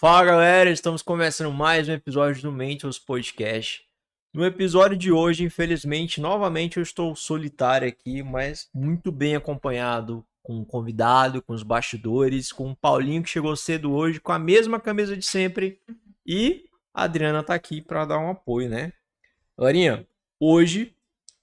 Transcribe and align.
Fala 0.00 0.24
galera, 0.24 0.70
estamos 0.70 1.02
começando 1.02 1.52
mais 1.52 1.88
um 1.88 1.92
episódio 1.92 2.40
do 2.40 2.52
Mentors 2.52 3.00
Podcast. 3.00 3.84
No 4.32 4.44
episódio 4.44 4.96
de 4.96 5.10
hoje, 5.10 5.42
infelizmente, 5.42 6.20
novamente 6.20 6.76
eu 6.76 6.84
estou 6.84 7.16
solitário 7.16 7.88
aqui, 7.88 8.22
mas 8.22 8.68
muito 8.72 9.10
bem 9.10 9.34
acompanhado 9.34 10.24
com 10.40 10.60
um 10.60 10.64
convidado, 10.64 11.42
com 11.42 11.52
os 11.52 11.64
bastidores, 11.64 12.52
com 12.52 12.70
o 12.70 12.76
Paulinho 12.76 13.24
que 13.24 13.28
chegou 13.28 13.56
cedo 13.56 13.92
hoje 13.92 14.20
com 14.20 14.30
a 14.30 14.38
mesma 14.38 14.78
camisa 14.78 15.16
de 15.16 15.26
sempre 15.26 15.80
e 16.24 16.66
a 16.94 17.02
Adriana 17.02 17.42
tá 17.42 17.54
aqui 17.54 17.82
para 17.82 18.04
dar 18.04 18.20
um 18.20 18.30
apoio, 18.30 18.68
né? 18.68 18.92
Galerinha, 19.58 20.06
hoje 20.38 20.94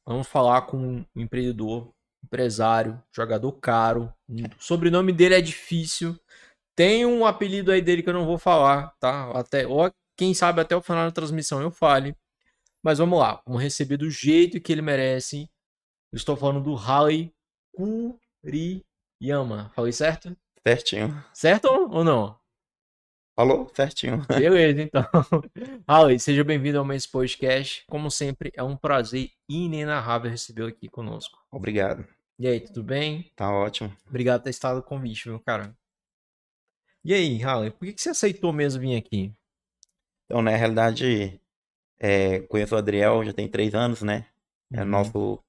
vamos 0.06 0.28
falar 0.28 0.62
com 0.62 0.78
um 0.78 1.06
empreendedor, 1.14 1.94
empresário, 2.24 3.04
jogador 3.12 3.52
caro. 3.52 4.14
O 4.30 4.64
sobrenome 4.64 5.12
dele 5.12 5.36
é 5.36 5.42
difícil. 5.42 6.18
Tem 6.76 7.06
um 7.06 7.26
apelido 7.26 7.72
aí 7.72 7.82
dele 7.82 8.04
que 8.04 8.10
eu 8.10 8.14
não 8.14 8.26
vou 8.26 8.38
falar, 8.38 8.94
tá? 9.00 9.32
Até, 9.32 9.66
ou 9.66 9.90
quem 10.18 10.34
sabe 10.34 10.62
até 10.62 10.76
o 10.76 10.82
final 10.82 11.06
da 11.06 11.12
transmissão 11.12 11.62
eu 11.62 11.72
fale. 11.72 12.16
Mas 12.84 12.98
vamos 13.00 13.18
lá, 13.18 13.42
vamos 13.46 13.64
receber 13.64 13.98
do 13.98 14.10
jeito 14.10 14.60
que 14.62 14.72
ele 14.72 14.82
merece. 14.82 15.50
Eu 16.12 16.18
estou 16.18 16.36
falando 16.36 16.62
do 16.62 16.76
Halley 16.76 17.34
Kuriyama. 17.74 19.72
Falei 19.74 19.92
certo? 19.92 20.36
Certinho. 20.66 21.24
Certo 21.34 21.66
ou 21.66 22.04
não? 22.04 22.38
Falou 23.36 23.70
certinho. 23.74 24.26
Beleza, 24.28 24.82
então. 24.82 25.04
Halley, 25.88 26.20
seja 26.20 26.44
bem-vindo 26.44 26.78
ao 26.78 26.86
Mês 26.86 27.06
Podcast. 27.08 27.84
Como 27.88 28.10
sempre, 28.12 28.52
é 28.56 28.64
um 28.64 28.78
prazer 28.78 29.32
inenarrável 29.50 30.32
recebê-lo 30.32 30.70
aqui 30.70 30.88
conosco. 30.88 31.38
Obrigado. 31.52 32.06
E 32.38 32.48
aí, 32.48 32.60
tudo 32.60 32.84
bem? 32.84 33.32
Tá 33.36 33.52
ótimo. 33.52 33.96
Obrigado 34.08 34.42
por 34.42 34.46
ter 34.46 34.50
estado 34.52 34.78
no 34.78 34.84
convite, 34.84 35.28
meu 35.28 35.40
cara. 35.40 35.76
E 37.06 37.14
aí, 37.14 37.38
Halley, 37.38 37.70
por 37.70 37.86
que, 37.86 38.02
você 38.02 38.10
aceitou 38.10 38.52
mesmo 38.52 38.82
vir 38.82 38.96
aqui? 38.98 39.32
Então, 40.26 40.42
na 40.42 40.50
realidade, 40.56 41.40
é, 42.00 42.40
conheço 42.42 42.74
o 42.74 42.78
Adriel 42.80 43.24
já 43.24 43.32
tem 43.32 43.48
três 43.48 43.76
anos, 43.76 44.02
né? 44.02 44.26
É 44.74 44.82
Uhum. 44.82 44.88
nosso, 44.88 45.40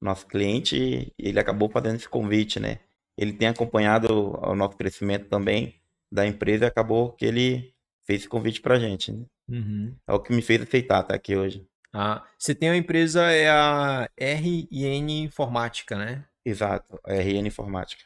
nosso 0.00 0.26
cliente 0.26 0.74
e 0.76 1.12
ele 1.18 1.38
acabou 1.38 1.68
fazendo 1.68 1.96
esse 1.96 2.08
convite, 2.08 2.58
né? 2.58 2.80
Ele 3.14 3.34
tem 3.34 3.48
acompanhado 3.48 4.08
o 4.40 4.54
nosso 4.54 4.74
crescimento 4.76 5.28
também 5.28 5.78
da 6.10 6.26
empresa 6.26 6.64
e 6.64 6.68
acabou 6.68 7.12
que 7.12 7.26
ele 7.26 7.74
fez 8.06 8.20
esse 8.20 8.28
convite 8.28 8.62
pra 8.62 8.78
gente. 8.78 9.12
né? 9.12 9.26
Uhum. 9.48 9.94
É 10.08 10.12
o 10.14 10.20
que 10.20 10.32
me 10.32 10.40
fez 10.40 10.62
aceitar 10.62 11.02
estar 11.02 11.14
aqui 11.14 11.36
hoje. 11.36 11.66
Ah, 11.92 12.26
você 12.38 12.54
tem 12.54 12.70
uma 12.70 12.76
empresa, 12.76 13.30
é 13.30 13.50
a 13.50 14.08
RN 14.16 15.24
Informática, 15.24 15.96
né? 15.96 16.24
Exato, 16.44 16.98
a 17.04 17.12
RN 17.12 17.46
Informática. 17.48 18.02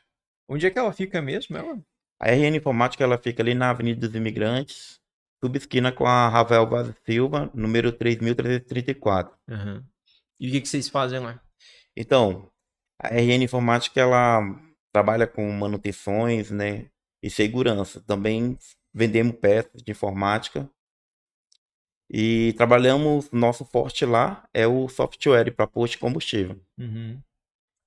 Onde 0.48 0.66
é 0.66 0.70
que 0.70 0.78
ela 0.78 0.92
fica 0.92 1.22
mesmo, 1.22 1.56
ela? 1.56 1.80
A 2.20 2.28
RN 2.30 2.56
Informática 2.56 3.02
ela 3.02 3.16
fica 3.18 3.42
ali 3.42 3.54
na 3.54 3.70
Avenida 3.70 4.06
dos 4.06 4.14
Imigrantes, 4.14 5.00
subesquina 5.42 5.90
com 5.90 6.06
a 6.06 6.28
Ravel 6.28 6.68
Vaz 6.68 6.94
Silva, 7.06 7.50
número 7.54 7.90
3334. 7.92 9.34
Uhum. 9.48 9.82
E 10.38 10.48
o 10.48 10.52
que, 10.52 10.60
que 10.60 10.68
vocês 10.68 10.88
fazem 10.88 11.18
lá? 11.18 11.41
Então, 11.96 12.50
a 12.98 13.08
RN 13.08 13.42
Informática 13.44 14.00
ela 14.00 14.41
trabalha 14.92 15.26
com 15.26 15.50
manutenções, 15.52 16.50
né, 16.50 16.91
e 17.22 17.30
segurança. 17.30 18.00
Também 18.02 18.58
vendemos 18.92 19.36
peças 19.36 19.82
de 19.82 19.91
informática 19.92 20.68
e 22.10 22.52
trabalhamos 22.56 23.30
nosso 23.30 23.64
forte 23.64 24.04
lá 24.04 24.46
é 24.52 24.66
o 24.66 24.88
software 24.88 25.52
para 25.54 25.66
posto 25.66 25.92
de 25.92 25.98
combustível. 25.98 26.60
Uhum. 26.78 27.20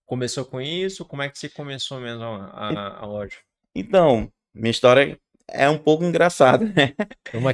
Começou 0.05 0.45
com 0.45 0.61
isso? 0.61 1.05
Como 1.05 1.21
é 1.21 1.29
que 1.29 1.37
você 1.37 1.49
começou 1.49 1.99
mesmo 1.99 2.23
a, 2.23 2.45
a- 2.69 2.99
a 3.01 3.05
loja? 3.05 3.37
Então, 3.75 4.29
minha 4.53 4.71
história 4.71 5.17
é 5.49 5.69
um 5.69 5.77
pouco 5.77 6.03
engraçada, 6.03 6.65
né? 6.65 6.93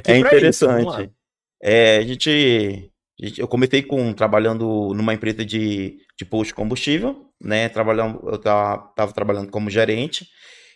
É 0.04 0.14
isso, 0.14 0.18
interessante. 0.18 1.10
É, 1.62 1.98
a 1.98 2.02
gente, 2.02 2.92
a 3.22 3.26
gente- 3.26 3.40
eu 3.40 3.48
comecei 3.48 3.82
com 3.82 4.12
trabalhando 4.14 4.94
numa 4.94 5.14
empresa 5.14 5.44
de, 5.44 5.98
de 6.18 6.24
posto 6.24 6.48
de 6.50 6.54
combustível, 6.54 7.26
né? 7.42 7.68
Trabalhando, 7.68 8.20
eu 8.28 8.36
estava 8.36 9.12
trabalhando 9.14 9.50
como 9.50 9.70
gerente 9.70 10.28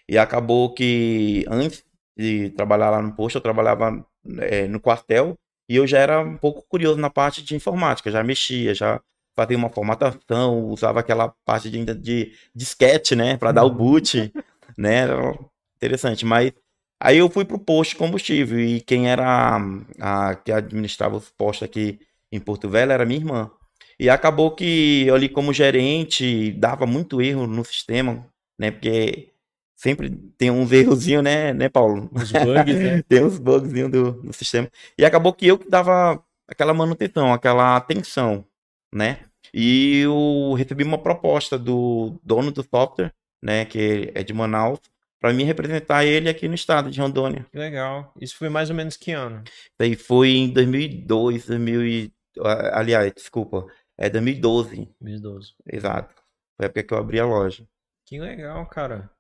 e 0.09 0.19
acabou 0.19 0.73
que 0.75 1.45
antes 1.49 1.85
de 2.17 2.51
trabalhar 2.51 2.91
lá 2.91 3.03
no 3.03 3.15
posto, 3.15 3.37
eu 3.39 3.43
trabalhava 3.43 4.05
é, 4.41 4.67
no 4.69 4.81
quartel 4.81 5.35
e 5.69 5.77
eu 5.77 5.87
já 5.87 5.99
era 5.99 6.21
um 6.21 6.37
pouco 6.37 6.63
curioso 6.69 6.99
na 6.99 7.11
parte 7.11 7.43
de 7.43 7.55
informática, 7.57 8.11
já 8.11 8.23
mexia, 8.23 8.75
já 8.75 9.01
fazia 9.37 9.57
uma 9.57 9.71
formatação, 9.71 10.65
usava 10.67 11.01
aquela 11.01 11.35
parte 11.45 11.71
de, 11.71 11.85
de 11.95 12.33
disquete, 12.55 13.17
né? 13.17 13.37
Para 13.37 13.53
dar 13.53 13.65
o 13.65 13.71
boot, 13.71 14.33
né? 14.77 14.97
Era 15.05 15.39
interessante, 15.77 16.25
mas 16.25 16.53
Aí 17.01 17.19
eu 17.19 17.29
fui 17.29 17.45
pro 17.45 17.59
posto 17.59 17.91
de 17.91 17.97
combustível 17.97 18.59
e 18.59 18.81
quem 18.81 19.09
era 19.11 19.59
a, 20.01 20.31
a- 20.31 20.35
que 20.37 20.51
administrava 20.53 21.17
os 21.17 21.29
postos 21.31 21.65
aqui 21.69 21.99
em 22.33 22.41
Porto 22.41 22.69
Velho 22.69 22.93
era 22.93 23.05
minha 23.05 23.21
irmã. 23.21 23.51
E 23.99 24.09
acabou 24.09 24.51
que 24.55 25.05
eu 25.07 25.15
ali 25.15 25.29
como 25.29 25.53
gerente 25.53 26.53
dava 26.53 26.87
muito 26.87 27.21
erro 27.21 27.47
no 27.47 27.65
sistema, 27.65 28.27
né? 28.59 28.71
Porque 28.71 29.31
sempre 29.77 30.11
tem 30.39 30.51
uns 30.51 30.73
errozinhos, 30.73 31.23
né, 31.23 31.53
né, 31.53 31.69
Paulo? 31.69 32.09
Os 32.13 32.33
bugs, 32.33 32.81
né? 32.81 33.03
Tem 33.09 33.23
uns 33.23 33.39
bugzinhos 33.39 33.91
do, 33.91 34.13
do 34.23 34.33
sistema. 34.33 34.71
E 34.99 35.05
acabou 35.05 35.33
que 35.33 35.47
eu 35.47 35.59
que 35.59 35.69
dava 35.69 36.23
aquela 36.49 36.73
manutenção, 36.75 37.33
aquela 37.33 37.77
atenção, 37.77 38.45
né? 38.93 39.21
E 39.53 39.99
eu 40.01 40.55
recebi 40.57 40.83
uma 40.85 40.99
proposta 40.99 41.59
do 41.59 42.19
dono 42.23 42.51
do 42.51 42.63
software, 42.63 43.13
né, 43.45 43.65
que 43.65 44.11
é 44.15 44.23
de 44.23 44.33
Manaus, 44.33 44.81
para 45.21 45.33
mim 45.33 45.45
representar 45.45 46.05
ele 46.05 46.29
aqui 46.29 46.49
no 46.49 46.55
estado 46.55 46.91
de 46.91 47.01
Rondônia. 47.01 47.47
Que 47.51 47.59
legal. 47.59 48.13
Isso 48.21 48.37
foi 48.37 48.49
mais 48.49 48.71
ou 48.71 48.77
menos 48.77 48.97
que 48.97 49.13
ano? 49.13 49.43
Daí 49.79 49.95
foi 49.95 50.31
em 50.31 50.51
2002, 50.53 51.47
2000 51.47 51.87
e- 51.87 52.13
ah, 52.41 52.79
aliás, 52.81 53.13
desculpa, 53.15 53.67
é 53.97 54.11
2012, 54.11 54.89
2012. 55.01 55.53
exato. 55.67 56.15
Foi 56.57 56.65
a 56.65 56.67
época 56.67 56.83
que 56.83 56.95
eu 56.95 56.99
abri 56.99 57.21
a 57.21 57.27
loja. 57.27 57.67
Que 58.07 58.19
legal, 58.19 58.67
cara. 58.69 59.11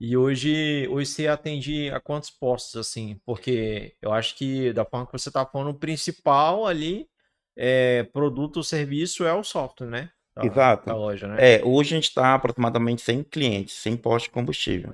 E 0.00 0.16
hoje, 0.16 0.86
hoje 0.88 1.10
você 1.10 1.28
atende 1.28 1.88
a 1.90 2.00
quantos 2.00 2.30
postos, 2.30 2.76
assim? 2.76 3.18
Porque 3.24 3.94
eu 4.02 4.12
acho 4.12 4.36
que, 4.36 4.72
da 4.72 4.84
forma 4.84 5.06
que 5.06 5.12
você 5.12 5.30
tá 5.30 5.46
falando, 5.46 5.70
o 5.70 5.78
principal 5.78 6.66
ali 6.66 7.08
é 7.56 8.02
produto 8.12 8.58
ou 8.58 8.62
serviço 8.64 9.24
é 9.24 9.32
o 9.32 9.44
software, 9.44 9.86
né? 9.88 10.10
Da, 10.36 10.44
Exato. 10.44 10.86
da 10.86 10.96
loja, 10.96 11.28
né? 11.28 11.36
É, 11.38 11.62
hoje 11.64 11.94
a 11.94 11.96
gente 11.96 12.08
está 12.08 12.34
aproximadamente 12.34 13.02
100 13.02 13.22
clientes, 13.24 13.76
100 13.76 13.96
postos 13.96 14.24
de 14.24 14.30
combustível, 14.30 14.92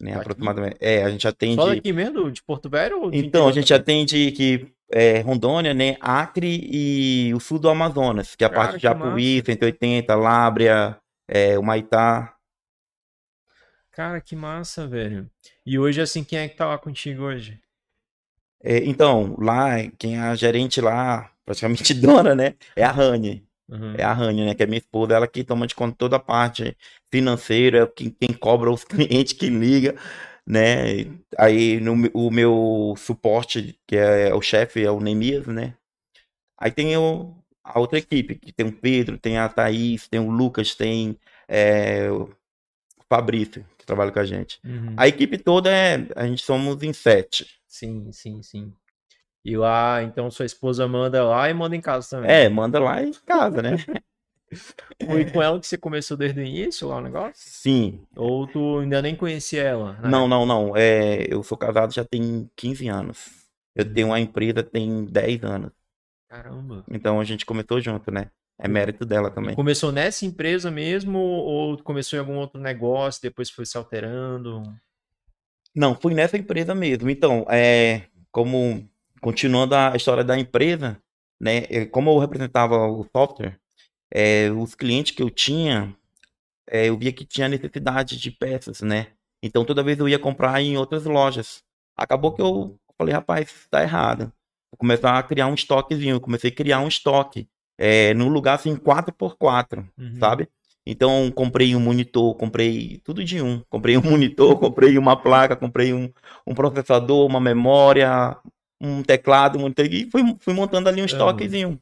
né, 0.00 0.12
Aqui? 0.12 0.20
aproximadamente. 0.20 0.76
É, 0.80 1.04
a 1.04 1.10
gente 1.10 1.28
atende... 1.28 1.56
Só 1.56 1.66
daqui 1.66 1.92
mesmo, 1.92 2.30
de 2.32 2.42
Porto 2.42 2.70
Velho 2.70 3.10
de 3.10 3.18
Então, 3.18 3.46
a 3.46 3.52
gente 3.52 3.68
também? 3.68 3.80
atende 3.82 4.28
aqui 4.28 4.72
é, 4.90 5.20
Rondônia, 5.20 5.74
né, 5.74 5.96
Acre 6.00 6.60
e 6.72 7.34
o 7.34 7.40
sul 7.40 7.58
do 7.58 7.68
Amazonas, 7.68 8.34
que 8.34 8.44
é 8.44 8.46
a 8.46 8.50
Cara, 8.50 8.62
parte 8.62 8.74
de 8.74 8.78
que 8.78 8.82
Japuí, 8.84 9.42
180, 9.44 10.14
Lábrea, 10.14 10.98
é, 11.28 11.58
o 11.58 11.62
Maitá. 11.62 12.34
Cara, 13.92 14.20
que 14.20 14.34
massa, 14.34 14.86
velho. 14.86 15.28
E 15.66 15.78
hoje, 15.78 16.00
assim, 16.00 16.24
quem 16.24 16.38
é 16.38 16.48
que 16.48 16.56
tá 16.56 16.66
lá 16.66 16.78
contigo 16.78 17.24
hoje? 17.24 17.60
É, 18.62 18.78
então, 18.78 19.36
lá, 19.38 19.76
quem 19.98 20.16
é 20.16 20.20
a 20.20 20.34
gerente 20.34 20.80
lá, 20.80 21.30
praticamente 21.44 21.92
dona, 21.94 22.34
né, 22.34 22.54
é 22.74 22.84
a 22.84 22.90
Rani. 22.90 23.47
Uhum. 23.68 23.94
É 23.96 24.02
a 24.02 24.12
Rani, 24.12 24.46
né, 24.46 24.54
que 24.54 24.62
é 24.62 24.66
minha 24.66 24.78
esposa, 24.78 25.14
ela 25.14 25.28
que 25.28 25.44
toma 25.44 25.66
de 25.66 25.74
conta 25.74 25.94
toda 25.96 26.16
a 26.16 26.20
parte 26.20 26.76
financeira, 27.10 27.86
quem, 27.86 28.10
quem 28.10 28.32
cobra 28.32 28.70
os 28.70 28.82
clientes 28.84 29.32
que 29.34 29.48
liga, 29.48 29.94
né? 30.46 31.04
Aí 31.36 31.78
no, 31.80 31.92
o 32.14 32.30
meu 32.30 32.94
suporte, 32.96 33.78
que 33.86 33.96
é 33.96 34.34
o 34.34 34.40
chefe, 34.40 34.82
é 34.82 34.90
o 34.90 35.00
Nemias, 35.00 35.46
né? 35.46 35.74
Aí 36.56 36.70
tem 36.70 36.96
o, 36.96 37.34
a 37.62 37.78
outra 37.78 37.98
equipe, 37.98 38.36
que 38.36 38.52
tem 38.52 38.66
o 38.66 38.72
Pedro, 38.72 39.18
tem 39.18 39.38
a 39.38 39.48
Thaís, 39.48 40.08
tem 40.08 40.18
o 40.18 40.30
Lucas, 40.30 40.74
tem 40.74 41.18
é, 41.46 42.10
o 42.10 42.30
Fabrício, 43.08 43.64
que 43.76 43.86
trabalha 43.86 44.10
com 44.10 44.18
a 44.18 44.24
gente. 44.24 44.58
Uhum. 44.64 44.94
A 44.96 45.06
equipe 45.06 45.38
toda 45.38 45.70
é, 45.70 46.06
a 46.16 46.26
gente 46.26 46.42
somos 46.42 46.82
em 46.82 46.92
sete. 46.92 47.46
Sim, 47.66 48.10
sim, 48.12 48.42
sim. 48.42 48.72
E 49.44 49.56
lá, 49.56 50.02
então, 50.02 50.30
sua 50.30 50.46
esposa 50.46 50.86
manda 50.86 51.24
lá 51.24 51.48
e 51.48 51.54
manda 51.54 51.74
em 51.74 51.80
casa 51.80 52.10
também. 52.10 52.30
É, 52.30 52.48
manda 52.48 52.78
lá 52.78 53.02
em 53.02 53.12
casa, 53.26 53.62
né? 53.62 53.76
Foi 55.04 55.30
com 55.30 55.42
ela 55.42 55.60
que 55.60 55.66
você 55.66 55.76
começou 55.76 56.16
desde 56.16 56.40
o 56.40 56.44
início 56.44 56.88
lá 56.88 56.96
o 56.96 57.00
negócio? 57.00 57.34
Sim. 57.36 58.00
Ou 58.16 58.46
tu 58.46 58.78
ainda 58.78 59.02
nem 59.02 59.14
conhecia 59.14 59.62
ela? 59.62 59.92
né? 59.94 60.08
Não, 60.08 60.26
não, 60.26 60.46
não. 60.46 60.76
É, 60.76 61.26
eu 61.32 61.42
sou 61.42 61.56
casado 61.56 61.92
já 61.92 62.04
tem 62.04 62.50
15 62.56 62.88
anos. 62.88 63.46
Eu 63.74 63.92
tenho 63.92 64.08
uma 64.08 64.20
empresa 64.20 64.62
tem 64.62 65.04
10 65.04 65.44
anos. 65.44 65.70
Caramba. 66.28 66.84
Então 66.90 67.20
a 67.20 67.24
gente 67.24 67.46
começou 67.46 67.80
junto, 67.80 68.10
né? 68.10 68.30
É 68.58 68.66
mérito 68.66 69.04
dela 69.06 69.30
também. 69.30 69.54
Começou 69.54 69.92
nessa 69.92 70.26
empresa 70.26 70.70
mesmo 70.70 71.18
ou 71.18 71.78
começou 71.78 72.16
em 72.16 72.20
algum 72.20 72.36
outro 72.36 72.60
negócio, 72.60 73.22
depois 73.22 73.50
foi 73.50 73.64
se 73.64 73.76
alterando? 73.76 74.62
Não, 75.74 75.94
fui 75.94 76.12
nessa 76.12 76.36
empresa 76.36 76.74
mesmo. 76.74 77.08
Então, 77.08 77.46
é, 77.48 78.02
como 78.32 78.88
continuando 79.20 79.74
a 79.74 79.94
história 79.96 80.24
da 80.24 80.38
empresa, 80.38 80.98
né? 81.40 81.64
é, 81.70 81.86
Como 81.86 82.10
eu 82.10 82.18
representava 82.18 82.86
o 82.86 83.04
software, 83.16 83.58
é, 84.12 84.50
os 84.50 84.74
clientes 84.74 85.12
que 85.14 85.22
eu 85.22 85.30
tinha, 85.30 85.94
é, 86.68 86.88
eu 86.88 86.96
via 86.98 87.12
que 87.12 87.24
tinha 87.24 87.48
necessidade 87.48 88.18
de 88.18 88.30
peças, 88.30 88.80
né? 88.82 89.08
Então 89.42 89.64
toda 89.64 89.82
vez 89.82 89.98
eu 89.98 90.08
ia 90.08 90.18
comprar 90.18 90.60
em 90.60 90.76
outras 90.76 91.04
lojas. 91.04 91.62
Acabou 91.96 92.32
que 92.32 92.42
eu 92.42 92.76
falei, 92.96 93.14
rapaz, 93.14 93.48
isso 93.50 93.68
tá 93.70 93.82
errado. 93.82 94.32
Vou 94.70 94.78
começar 94.78 95.18
a 95.18 95.22
criar 95.22 95.46
um 95.46 95.54
estoquezinho. 95.54 96.16
Eu 96.16 96.20
comecei 96.20 96.50
a 96.50 96.54
criar 96.54 96.80
um 96.80 96.88
estoque. 96.88 97.48
É, 97.78 98.12
num 98.14 98.28
lugar 98.28 98.54
assim, 98.54 98.76
4x4, 98.76 99.86
Uhum. 99.96 100.18
sabe? 100.18 100.48
Então, 100.84 101.30
comprei 101.30 101.76
um 101.76 101.80
monitor, 101.80 102.34
comprei 102.34 103.00
tudo 103.04 103.22
de 103.24 103.40
um. 103.42 103.62
Comprei 103.68 103.96
um 103.96 104.02
monitor, 104.02 104.58
comprei 104.58 104.98
uma 104.98 105.16
placa, 105.16 105.54
comprei 105.54 105.92
um, 105.92 106.10
um 106.46 106.54
processador, 106.54 107.26
uma 107.26 107.40
memória, 107.40 108.36
um 108.80 109.02
teclado, 109.02 109.58
um 109.58 109.68
e 109.90 110.10
fui, 110.10 110.22
fui 110.40 110.54
montando 110.54 110.88
ali 110.88 111.02
um 111.02 111.04
estoquezinho. 111.06 111.80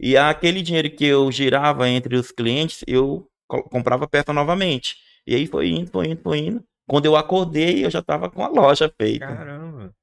E 0.00 0.16
aquele 0.16 0.62
dinheiro 0.62 0.90
que 0.90 1.04
eu 1.06 1.30
girava 1.32 1.88
entre 1.88 2.16
os 2.16 2.30
clientes, 2.32 2.84
eu 2.86 3.28
co- 3.48 3.62
comprava 3.64 4.08
peça 4.08 4.32
novamente. 4.32 4.96
E 5.26 5.34
aí 5.34 5.46
foi 5.46 5.68
indo, 5.70 5.90
foi 5.90 6.08
indo, 6.08 6.22
foi 6.22 6.38
indo. 6.40 6.64
Quando 6.88 7.06
eu 7.06 7.16
acordei, 7.16 7.84
eu 7.84 7.90
já 7.90 8.02
tava 8.02 8.30
com 8.30 8.44
a 8.44 8.48
loja 8.48 8.92
feita. 9.00 9.26
Caramba. 9.26 9.94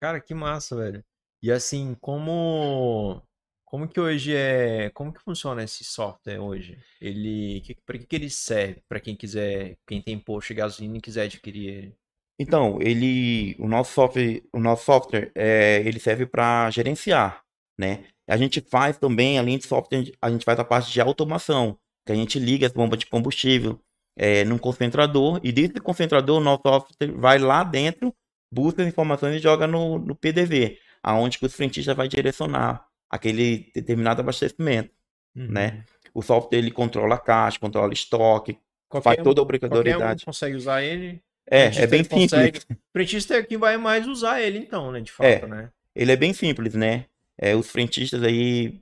Cara, 0.00 0.20
que 0.20 0.34
massa, 0.34 0.76
velho. 0.76 1.04
E 1.42 1.50
assim, 1.50 1.94
como 2.00 3.22
como 3.64 3.88
que 3.88 4.00
hoje 4.00 4.34
é, 4.34 4.90
como 4.90 5.12
que 5.12 5.20
funciona 5.20 5.62
esse 5.64 5.84
software 5.84 6.38
hoje? 6.40 6.78
Ele, 7.00 7.60
que, 7.62 7.74
para 7.84 7.98
que 7.98 8.06
que 8.06 8.16
ele 8.16 8.30
serve? 8.30 8.82
Para 8.88 9.00
quem 9.00 9.16
quiser, 9.16 9.76
quem 9.86 10.00
tem 10.02 10.18
posto 10.18 10.48
de 10.48 10.54
gasolina 10.54 10.98
e 10.98 11.00
quiser 11.00 11.24
adquirir 11.24 11.68
ele. 11.68 11.96
Então, 12.38 12.78
ele, 12.80 13.56
o 13.58 13.66
nosso 13.66 13.92
software, 13.92 14.42
o 14.52 14.60
nosso 14.60 14.84
software, 14.84 15.32
é, 15.34 15.82
ele 15.84 15.98
serve 15.98 16.26
para 16.26 16.70
gerenciar, 16.70 17.42
né? 17.78 18.04
A 18.28 18.36
gente 18.36 18.60
faz 18.60 18.98
também, 18.98 19.38
além 19.38 19.56
de 19.56 19.66
software, 19.66 20.12
a 20.20 20.30
gente 20.30 20.44
faz 20.44 20.58
a 20.58 20.64
parte 20.64 20.92
de 20.92 21.00
automação, 21.00 21.78
que 22.04 22.12
a 22.12 22.14
gente 22.14 22.38
liga 22.38 22.66
as 22.66 22.72
bombas 22.72 22.98
de 22.98 23.06
combustível 23.06 23.80
é, 24.16 24.44
num 24.44 24.58
concentrador, 24.58 25.40
e 25.42 25.50
desse 25.50 25.74
concentrador, 25.80 26.38
o 26.38 26.44
nosso 26.44 26.62
software 26.66 27.12
vai 27.12 27.38
lá 27.38 27.64
dentro, 27.64 28.14
busca 28.52 28.82
as 28.82 28.88
informações 28.88 29.36
e 29.36 29.38
joga 29.38 29.66
no, 29.66 29.98
no 29.98 30.14
PDV, 30.14 30.78
aonde 31.02 31.38
que 31.38 31.46
o 31.46 31.50
frentista 31.50 31.94
vai 31.94 32.08
direcionar 32.08 32.86
aquele 33.08 33.70
determinado 33.74 34.20
abastecimento, 34.20 34.90
né? 35.34 35.84
O 36.12 36.22
software, 36.22 36.58
ele 36.58 36.70
controla 36.70 37.14
a 37.14 37.18
caixa, 37.18 37.58
controla 37.58 37.92
estoque, 37.92 38.58
Qualquer 38.88 39.04
faz 39.04 39.16
toda 39.18 39.30
a 39.30 39.34
qualquer 39.34 39.40
um 39.40 39.42
obrigatoriedade. 39.42 40.24
consegue 40.24 40.56
usar 40.56 40.82
ele. 40.82 41.22
É, 41.48 41.66
é 41.82 41.86
bem 41.86 42.04
consegue. 42.04 42.58
simples. 42.60 42.78
Frentista 42.92 43.34
é 43.36 43.42
quem 43.42 43.56
vai 43.58 43.76
mais 43.76 44.06
usar 44.06 44.40
ele 44.40 44.58
então, 44.58 44.90
né, 44.90 45.00
de 45.00 45.12
É. 45.20 45.38
fato, 45.38 45.48
né? 45.48 45.70
Ele 45.94 46.12
é 46.12 46.16
bem 46.16 46.32
simples, 46.32 46.74
né? 46.74 47.06
É, 47.38 47.54
os 47.54 47.70
frentistas 47.70 48.22
aí. 48.22 48.80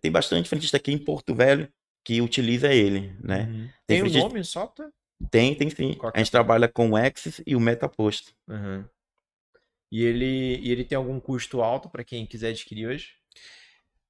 Tem 0.00 0.10
bastante 0.10 0.48
frentista 0.48 0.76
aqui 0.78 0.90
em 0.92 0.98
Porto 0.98 1.34
Velho 1.34 1.68
que 2.04 2.20
utiliza 2.22 2.72
ele, 2.72 3.12
né? 3.22 3.42
Uhum. 3.42 3.58
Tem 3.58 3.70
Tem 3.86 3.96
o 3.98 4.00
frentista- 4.04 4.28
nome 4.28 4.40
do 4.40 4.46
software? 4.46 4.88
Tem, 5.30 5.54
tem 5.54 5.68
sim. 5.70 5.94
Qual 5.94 6.12
A 6.14 6.18
é? 6.18 6.20
gente 6.20 6.30
trabalha 6.30 6.68
com 6.68 6.90
o 6.90 6.96
Axis 6.96 7.40
e 7.46 7.54
o 7.56 7.60
Metapost. 7.60 8.32
Uhum. 8.48 8.84
E 9.92 10.02
ele, 10.04 10.58
e 10.62 10.70
ele 10.72 10.84
tem 10.84 10.96
algum 10.96 11.18
custo 11.20 11.60
alto 11.62 11.88
para 11.88 12.04
quem 12.04 12.26
quiser 12.26 12.48
adquirir 12.50 12.86
hoje? 12.88 13.10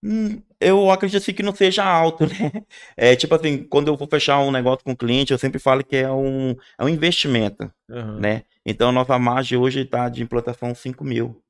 Hum, 0.09 0.41
eu 0.61 0.89
acredito 0.91 1.19
assim 1.21 1.35
que 1.35 1.43
não 1.43 1.53
seja 1.55 1.85
alto, 1.85 2.25
né? 2.31 2.53
É 2.97 3.17
tipo 3.17 3.35
assim, 3.35 3.65
quando 3.65 3.89
eu 3.89 3.97
vou 3.97 4.07
fechar 4.09 4.39
um 4.41 4.53
negócio 4.53 4.85
com 4.85 4.93
o 4.93 4.97
cliente, 4.97 5.33
eu 5.33 5.39
sempre 5.39 5.59
falo 5.59 5.83
que 5.85 5.97
é 5.97 6.11
um, 6.11 6.51
é 6.79 6.85
um 6.85 6.89
investimento, 6.89 7.71
Uhum. 7.89 8.21
né? 8.21 8.45
Então 8.65 8.89
a 8.91 8.93
nossa 8.93 9.19
margem 9.19 9.59
hoje 9.59 9.81
está 9.81 10.09
de 10.09 10.23
implantação 10.23 10.75
5 10.75 11.03
mil. 11.05 11.43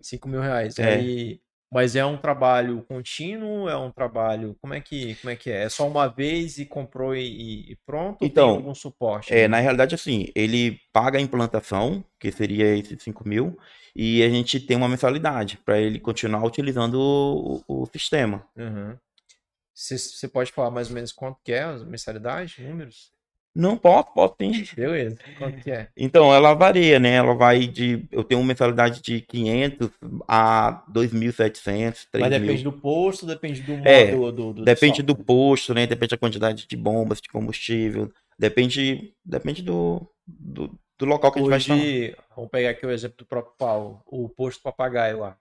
5 0.00 0.28
mil 0.28 0.40
reais. 0.40 0.78
É. 0.78 0.94
Aí, 0.96 1.40
mas 1.74 1.96
é 1.96 2.04
um 2.06 2.16
trabalho 2.16 2.82
contínuo? 2.84 3.68
É 3.68 3.76
um 3.76 3.90
trabalho. 3.90 4.56
Como 4.60 4.74
é 4.74 4.80
que, 4.80 5.16
como 5.16 5.30
é, 5.30 5.36
que 5.36 5.50
é? 5.50 5.64
É 5.64 5.68
só 5.68 5.86
uma 5.88 6.06
vez 6.08 6.58
e 6.58 6.64
comprou 6.66 7.14
e, 7.14 7.72
e 7.72 7.76
pronto? 7.84 8.22
Ou 8.22 8.28
Então, 8.28 8.46
tem 8.46 8.56
algum 8.58 8.74
suporte? 8.74 9.30
É, 9.32 9.48
na 9.48 9.58
realidade, 9.58 9.94
assim, 9.94 10.28
ele 10.34 10.80
paga 10.92 11.18
a 11.18 11.20
implantação, 11.22 12.04
que 12.20 12.30
seria 12.30 12.76
esses 12.76 13.02
5 13.02 13.26
mil, 13.28 13.58
e 13.96 14.22
a 14.22 14.28
gente 14.28 14.60
tem 14.60 14.76
uma 14.76 14.88
mensalidade 14.88 15.58
para 15.64 15.78
ele 15.80 15.98
continuar 15.98 16.44
utilizando 16.44 16.94
o, 17.00 17.62
o- 17.66 17.86
sistema. 17.86 18.46
Uhum. 18.56 18.98
Você 19.74 19.98
você 19.98 20.28
pode 20.28 20.52
falar 20.52 20.72
mais 20.72 20.88
ou 20.90 20.94
menos 20.94 21.12
quanto 21.12 21.40
que 21.44 21.52
é 21.52 21.62
a 21.64 21.78
mensalidade, 21.78 22.62
números? 22.62 23.13
Não 23.54 23.76
posso, 23.76 24.12
posso 24.12 24.34
sim. 24.40 24.64
Beleza. 24.74 25.16
Quanto 25.38 25.58
que 25.62 25.70
é? 25.70 25.88
Então, 25.96 26.34
ela 26.34 26.54
varia, 26.54 26.98
né? 26.98 27.14
Ela 27.14 27.34
vai 27.34 27.68
de. 27.68 28.04
Eu 28.10 28.24
tenho 28.24 28.40
uma 28.40 28.48
mensalidade 28.48 29.00
de 29.00 29.20
500 29.20 29.90
a 30.26 30.82
2.700, 30.92 31.84
Mas 31.86 32.06
3 32.10 32.30
depende 32.30 32.64
do 32.64 32.72
posto, 32.72 33.24
depende 33.26 33.62
do 33.62 33.72
É, 33.86 34.10
do, 34.10 34.32
do, 34.32 34.52
do 34.54 34.64
Depende 34.64 35.02
do 35.02 35.12
software. 35.12 35.24
posto, 35.24 35.72
né? 35.72 35.86
Depende 35.86 36.10
da 36.10 36.18
quantidade 36.18 36.66
de 36.66 36.76
bombas, 36.76 37.20
de 37.20 37.28
combustível. 37.28 38.10
Depende, 38.36 39.14
depende 39.24 39.62
do, 39.62 40.04
do, 40.26 40.76
do 40.98 41.06
local 41.06 41.30
que 41.30 41.38
a 41.38 41.42
gente 41.42 41.50
vai 41.50 41.58
estar. 41.58 41.74
Hoje, 41.74 42.16
vamos 42.34 42.50
pegar 42.50 42.70
aqui 42.70 42.84
o 42.84 42.90
exemplo 42.90 43.18
do 43.18 43.26
próprio 43.26 43.54
Paulo, 43.56 44.02
o 44.06 44.28
posto 44.28 44.60
papagaio 44.62 45.20
lá. 45.20 45.36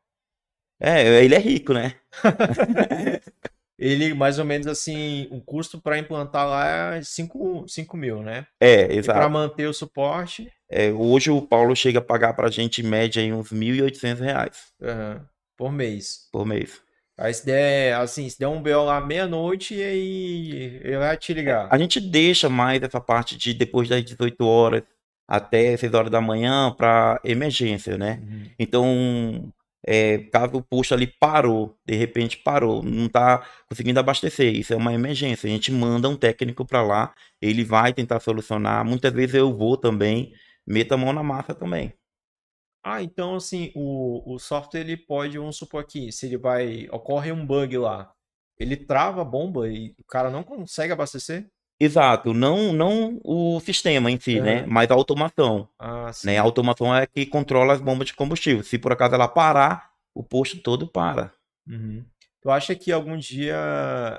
É, 0.79 1.23
ele 1.23 1.33
é 1.33 1.39
rico, 1.39 1.73
né? 1.73 1.95
Ele, 3.83 4.13
mais 4.13 4.39
ou 4.39 4.45
menos 4.45 4.65
assim, 4.67 5.27
o 5.29 5.41
custo 5.41 5.81
para 5.81 5.97
implantar 5.99 6.47
lá 6.47 6.95
é 6.95 7.01
5 7.03 7.65
mil, 7.95 8.21
né? 8.23 8.45
É, 8.61 8.83
E 8.83 8.87
para 8.87 8.95
exato. 8.95 9.29
manter 9.29 9.67
o 9.67 9.73
suporte, 9.73 10.49
É, 10.69 10.89
hoje 10.91 11.29
o 11.29 11.41
Paulo 11.41 11.75
chega 11.75 11.99
a 11.99 12.01
pagar 12.01 12.33
pra 12.33 12.49
gente 12.49 12.81
em 12.81 12.87
média 12.87 13.21
aí 13.21 13.33
uns 13.33 13.51
1.800 13.51 14.19
reais 14.21 14.57
aham, 14.81 15.25
por 15.57 15.71
mês. 15.71 16.29
por 16.31 16.45
mês. 16.45 16.81
Aí 17.17 17.31
se 17.33 17.45
der, 17.45 17.93
assim, 17.95 18.27
se 18.27 18.39
der 18.39 18.47
um 18.47 18.61
BO 18.61 18.85
lá 18.85 18.99
meia-noite, 18.99 19.75
aí 19.75 20.79
ele 20.83 20.97
vai 20.97 21.15
te 21.15 21.31
ligar. 21.33 21.67
A 21.69 21.77
gente 21.77 21.99
deixa 21.99 22.49
mais 22.49 22.81
essa 22.81 22.99
parte 22.99 23.37
de 23.37 23.53
depois 23.53 23.87
das 23.89 24.03
18 24.03 24.45
horas 24.45 24.81
até 25.27 25.75
6 25.77 25.93
horas 25.93 26.09
da 26.09 26.19
manhã 26.21 26.73
para 26.75 27.19
emergência, 27.23 27.97
né? 27.97 28.19
Uhum. 28.23 28.45
Então, 28.57 29.53
é, 29.85 30.19
caso 30.31 30.55
o 30.55 30.63
posto 30.63 30.93
ali 30.93 31.07
parou, 31.07 31.77
de 31.85 31.95
repente 31.95 32.37
parou, 32.37 32.81
não 32.81 33.09
tá 33.09 33.45
conseguindo 33.69 33.99
abastecer, 33.99 34.55
isso 34.55 34.73
é 34.73 34.77
uma 34.77 34.93
emergência. 34.93 35.47
A 35.47 35.51
gente 35.51 35.71
manda 35.71 36.09
um 36.09 36.15
técnico 36.15 36.65
para 36.65 36.81
lá, 36.81 37.13
ele 37.41 37.63
vai 37.63 37.93
tentar 37.93 38.19
solucionar. 38.19 38.85
Muitas 38.85 39.11
vezes 39.13 39.35
eu 39.35 39.55
vou 39.55 39.77
também, 39.77 40.33
meto 40.65 40.93
a 40.93 40.97
mão 40.97 41.11
na 41.13 41.23
massa 41.23 41.53
também. 41.53 41.93
Ah, 42.83 43.01
então 43.01 43.35
assim, 43.35 43.71
o, 43.75 44.35
o 44.35 44.39
software 44.39 44.81
ele 44.81 44.97
pode, 44.97 45.37
vamos 45.37 45.57
supor 45.57 45.81
aqui, 45.81 46.11
se 46.11 46.25
ele 46.25 46.37
vai, 46.37 46.87
ocorre 46.91 47.31
um 47.31 47.45
bug 47.45 47.77
lá, 47.77 48.13
ele 48.59 48.75
trava 48.77 49.21
a 49.21 49.25
bomba 49.25 49.69
e 49.69 49.95
o 49.97 50.03
cara 50.05 50.29
não 50.29 50.43
consegue 50.43 50.93
abastecer? 50.93 51.49
Exato, 51.83 52.33
não, 52.33 52.71
não 52.71 53.19
o 53.23 53.59
sistema 53.59 54.09
em 54.09 54.19
si, 54.19 54.39
né? 54.39 54.61
Aham. 54.61 54.67
Mas 54.67 54.89
a 54.89 54.93
automação. 54.93 55.67
Ah, 55.79 56.11
né? 56.23 56.37
A 56.37 56.41
automação 56.41 56.95
é 56.95 57.05
que 57.05 57.25
controla 57.25 57.73
as 57.73 57.81
bombas 57.81 58.07
de 58.07 58.13
combustível. 58.13 58.63
Se 58.63 58.77
por 58.77 58.91
acaso 58.91 59.15
ela 59.15 59.27
parar, 59.27 59.91
o 60.13 60.23
posto 60.23 60.61
todo 60.61 60.87
para. 60.87 61.33
Uhum. 61.67 62.05
Tu 62.41 62.49
acha 62.51 62.75
que 62.75 62.91
algum 62.91 63.17
dia 63.17 63.55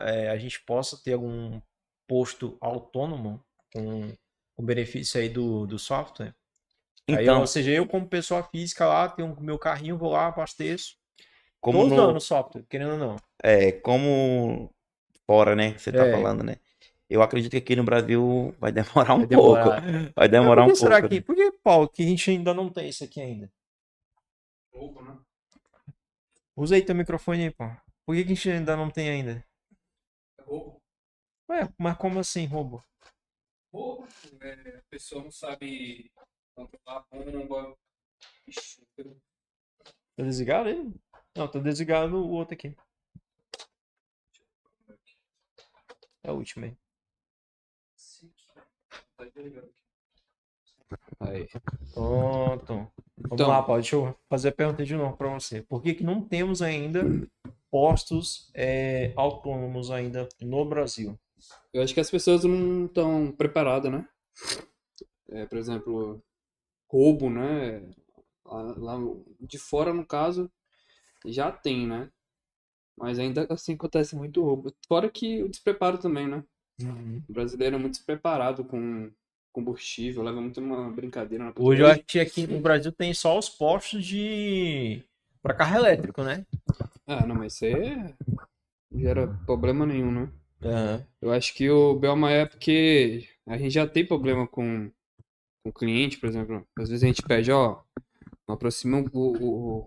é, 0.00 0.30
a 0.30 0.36
gente 0.38 0.60
possa 0.64 0.96
ter 1.02 1.12
algum 1.14 1.60
posto 2.08 2.56
autônomo 2.60 3.42
com, 3.72 4.12
com 4.56 4.64
benefício 4.64 5.20
aí 5.20 5.28
do, 5.28 5.66
do 5.66 5.78
software? 5.78 6.34
Aí, 7.10 7.24
Então, 7.24 7.40
ou 7.40 7.46
seja, 7.46 7.70
eu 7.70 7.86
como 7.86 8.08
pessoa 8.08 8.42
física 8.44 8.86
lá, 8.86 9.08
tenho 9.08 9.32
o 9.32 9.42
meu 9.42 9.58
carrinho, 9.58 9.98
vou 9.98 10.12
lá, 10.12 10.26
abasteço. 10.28 10.96
como 11.60 11.78
Tô 11.78 11.84
no, 11.84 11.94
usando 11.94 12.16
o 12.16 12.20
software, 12.20 12.64
querendo 12.68 12.92
ou 12.92 12.98
não. 12.98 13.16
é, 13.42 13.72
como 13.72 14.70
fora, 15.26 15.54
né? 15.56 15.76
Você 15.78 15.92
tá 15.92 16.04
É. 16.04 16.10
falando, 16.12 16.42
né? 16.42 16.56
Eu 17.14 17.22
acredito 17.22 17.52
que 17.52 17.58
aqui 17.58 17.76
no 17.76 17.84
Brasil 17.84 18.52
vai 18.58 18.72
demorar 18.72 19.14
um 19.14 19.18
Vai 19.18 19.28
pouco. 19.28 19.54
demorar. 19.54 19.80
Vai 20.16 20.28
Mas 20.28 20.30
demorar 20.30 20.64
por 20.64 20.70
um 20.70 20.72
que 20.72 20.78
será 20.80 20.96
pouco. 20.98 21.08
que, 21.08 21.14
né? 21.14 21.20
por 21.20 21.36
que, 21.36 21.52
Paulo, 21.62 21.88
que 21.88 22.02
a 22.02 22.06
gente 22.06 22.28
ainda 22.28 22.52
não 22.52 22.68
tem 22.68 22.88
isso 22.88 23.04
aqui 23.04 23.20
ainda? 23.20 23.52
Roubo, 24.72 25.00
né? 25.00 25.16
Usa 26.56 26.74
aí 26.74 26.84
teu 26.84 26.92
microfone 26.94 27.44
aí, 27.44 27.50
pô. 27.52 27.64
Por 28.04 28.16
que 28.16 28.24
que 28.24 28.32
a 28.32 28.34
gente 28.34 28.50
ainda 28.50 28.76
não 28.76 28.90
tem 28.90 29.08
ainda? 29.10 29.46
Roubo. 30.40 30.82
Ué, 31.48 31.68
mas 31.78 31.96
como 31.98 32.18
assim, 32.18 32.46
roubo? 32.46 32.82
Roubo. 33.72 34.08
É, 34.40 34.78
a 34.78 34.82
pessoa 34.90 35.22
não 35.22 35.30
sabe 35.30 36.10
controlar 36.56 37.04
a 37.12 37.16
bomba. 37.16 37.76
Ixi, 38.48 38.84
Tá 40.16 40.22
desligado 40.24 40.68
aí? 40.68 40.92
Não, 41.36 41.48
tá 41.48 41.60
desligado 41.60 42.16
o 42.16 42.30
outro 42.30 42.54
aqui. 42.54 42.76
É 46.24 46.32
o 46.32 46.36
último 46.36 46.64
aí. 46.64 46.76
Aí. 51.20 51.48
Pronto. 51.92 52.66
Vamos 53.16 53.32
Então- 53.32 53.48
lá, 53.48 53.62
Paulo. 53.62 53.80
Deixa 53.80 53.96
eu 53.96 54.14
fazer 54.28 54.48
a 54.48 54.52
pergunta 54.52 54.84
de 54.84 54.94
novo 54.94 55.16
para 55.16 55.32
você. 55.32 55.62
Por 55.62 55.82
que, 55.82 55.94
que 55.94 56.04
não 56.04 56.20
temos 56.22 56.62
ainda 56.62 57.02
postos 57.70 58.50
é, 58.54 59.12
autônomos 59.16 59.90
ainda 59.90 60.28
no 60.40 60.64
Brasil? 60.64 61.18
Eu 61.72 61.82
acho 61.82 61.92
que 61.94 62.00
as 62.00 62.10
pessoas 62.10 62.44
não 62.44 62.86
estão 62.86 63.32
preparadas, 63.32 63.90
né? 63.90 64.08
É, 65.30 65.46
por 65.46 65.58
exemplo, 65.58 66.22
roubo, 66.88 67.28
né? 67.30 67.82
Lá 68.46 68.96
de 69.40 69.58
fora, 69.58 69.92
no 69.92 70.06
caso, 70.06 70.50
já 71.26 71.50
tem, 71.50 71.86
né? 71.86 72.10
Mas 72.96 73.18
ainda 73.18 73.46
assim 73.50 73.74
acontece 73.74 74.14
muito 74.14 74.42
roubo. 74.42 74.72
Fora 74.86 75.10
que 75.10 75.42
o 75.42 75.48
despreparo 75.48 75.98
também, 75.98 76.28
né? 76.28 76.44
O 77.28 77.32
brasileiro 77.32 77.76
é 77.76 77.78
muito 77.78 77.94
despreparado 77.94 78.64
com, 78.64 79.10
combustível, 79.52 80.22
leva 80.22 80.40
muito 80.40 80.60
uma 80.60 80.90
brincadeira 80.90 81.44
na 81.44 81.52
Hoje 81.56 81.82
eu 81.82 81.86
acho 81.86 82.02
que 82.04 82.18
aqui 82.18 82.46
no 82.46 82.60
Brasil 82.60 82.90
tem 82.90 83.14
só 83.14 83.38
os 83.38 83.48
postos 83.48 84.04
de. 84.04 85.02
para 85.40 85.54
carro 85.54 85.76
elétrico, 85.76 86.22
né? 86.22 86.44
Ah, 87.06 87.24
não, 87.26 87.36
mas 87.36 87.54
isso 87.54 87.64
aí 87.66 87.72
é... 87.72 88.14
não 88.90 89.00
gera 89.00 89.28
problema 89.46 89.86
nenhum, 89.86 90.10
né? 90.10 90.32
Aham. 90.62 91.06
Eu 91.22 91.32
acho 91.32 91.54
que 91.54 91.70
o 91.70 91.94
Belma 91.94 92.30
é 92.30 92.46
porque 92.46 93.28
a 93.46 93.56
gente 93.56 93.70
já 93.70 93.86
tem 93.86 94.04
problema 94.04 94.46
com, 94.46 94.90
o 95.64 95.72
cliente, 95.72 96.18
por 96.18 96.28
exemplo. 96.28 96.66
Às 96.78 96.88
vezes 96.88 97.02
a 97.02 97.06
gente 97.06 97.22
pede, 97.22 97.50
ó, 97.50 97.82
aproxima 98.48 99.04
o, 99.12 99.86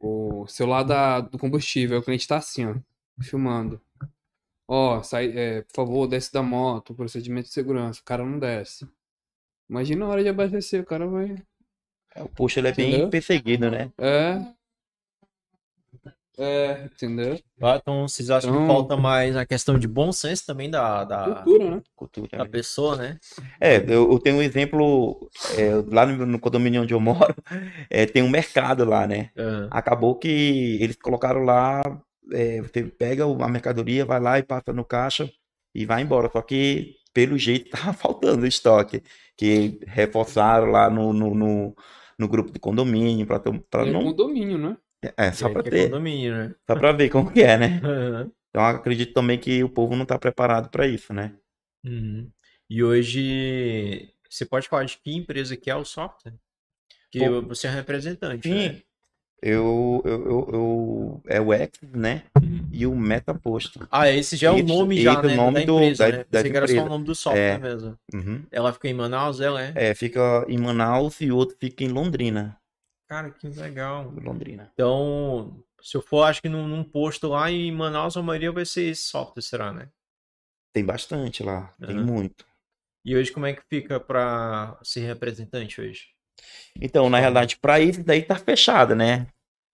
o, 0.00 0.42
o 0.42 0.46
celular 0.46 0.82
da, 0.82 1.20
do 1.20 1.38
combustível. 1.38 1.98
O 1.98 2.02
cliente 2.02 2.26
tá 2.26 2.38
assim, 2.38 2.66
ó, 2.66 2.74
filmando. 3.20 3.80
Ó, 4.68 5.02
sai, 5.02 5.32
é, 5.34 5.62
por 5.62 5.74
favor, 5.74 6.06
desce 6.06 6.30
da 6.32 6.42
moto, 6.42 6.94
procedimento 6.94 7.48
de 7.48 7.54
segurança. 7.54 8.00
O 8.00 8.04
cara 8.04 8.22
não 8.24 8.38
desce. 8.38 8.86
Imagina 9.68 10.04
a 10.04 10.08
hora 10.08 10.22
de 10.22 10.28
abastecer, 10.28 10.82
o 10.82 10.86
cara 10.86 11.06
vai. 11.06 11.36
O 12.16 12.28
posto 12.28 12.58
ele 12.58 12.68
é 12.68 12.72
bem 12.72 12.88
Entendeu? 12.90 13.10
perseguido, 13.10 13.70
né? 13.70 13.90
É. 13.98 14.40
É, 16.40 16.84
entendeu? 16.84 17.36
Ah, 17.60 17.78
Então 17.82 18.06
vocês 18.06 18.30
acham 18.30 18.52
que 18.52 18.56
Então- 18.56 18.68
falta 18.68 18.96
mais 18.96 19.36
a 19.36 19.44
questão 19.44 19.76
de 19.76 19.88
bom 19.88 20.12
senso 20.12 20.46
também 20.46 20.70
da, 20.70 21.02
da, 21.02 21.42
Cultura, 21.42 21.70
né? 21.76 21.82
Cultura. 21.96 22.38
da 22.38 22.46
pessoa, 22.46 22.94
né? 22.96 23.18
É, 23.60 23.78
eu, 23.78 24.12
eu 24.12 24.18
tenho 24.20 24.36
um 24.36 24.42
exemplo 24.42 25.28
é, 25.56 25.70
lá 25.92 26.06
no, 26.06 26.24
no 26.24 26.38
condomínio 26.38 26.82
onde 26.82 26.94
eu 26.94 27.00
moro, 27.34 27.34
é, 27.90 28.06
tem 28.06 28.22
um 28.22 28.28
mercado 28.30 28.84
lá, 28.84 29.04
né? 29.06 29.30
Aham. 29.36 29.68
Acabou 29.72 30.14
que 30.14 30.78
eles 30.80 30.94
colocaram 30.96 31.42
lá, 31.42 31.82
é, 32.32 32.60
você 32.62 32.84
pega 32.84 33.24
a 33.24 33.48
mercadoria, 33.48 34.04
vai 34.04 34.20
lá 34.20 34.38
e 34.38 34.42
passa 34.42 34.72
no 34.72 34.84
caixa 34.84 35.30
e 35.74 35.86
vai 35.86 36.02
embora. 36.02 36.30
Só 36.32 36.42
que, 36.42 36.96
pelo 37.12 37.38
jeito, 37.38 37.70
tá 37.72 37.92
faltando 37.92 38.46
estoque. 38.46 39.02
Que 39.36 39.80
reforçaram 39.86 40.68
lá 40.70 40.90
no, 40.90 41.12
no, 41.12 41.34
no, 41.34 41.76
no 42.18 42.28
grupo 42.28 42.52
de 42.52 42.58
condomínio, 42.60 43.26
pra, 43.26 43.40
pra 43.70 43.86
É 43.86 43.92
não. 43.92 44.02
condomínio, 44.02 44.58
né? 44.58 44.76
É, 45.16 45.32
só 45.32 45.48
É, 45.48 45.50
pra 45.50 45.62
que 45.62 45.68
é 45.68 45.72
ter, 45.72 45.86
condomínio, 45.86 46.32
né? 46.36 46.54
só 46.68 46.76
pra 46.76 46.92
ver 46.92 47.10
como 47.10 47.32
que 47.32 47.42
é, 47.42 47.58
né? 47.58 47.82
Então 48.50 48.62
eu 48.62 48.68
acredito 48.76 49.14
também 49.14 49.38
que 49.40 49.62
o 49.64 49.70
povo 49.70 49.96
não 49.96 50.06
tá 50.06 50.18
preparado 50.18 50.70
pra 50.70 50.86
isso, 50.86 51.12
né? 51.14 51.36
Uhum. 51.84 52.30
E 52.68 52.82
hoje 52.82 54.12
você 54.28 54.44
pode 54.44 54.68
falar 54.68 54.84
de 54.84 54.98
que 54.98 55.12
empresa 55.12 55.56
que 55.56 55.70
é 55.70 55.76
o 55.76 55.84
software? 55.84 56.34
Que 57.10 57.20
Pô, 57.20 57.42
você 57.42 57.68
é 57.68 57.70
representante, 57.70 58.54
Sim, 58.54 58.54
né? 58.54 58.82
Eu, 59.42 60.02
eu, 60.04 60.24
eu, 60.26 60.48
eu- 60.52 61.22
é 61.26 61.40
o 61.40 61.52
X, 61.52 61.80
né? 61.82 62.24
E 62.72 62.86
o 62.86 62.94
Metaposto. 62.94 63.86
Ah, 63.90 64.10
esse 64.10 64.36
já 64.36 64.48
é 64.48 64.50
o 64.52 64.62
nome 64.62 65.00
já, 65.00 65.12
esse 65.12 65.20
é 65.20 65.26
o 65.26 65.28
né? 65.28 65.36
nome 65.36 65.60
da 65.60 65.64
do- 65.66 65.74
empresa, 65.76 66.04
da- 66.04 66.10
né? 66.10 66.18
da 66.18 66.24
Pensei 66.30 66.50
que 66.50 66.56
era 66.56 66.66
só 66.66 66.72
o 66.72 66.76
empresa. 66.76 66.88
nome 66.90 67.04
do 67.04 67.14
software 67.14 67.40
É. 67.54 67.58
mesmo. 67.58 67.98
Uhum. 68.14 68.46
Ela 68.50 68.72
fica 68.72 68.88
em 68.88 68.94
Manaus, 68.94 69.40
ela 69.40 69.62
é? 69.62 69.72
É, 69.74 69.94
fica 69.94 70.44
em 70.48 70.58
Manaus 70.58 71.20
e 71.20 71.30
o 71.30 71.36
outro 71.36 71.56
fica 71.58 71.84
em 71.84 71.88
Londrina. 71.88 72.60
Cara, 73.08 73.30
que 73.30 73.48
legal. 73.48 74.12
Londrina. 74.22 74.70
Então, 74.74 75.64
se 75.80 75.96
eu 75.96 76.02
for, 76.02 76.24
acho 76.24 76.42
que 76.42 76.48
num, 76.48 76.68
num 76.68 76.84
posto 76.84 77.28
lá 77.28 77.50
em 77.50 77.72
Manaus, 77.72 78.16
a 78.16 78.22
maioria 78.22 78.52
vai 78.52 78.66
ser 78.66 78.90
esse 78.90 79.02
software, 79.02 79.42
será, 79.42 79.72
né? 79.72 79.88
Tem 80.74 80.84
bastante 80.84 81.42
lá, 81.42 81.74
tem 81.80 81.96
Aham. 81.96 82.04
muito. 82.04 82.44
E 83.04 83.16
hoje, 83.16 83.32
como 83.32 83.46
é 83.46 83.54
que 83.54 83.62
fica 83.70 83.98
pra 83.98 84.78
ser 84.82 85.00
representante 85.06 85.80
hoje? 85.80 86.08
Então, 86.80 87.10
na 87.10 87.18
realidade, 87.18 87.56
para 87.56 87.80
isso 87.80 88.02
daí 88.02 88.22
tá 88.22 88.36
fechado, 88.36 88.94
né? 88.94 89.26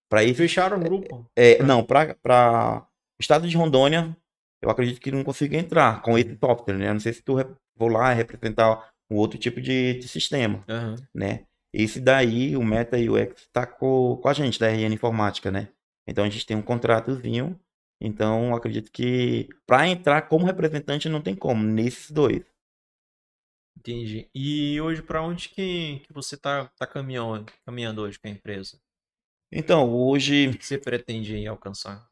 Para 0.09 0.23
isso, 0.25 0.37
Fecharam 0.37 0.78
o 0.78 0.80
grupo? 0.80 1.26
é, 1.37 1.62
não, 1.62 1.83
para 1.83 2.14
para 2.14 2.87
estado 3.18 3.49
de 3.49 3.56
Rondônia, 3.56 4.16
eu 4.62 4.71
acredito 4.71 5.00
que 5.00 5.11
não 5.11 5.25
consiga 5.25 5.56
entrar 5.56 6.02
com 6.02 6.18
esse 6.18 6.37
software, 6.38 6.78
né? 6.78 6.92
Não 6.92 7.00
sei 7.00 7.12
se 7.12 7.23
tu 7.23 7.37
vou 7.76 7.88
lá 7.88 8.12
representar 8.12 8.90
um 9.11 9.16
outro 9.16 9.38
tipo 9.38 9.61
de, 9.61 9.94
de 9.94 10.09
sistema, 10.09 10.64
Aham. 10.68 10.97
né? 11.14 11.44
Esse 11.73 12.00
daí, 12.00 12.56
o 12.56 12.62
Meta 12.62 12.97
e 12.97 13.11
o 13.11 13.16
X 13.16 13.49
tá 13.52 13.66
com, 13.66 14.16
com 14.23 14.28
a 14.28 14.33
gente 14.33 14.61
da 14.61 14.68
RN 14.68 14.94
Informática, 14.94 15.50
né? 15.50 15.68
Então 16.06 16.25
a 16.25 16.28
gente 16.28 16.47
tem 16.47 16.56
um 16.56 16.62
contratozinho. 16.62 17.59
Então 18.00 18.49
eu 18.49 18.54
acredito 18.54 18.90
que 18.92 19.49
para 19.66 19.88
entrar 19.88 20.23
como 20.23 20.47
representante 20.47 21.09
não 21.09 21.21
tem 21.21 21.35
como 21.35 21.64
nesses 21.64 22.11
dois. 22.11 22.42
Entendi. 23.76 24.28
E 24.34 24.80
hoje, 24.80 25.02
pra 25.02 25.22
onde 25.22 25.48
que, 25.48 26.00
que 26.00 26.12
você 26.12 26.36
tá, 26.36 26.68
tá 26.76 26.86
caminhando, 26.86 27.52
caminhando 27.66 28.02
hoje 28.02 28.18
com 28.18 28.28
a 28.28 28.30
empresa? 28.30 28.78
Então, 29.52 29.92
hoje 29.92 30.48
O 30.48 30.58
que 30.58 30.66
você 30.66 30.78
pretende 30.78 31.46
alcançar? 31.46 32.08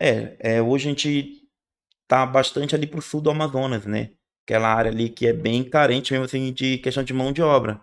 É, 0.00 0.56
é, 0.56 0.62
hoje 0.62 0.86
a 0.86 0.90
gente 0.90 1.48
tá 2.08 2.26
bastante 2.26 2.74
ali 2.74 2.86
pro 2.86 3.02
sul 3.02 3.20
do 3.20 3.30
Amazonas, 3.30 3.86
né? 3.86 4.12
Aquela 4.46 4.72
área 4.74 4.90
ali 4.90 5.10
que 5.10 5.26
é 5.26 5.32
bem 5.32 5.64
carente 5.68 6.12
mesmo 6.12 6.26
assim 6.26 6.52
de 6.52 6.78
questão 6.78 7.04
de 7.04 7.14
mão 7.14 7.32
de 7.32 7.42
obra, 7.42 7.80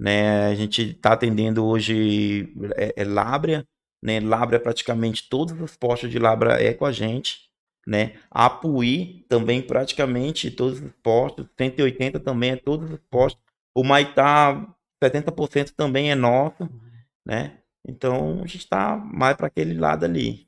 né? 0.00 0.48
A 0.48 0.54
gente 0.54 0.94
tá 0.94 1.12
atendendo 1.14 1.66
hoje 1.66 2.52
é, 2.76 3.02
é 3.02 3.04
Lábrea, 3.04 3.66
né? 4.02 4.20
Lábrea 4.20 4.60
praticamente 4.60 5.28
todos 5.28 5.60
os 5.60 5.76
postos 5.76 6.10
de 6.10 6.18
Lábrea 6.18 6.54
é 6.62 6.74
com 6.74 6.86
a 6.86 6.92
gente, 6.92 7.49
né? 7.86 8.14
Apuí 8.30 9.24
também 9.28 9.62
praticamente 9.62 10.50
todos 10.50 10.80
os 10.80 10.92
postos, 11.02 11.46
180 11.58 12.20
também 12.20 12.50
é 12.52 12.56
todos 12.56 12.90
os 12.90 12.98
postos. 13.10 13.42
O 13.74 13.82
Maitá 13.84 14.66
70% 15.02 15.72
também 15.76 16.10
é 16.10 16.14
nosso, 16.14 16.68
né? 17.24 17.58
Então 17.86 18.42
a 18.42 18.46
gente 18.46 18.68
tá 18.68 18.96
mais 18.96 19.36
para 19.36 19.46
aquele 19.46 19.74
lado 19.74 20.04
ali. 20.04 20.46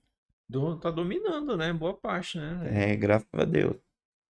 Do- 0.49 0.77
tá 0.79 0.91
dominando, 0.91 1.57
né? 1.57 1.73
Boa 1.73 1.95
parte, 1.95 2.39
né? 2.39 2.93
É, 2.93 2.97
graças 2.97 3.29
a 3.33 3.45
Deus. 3.45 3.77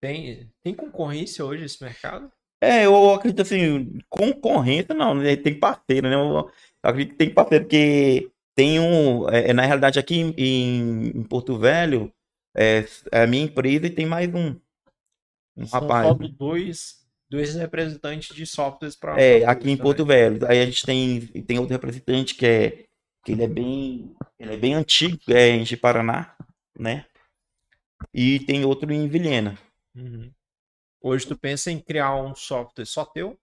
Tem, 0.03 0.51
tem 0.63 0.75
concorrência 0.75 1.45
hoje 1.45 1.65
esse 1.65 1.83
mercado? 1.83 2.31
É, 2.63 2.85
eu 2.85 3.15
acredito 3.15 3.41
assim, 3.43 3.99
concorrência 4.09 4.95
não, 4.95 5.15
né? 5.15 5.35
Tem 5.37 5.59
parceiro, 5.59 6.09
né? 6.09 6.15
Eu 6.15 6.51
acredito 6.83 7.13
que 7.13 7.19
tem 7.19 7.33
parceiro, 7.33 7.65
porque 7.65 8.31
tem 8.55 8.79
um. 8.79 9.29
É, 9.31 9.51
é, 9.51 9.53
na 9.55 9.63
realidade, 9.65 9.99
aqui 9.99 10.17
em- 10.17 11.13
em 11.19 11.23
Porto 11.25 11.59
Velho, 11.59 12.13
é, 12.55 12.85
é 13.13 13.23
a 13.23 13.27
minha 13.27 13.45
empresa 13.45 13.87
e 13.87 13.91
tem 13.91 14.07
mais 14.07 14.33
um. 14.35 14.57
Um 15.57 15.67
São 15.67 15.81
rapaz. 15.81 16.09
só 16.09 16.15
dois, 16.15 17.07
dois 17.29 17.55
representantes 17.55 18.35
de 18.35 18.47
softwares 18.47 18.97
para 18.97 19.21
É, 19.21 19.45
aqui 19.45 19.71
em 19.71 19.77
Porto 19.77 20.05
Velho. 20.05 20.47
Aí 20.47 20.61
a 20.61 20.67
gente 20.67 20.85
tem, 20.85 21.21
tem 21.21 21.59
outro 21.59 21.75
representante 21.75 22.35
que 22.35 22.47
é. 22.47 22.85
Que 23.25 23.33
ele 23.33 23.45
é 23.45 23.49
bem. 23.49 24.15
Ele 24.39 24.55
é 24.55 24.57
bem 24.57 24.75
antigo, 24.75 25.19
é 25.29 25.49
em 25.49 25.77
Paraná, 25.77 26.35
né? 26.79 27.05
E 28.15 28.41
tem 28.41 28.65
outro 28.65 28.91
em 28.91 29.07
Vilhena. 29.09 29.59
Uhum. 29.95 30.33
Hoje 31.03 31.27
tu 31.27 31.37
pensa 31.37 31.71
em 31.71 31.79
criar 31.79 32.17
um 32.17 32.35
software 32.35 32.87
só 32.87 33.05
teu? 33.05 33.39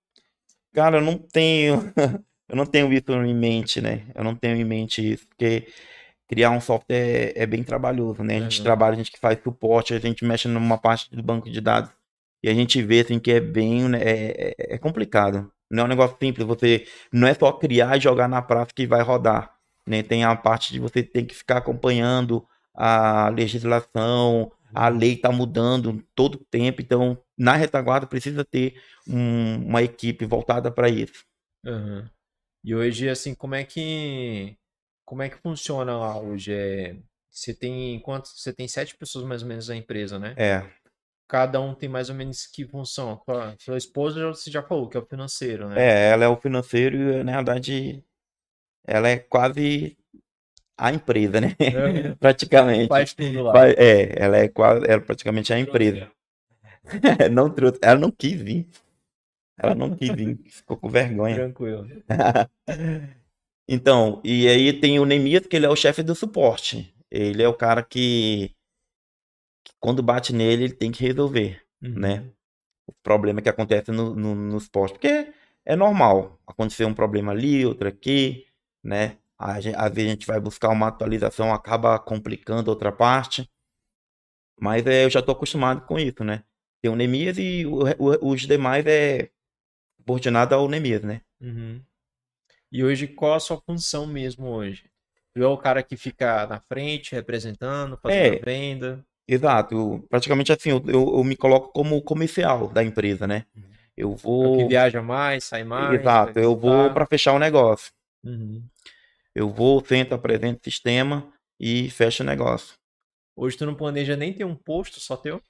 Cara, 0.74 0.98
eu 0.98 1.02
não 1.02 1.18
tenho, 1.18 1.94
eu 2.50 2.56
não 2.56 2.66
tenho 2.66 2.92
isso 2.92 3.12
em 3.12 3.36
mente, 3.36 3.82
né? 3.82 4.08
Eu 4.16 4.24
não 4.24 4.36
tenho 4.36 4.56
em 4.56 4.64
mente 4.64 5.14
isso, 5.14 5.28
porque 5.28 5.68
criar 6.28 6.52
um 6.52 6.62
software 6.62 6.96
é, 7.36 7.44
é 7.44 7.46
bem 7.46 7.64
trabalhoso, 7.64 8.24
né? 8.24 8.38
A 8.38 8.40
gente 8.42 8.60
Uhum. 8.60 8.64
trabalha, 8.66 8.94
a 8.94 8.98
gente 8.98 9.12
que 9.12 9.20
faz 9.20 9.40
suporte, 9.44 9.94
a 9.94 10.00
gente 10.00 10.26
mexe 10.26 10.48
numa 10.48 10.78
parte 10.78 11.10
do 11.16 11.24
banco 11.24 11.50
de 11.50 11.62
dados 11.62 11.92
e 12.44 12.50
a 12.50 12.54
gente 12.54 12.82
vê 12.82 13.02
assim 13.02 13.20
que 13.20 13.32
é 13.32 13.40
bem, 13.40 13.88
né, 13.90 14.00
é, 14.02 14.54
é- 14.60 14.76
é 14.76 14.78
complicado. 14.78 15.52
Não 15.70 15.84
é 15.84 15.86
um 15.86 15.90
negócio 15.90 16.16
simples, 16.22 16.46
você 16.48 16.86
não 17.12 17.28
é 17.28 17.34
só 17.34 17.52
criar 17.52 17.98
e 17.98 18.02
jogar 18.02 18.28
na 18.28 18.42
praça 18.42 18.72
que 18.74 18.88
vai 18.88 19.02
rodar, 19.02 19.54
né? 19.88 20.04
Tem 20.04 20.24
a 20.24 20.36
parte 20.36 20.72
de 20.74 20.80
você 20.80 21.04
ter 21.04 21.24
que 21.24 21.36
ficar 21.36 21.58
acompanhando 21.58 22.46
a 22.76 23.30
legislação, 23.30 24.52
a 24.74 24.88
lei 24.90 25.14
está 25.14 25.32
mudando 25.32 26.04
todo 26.16 26.36
o 26.36 26.46
tempo, 26.52 26.82
então 26.82 27.18
na 27.38 27.56
retaguarda 27.56 28.06
precisa 28.08 28.46
ter 28.46 28.76
um- 29.08 29.66
uma 29.68 29.82
equipe 29.82 30.26
voltada 30.26 30.72
para 30.72 30.88
isso. 30.90 31.26
Uhum. 31.66 32.06
E 32.64 32.76
hoje, 32.76 33.10
assim, 33.10 33.34
como 33.34 33.56
é 33.56 33.64
que 33.64 34.56
como 35.08 35.22
é 35.24 35.30
que 35.30 35.38
funciona 35.38 35.98
lá 35.98 36.20
hoje? 36.20 36.54
É, 36.54 36.98
você 37.32 37.54
tem 37.54 37.98
quantos? 38.02 38.34
Você 38.36 38.52
tem 38.54 38.68
sete 38.68 38.98
pessoas 38.98 39.24
mais 39.26 39.42
ou 39.42 39.48
menos 39.48 39.70
na 39.70 39.76
empresa, 39.78 40.20
né? 40.20 40.36
É, 40.38 40.64
Cada 41.30 41.62
um 41.62 41.74
tem 41.74 41.88
mais 41.88 42.10
ou 42.10 42.16
menos 42.16 42.46
que 42.46 42.66
função. 42.66 43.18
Tua, 43.26 43.56
sua 43.60 43.78
esposa 43.78 44.20
já- 44.20 44.28
você 44.28 44.52
já 44.52 44.64
falou 44.64 44.90
que 44.90 44.98
é 44.98 45.00
o 45.00 45.06
financeiro, 45.06 45.70
né? 45.70 45.76
é, 45.82 46.10
ela 46.12 46.26
é 46.26 46.28
o 46.28 46.36
financeiro 46.38 46.98
e 46.98 47.24
na 47.24 47.36
verdade 47.38 48.04
ela 48.86 49.08
é 49.10 49.18
quase 49.18 49.98
a 50.78 50.92
empresa, 50.94 51.40
né? 51.42 51.56
É, 51.60 52.16
Praticamente. 52.20 52.90
Faz 52.90 53.14
tudo 53.14 53.44
lá. 53.44 53.68
É, 53.70 54.24
ela 54.24 54.38
é 54.38 54.48
quase, 54.50 54.86
ela 54.86 54.96
é 54.96 55.00
praticamente 55.00 55.54
a 55.54 55.60
empresa. 55.60 56.12
Não 57.32 57.50
trouxe, 57.50 57.80
ela 57.82 58.00
não 58.00 58.12
quis 58.12 58.40
vir. 58.42 58.68
Ela 59.58 59.76
não 59.76 59.96
quis 59.96 60.10
vir, 60.10 60.38
ficou 60.50 60.78
com 60.78 60.90
vergonha. 60.90 61.36
Tranquilo. 61.36 61.88
Então, 63.68 64.22
e 64.24 64.48
aí 64.48 64.74
tem 64.74 65.00
o 65.00 65.06
Nemias, 65.06 65.46
que 65.48 65.56
ele 65.56 65.66
é 65.66 65.70
o 65.70 65.76
chefe 65.76 66.02
do 66.04 66.16
suporte. 66.16 66.94
Ele 67.12 67.42
é 67.44 67.48
o 67.48 67.54
cara 67.54 67.84
que, 67.84 68.56
que 69.64 69.74
quando 69.80 70.04
bate 70.04 70.34
nele, 70.34 70.66
ele 70.66 70.74
tem 70.74 70.92
que 70.92 71.04
resolver, 71.04 71.62
né? 71.96 72.20
Uhum. 72.22 72.32
O 72.88 72.94
problema 73.04 73.42
que 73.42 73.50
acontece 73.50 73.92
no, 73.92 74.16
no- 74.16 74.36
nos 74.36 74.68
postos. 74.70 75.00
Porque 75.00 75.34
é 75.66 75.76
normal 75.76 76.40
acontecer 76.48 76.86
um 76.86 76.94
problema 76.94 77.32
ali, 77.34 77.66
outro 77.66 77.88
aqui, 77.90 78.46
né? 78.84 79.18
Às 79.40 79.66
vezes 79.66 79.78
a 79.80 79.90
gente 79.94 80.28
vai 80.28 80.40
buscar 80.40 80.70
uma 80.70 80.88
atualização, 80.90 81.54
acaba 81.54 82.00
complicando 82.00 82.70
outra 82.72 82.92
parte. 82.92 83.50
Mas 84.60 84.86
é, 84.88 85.06
eu 85.06 85.10
já 85.10 85.20
estou 85.20 85.34
acostumado 85.36 85.86
com 85.86 86.00
isso, 86.00 86.24
né? 86.24 86.44
Tem 86.82 86.92
o 86.92 86.96
Nemias 86.96 87.38
e 87.38 87.66
o- 87.66 87.84
o- 88.00 88.32
os 88.34 88.42
demais 88.46 88.86
é 88.86 89.30
subordinado 90.00 90.56
ao 90.56 90.70
Nemias, 90.70 91.04
né? 91.04 91.22
Uhum. 92.72 92.80
E 92.80 92.84
hoje, 92.84 93.08
qual 93.08 93.34
a 93.36 93.40
sua 93.40 93.62
função 93.62 94.06
mesmo 94.06 94.48
hoje? 94.48 94.84
Tu 95.34 95.42
é 95.44 95.48
o 95.48 95.58
cara 95.58 95.84
que 95.84 95.96
fica 95.96 96.48
na 96.48 96.60
frente, 96.60 97.14
representando, 97.14 97.98
fazendo 97.98 98.36
É. 98.36 98.40
a 98.40 98.46
venda. 98.46 99.06
Exato. 99.28 99.76
Eu- 99.76 100.06
praticamente 100.10 100.52
assim, 100.52 100.70
eu, 100.70 100.84
eu, 100.88 101.18
eu 101.18 101.24
me 101.24 101.36
coloco 101.36 101.72
como 101.72 102.02
comercial 102.02 102.68
da 102.70 102.84
empresa, 102.84 103.28
né? 103.28 103.46
Eu 103.96 104.12
É 104.12 104.14
o 104.14 104.16
que 104.16 104.24
vou. 104.24 104.68
viaja 104.70 105.02
mais, 105.02 105.44
sai 105.44 105.64
mais. 105.64 106.00
Exato, 106.00 106.40
eu 106.40 106.56
vou 106.56 106.94
para 106.94 107.06
fechar 107.06 107.34
o 107.34 107.40
negócio. 107.40 107.92
Uhum. 108.24 108.64
Eu 109.36 109.50
vou, 109.50 109.84
sento, 109.86 110.14
apresento 110.16 110.62
o 110.62 110.64
sistema 110.64 111.32
e 111.60 111.90
fecho 111.90 112.24
o 112.24 112.26
negócio. 112.26 112.76
Hoje 113.36 113.58
tu 113.58 113.66
não 113.66 113.76
planeja 113.76 114.16
nem 114.16 114.34
ter 114.34 114.46
um 114.46 114.56
posto 114.56 115.00
só 115.00 115.16
teu? 115.16 115.42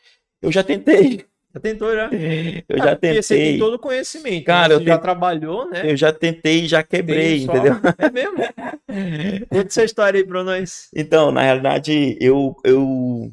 Eu 0.41 0.51
já 0.51 0.63
tentei. 0.63 1.25
Já 1.57 1.59
tentou 1.59 1.93
já? 1.95 2.09
Eu 2.69 2.77
Ah, 2.81 2.85
já 2.85 2.95
porque 2.95 3.21
Você 3.21 3.35
tem 3.35 3.43
tentei. 3.45 3.59
todo 3.59 3.73
o 3.75 3.79
conhecimento. 3.79 4.45
Cara, 4.45 4.69
né? 4.69 4.73
eu 4.75 4.79
Você 4.79 4.85
já 4.85 4.97
trabalhou, 4.97 5.69
né? 5.69 5.91
Eu 5.91 5.97
já 5.97 6.13
tentei 6.13 6.63
e 6.65 6.67
já 6.67 6.83
quebrei, 6.83 7.45
só- 7.45 7.53
entendeu? 7.53 7.73
É 7.97 8.09
mesmo? 8.09 8.37
Conta 9.49 9.67
essa 9.67 9.83
história 9.83 10.19
aí 10.19 10.25
pra 10.25 10.43
nós. 10.43 10.89
Então, 10.95 11.31
na 11.31 11.41
realidade, 11.41 12.17
eu, 12.21 12.55
eu 12.63 13.31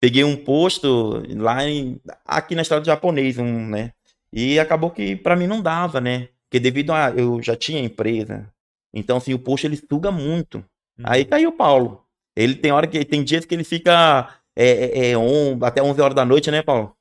peguei 0.00 0.24
um 0.24 0.36
posto 0.36 1.22
lá 1.36 1.64
em, 1.68 2.00
aqui 2.26 2.54
na 2.54 2.62
estrada 2.62 2.82
do 2.82 2.86
japonês, 2.86 3.38
um, 3.38 3.66
né? 3.68 3.92
E 4.32 4.58
acabou 4.58 4.90
que 4.90 5.16
pra 5.16 5.36
mim 5.36 5.46
não 5.46 5.60
dava, 5.62 6.00
né? 6.00 6.28
Porque 6.48 6.58
devido 6.60 6.92
a 6.92 7.10
eu 7.10 7.40
já 7.42 7.56
tinha 7.56 7.80
empresa. 7.80 8.48
Então, 8.94 9.16
assim, 9.16 9.32
o 9.34 9.38
posto 9.38 9.64
ele 9.66 9.76
suga 9.76 10.10
muito. 10.10 10.58
Uhum. 10.98 11.04
Aí 11.04 11.24
caiu 11.24 11.50
o 11.50 11.56
Paulo. 11.56 12.02
Ele 12.36 12.54
tem 12.54 12.72
hora 12.72 12.86
que 12.86 13.04
tem 13.04 13.22
dias 13.22 13.44
que 13.44 13.54
ele 13.54 13.64
fica 13.64 14.28
é, 14.56 15.08
é, 15.08 15.10
é, 15.12 15.18
on- 15.18 15.58
até 15.62 15.82
11 15.82 16.00
horas 16.00 16.14
da 16.14 16.24
noite, 16.24 16.50
né, 16.50 16.62
Paulo? 16.62 16.94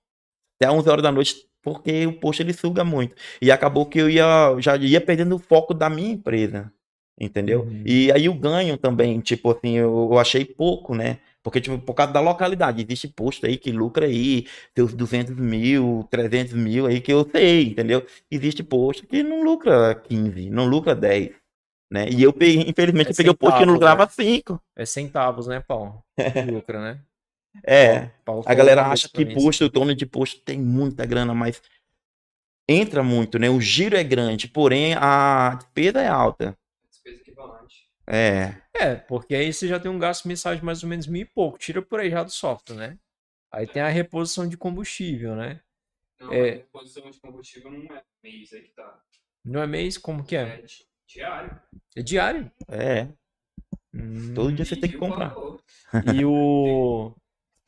Até 0.62 0.72
11 0.72 0.89
horas 0.89 1.03
da 1.03 1.12
noite, 1.12 1.36
porque 1.62 2.05
o 2.08 2.20
posto 2.20 2.41
ele 2.41 2.53
suga 2.53 2.84
muito. 2.84 3.15
E 3.41 3.51
acabou 3.51 3.86
que 3.86 4.00
eu 4.00 4.10
ia 4.10 4.55
já 4.60 4.77
ia 4.77 5.01
perdendo 5.01 5.36
o 5.36 5.39
foco 5.39 5.74
da 5.74 5.89
minha 5.89 6.12
empresa. 6.12 6.72
Entendeu? 7.20 7.62
Uhum. 7.62 7.84
E 7.86 8.12
aí 8.12 8.27
o 8.27 8.34
ganho 8.34 8.77
também, 8.77 9.20
tipo 9.20 9.51
assim, 9.51 9.77
eu, 9.77 10.10
eu 10.12 10.17
achei 10.17 10.43
pouco, 10.43 10.96
né? 10.96 11.20
Porque, 11.43 11.62
tipo, 11.62 11.77
por 11.77 11.93
causa 11.93 12.12
da 12.13 12.20
localidade, 12.20 12.81
existe 12.84 13.08
posto 13.08 13.46
aí 13.46 13.58
que 13.58 13.72
lucra 13.72 14.05
aí, 14.08 14.46
seus 14.75 14.93
200 14.93 15.36
mil, 15.36 16.08
300 16.10 16.53
mil 16.53 16.88
aí 16.88 17.00
que 17.00 17.13
eu 17.13 17.27
sei, 17.29 17.70
entendeu? 17.70 18.05
Existe 18.29 18.63
posto 18.63 19.05
que 19.05 19.22
não 19.22 19.43
lucra 19.43 19.93
15, 19.96 20.50
não 20.50 20.65
lucra 20.65 20.96
10, 20.96 21.31
né? 21.91 22.10
E 22.10 22.24
eu, 22.24 22.34
peguei, 22.34 22.63
infelizmente, 22.67 23.10
É 23.10 23.12
eu 23.12 23.15
peguei 23.15 23.31
o 23.31 23.38
posto 23.38 23.58
que 23.58 23.65
não 23.65 23.74
centavos, 23.74 24.05
lucrava 24.05 24.10
5. 24.10 24.62
É 24.75 24.86
centavos, 24.86 25.48
né, 25.48 25.60
Paulo? 25.60 26.03
Lucra, 26.51 26.81
né? 26.81 27.01
É, 27.63 28.08
Paulo 28.25 28.43
a 28.46 28.53
galera 28.53 28.88
acha 28.88 29.08
que 29.10 29.25
posto, 29.25 29.65
o 29.65 29.70
dono 29.70 29.93
de 29.93 30.05
posto 30.05 30.39
tem 30.41 30.60
muita 30.60 31.05
grana, 31.05 31.34
mas 31.34 31.62
entra 32.67 33.03
muito, 33.03 33.38
né? 33.38 33.50
O 33.50 33.60
giro 33.60 33.96
é 33.96 34.03
grande, 34.03 34.48
porém 34.48 34.93
a 34.96 35.55
despesa 35.55 36.01
é 36.01 36.08
alta. 36.08 36.58
Despesa 36.89 37.22
equivalente. 37.22 37.89
É, 38.08 38.55
É, 38.74 38.96
porque 38.96 39.36
aí 39.36 39.51
você 39.53 39.67
já 39.67 39.79
tem 39.79 39.91
um 39.91 40.00
gasto 40.00 40.27
mensal 40.27 40.55
de 40.55 40.63
mais 40.63 40.81
ou 40.84 40.89
menos 40.89 41.08
mil 41.08 41.22
e 41.22 41.25
pouco. 41.25 41.58
Tira 41.58 41.81
por 41.81 42.00
aí 42.00 42.10
já 42.10 42.24
do 42.24 42.31
software, 42.31 42.75
né? 42.75 42.98
Aí 43.51 43.67
tem 43.67 43.81
a 43.81 43.89
reposição 43.89 44.48
de 44.48 44.58
combustível, 44.58 45.36
né? 45.36 45.60
Não, 46.20 46.31
É. 46.31 46.50
a 46.51 46.55
reposição 46.55 47.12
de 47.12 47.20
combustível 47.20 47.72
não 47.72 47.96
é 47.96 48.01
mês 48.24 48.53
aí 48.53 48.62
que 48.62 48.70
tá. 48.74 49.00
Não 49.43 49.62
é 49.62 49.67
mês? 49.67 49.98
Como 49.98 50.24
que 50.24 50.36
é? 50.36 50.43
É 50.43 50.62
di- 50.62 50.86
diário. 51.08 51.60
É 51.96 52.01
diário. 52.01 52.51
é. 52.70 53.08
Hum, 53.93 54.34
Todo 54.34 54.53
dia 54.53 54.63
você 54.65 54.75
tem 54.75 54.89
que 54.89 54.96
E 54.96 55.00
comprar. 55.00 55.29
valor. 55.34 55.62
E 56.13 56.24
o. 56.25 57.13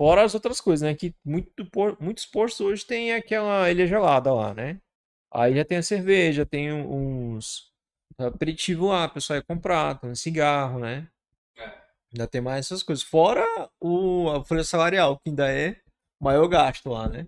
Fora 0.04 0.22
as 0.26 0.34
outras 0.36 0.60
coisas, 0.60 0.82
né? 0.86 0.94
Que 0.94 1.16
muito, 1.24 1.66
por- 1.72 1.98
muitos 1.98 2.26
postos 2.26 2.60
hoje 2.60 2.86
tem 2.86 3.14
aquela 3.14 3.72
ilha 3.72 3.88
gelada 3.88 4.34
lá, 4.34 4.54
né? 4.54 4.82
Aí 5.34 5.56
já 5.56 5.64
tem 5.64 5.78
a 5.78 5.82
cerveja, 5.82 6.46
tem 6.46 6.74
uns 6.74 7.72
aperitivo 8.18 8.88
lá, 8.88 9.06
o 9.06 9.14
pessoal 9.14 9.38
ia 9.38 9.44
comprar, 9.46 9.98
tem 9.98 10.10
um 10.12 10.16
cigarro, 10.16 10.78
né? 10.78 11.08
É. 11.58 11.64
Ainda 12.12 12.28
tem 12.28 12.42
mais 12.42 12.66
essas 12.66 12.84
coisas. 12.84 13.02
Fora 13.02 13.46
o, 13.80 14.30
a 14.30 14.44
folha 14.44 14.66
salarial, 14.66 15.18
que 15.22 15.30
ainda 15.30 15.50
é 15.50 15.82
o 16.20 16.26
maior 16.26 16.50
gasto 16.50 16.90
lá, 16.90 17.08
né? 17.08 17.26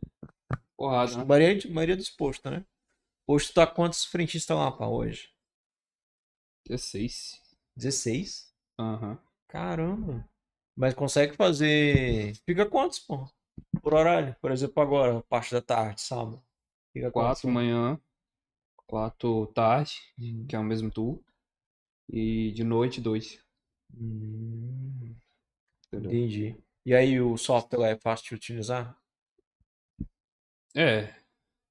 Porrada, 0.76 1.14
A 1.14 1.18
né? 1.20 1.24
maioria, 1.24 1.56
de- 1.58 1.72
maioria 1.72 1.96
dos 1.96 2.10
postos, 2.10 2.52
né? 2.52 2.66
Posto 3.26 3.54
tá 3.54 3.66
quantos 3.66 4.04
frentistas 4.04 4.58
lá, 4.58 4.70
pá, 4.70 4.86
hoje? 4.86 5.30
16. 6.68 7.42
16? 7.78 8.54
Aham. 8.78 9.18
Caramba. 9.48 10.28
Mas 10.76 10.94
consegue 10.94 11.36
fazer. 11.36 12.34
Fica 12.46 12.66
quantos, 12.66 13.00
pô? 13.00 13.28
Por 13.82 13.94
horário? 13.94 14.36
Por 14.42 14.52
exemplo, 14.52 14.82
agora, 14.82 15.22
parte 15.24 15.52
da 15.54 15.62
tarde, 15.62 16.02
sábado. 16.02 16.42
Fica 16.94 17.12
quantos? 17.12 17.42
4 17.42 17.50
manhã, 17.50 18.00
4 18.88 19.48
tarde, 19.48 19.94
Hum. 20.20 20.46
que 20.48 20.56
é 20.56 20.60
o 20.60 20.64
mesmo 20.64 20.92
tour. 20.92 21.20
E 22.10 22.52
de 22.52 22.64
noite, 22.64 23.02
2. 23.02 23.40
Hum, 23.98 25.16
entendi. 25.94 26.56
E 26.86 26.94
aí 26.94 27.20
o 27.20 27.38
software 27.38 27.92
é 27.94 27.98
fácil 28.00 28.30
de 28.30 28.36
utilizar? 28.36 28.98
É. 30.76 31.14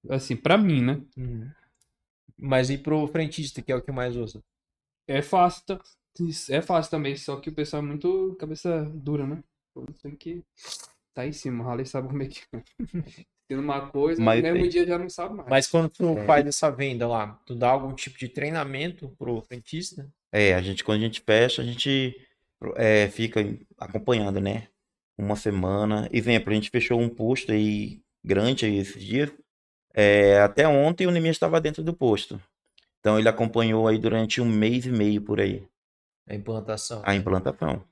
Assim, 0.08 0.36
pra 0.36 0.58
mim, 0.58 0.82
né? 0.82 0.94
Uhum. 1.16 1.50
Mas 2.36 2.68
e 2.70 2.76
pro 2.78 3.06
frentista, 3.06 3.62
que 3.62 3.70
é 3.72 3.76
o 3.76 3.82
que 3.82 3.92
mais 3.92 4.16
usa? 4.16 4.42
É 5.06 5.22
fácil, 5.22 5.64
tá- 5.66 5.80
é 6.50 6.62
fácil 6.62 6.90
também, 6.90 7.16
só 7.16 7.36
que 7.36 7.50
o 7.50 7.54
pessoal 7.54 7.82
é 7.82 7.86
muito 7.86 8.36
cabeça 8.38 8.84
dura, 8.94 9.26
né? 9.26 9.42
Tem 10.02 10.14
que 10.14 10.42
tá 11.12 11.26
em 11.26 11.32
cima, 11.32 11.62
o 11.62 11.66
Raleigh 11.66 11.88
sabe 11.88 12.08
como 12.08 12.22
é 12.22 12.26
que 12.26 12.40
é. 12.52 12.62
Tendo 13.46 13.60
uma 13.60 13.88
coisa, 13.90 14.22
Mas 14.22 14.42
no 14.42 14.52
mesmo 14.52 14.68
dia 14.68 14.86
já 14.86 14.98
não 14.98 15.08
sabe 15.08 15.34
mais. 15.34 15.48
Mas 15.50 15.66
quando 15.66 15.90
tu 15.90 16.18
É. 16.18 16.24
faz 16.24 16.46
essa 16.46 16.70
venda 16.70 17.06
lá, 17.06 17.38
tu 17.44 17.54
dá 17.54 17.70
algum 17.70 17.92
tipo 17.92 18.18
de 18.18 18.28
treinamento 18.28 19.14
pro 19.18 19.42
frentista? 19.42 20.08
É, 20.32 20.54
a 20.54 20.62
gente, 20.62 20.82
quando 20.82 21.00
a 21.00 21.04
gente 21.04 21.20
fecha, 21.20 21.60
a 21.60 21.64
gente 21.64 22.16
é, 22.76 23.08
fica 23.08 23.40
acompanhando, 23.76 24.40
né? 24.40 24.68
Uma 25.18 25.36
semana. 25.36 26.08
Exemplo, 26.10 26.50
a 26.50 26.54
gente 26.54 26.70
fechou 26.70 26.98
um 26.98 27.08
posto 27.08 27.52
aí 27.52 28.00
grande 28.24 28.64
aí 28.64 28.78
esses 28.78 29.02
dias. 29.04 29.30
É, 29.92 30.40
até 30.40 30.66
ontem 30.66 31.06
o 31.06 31.10
Nemias 31.10 31.36
estava 31.36 31.60
dentro 31.60 31.84
do 31.84 31.92
posto. 31.92 32.40
Então 32.98 33.18
ele 33.18 33.28
acompanhou 33.28 33.86
aí 33.86 33.98
durante 33.98 34.40
um 34.40 34.46
mês 34.46 34.86
e 34.86 34.90
meio 34.90 35.20
por 35.20 35.38
aí 35.38 35.62
A 36.28 36.34
implantação. 36.34 37.08
a 37.08 37.14
implantação. 37.14 37.84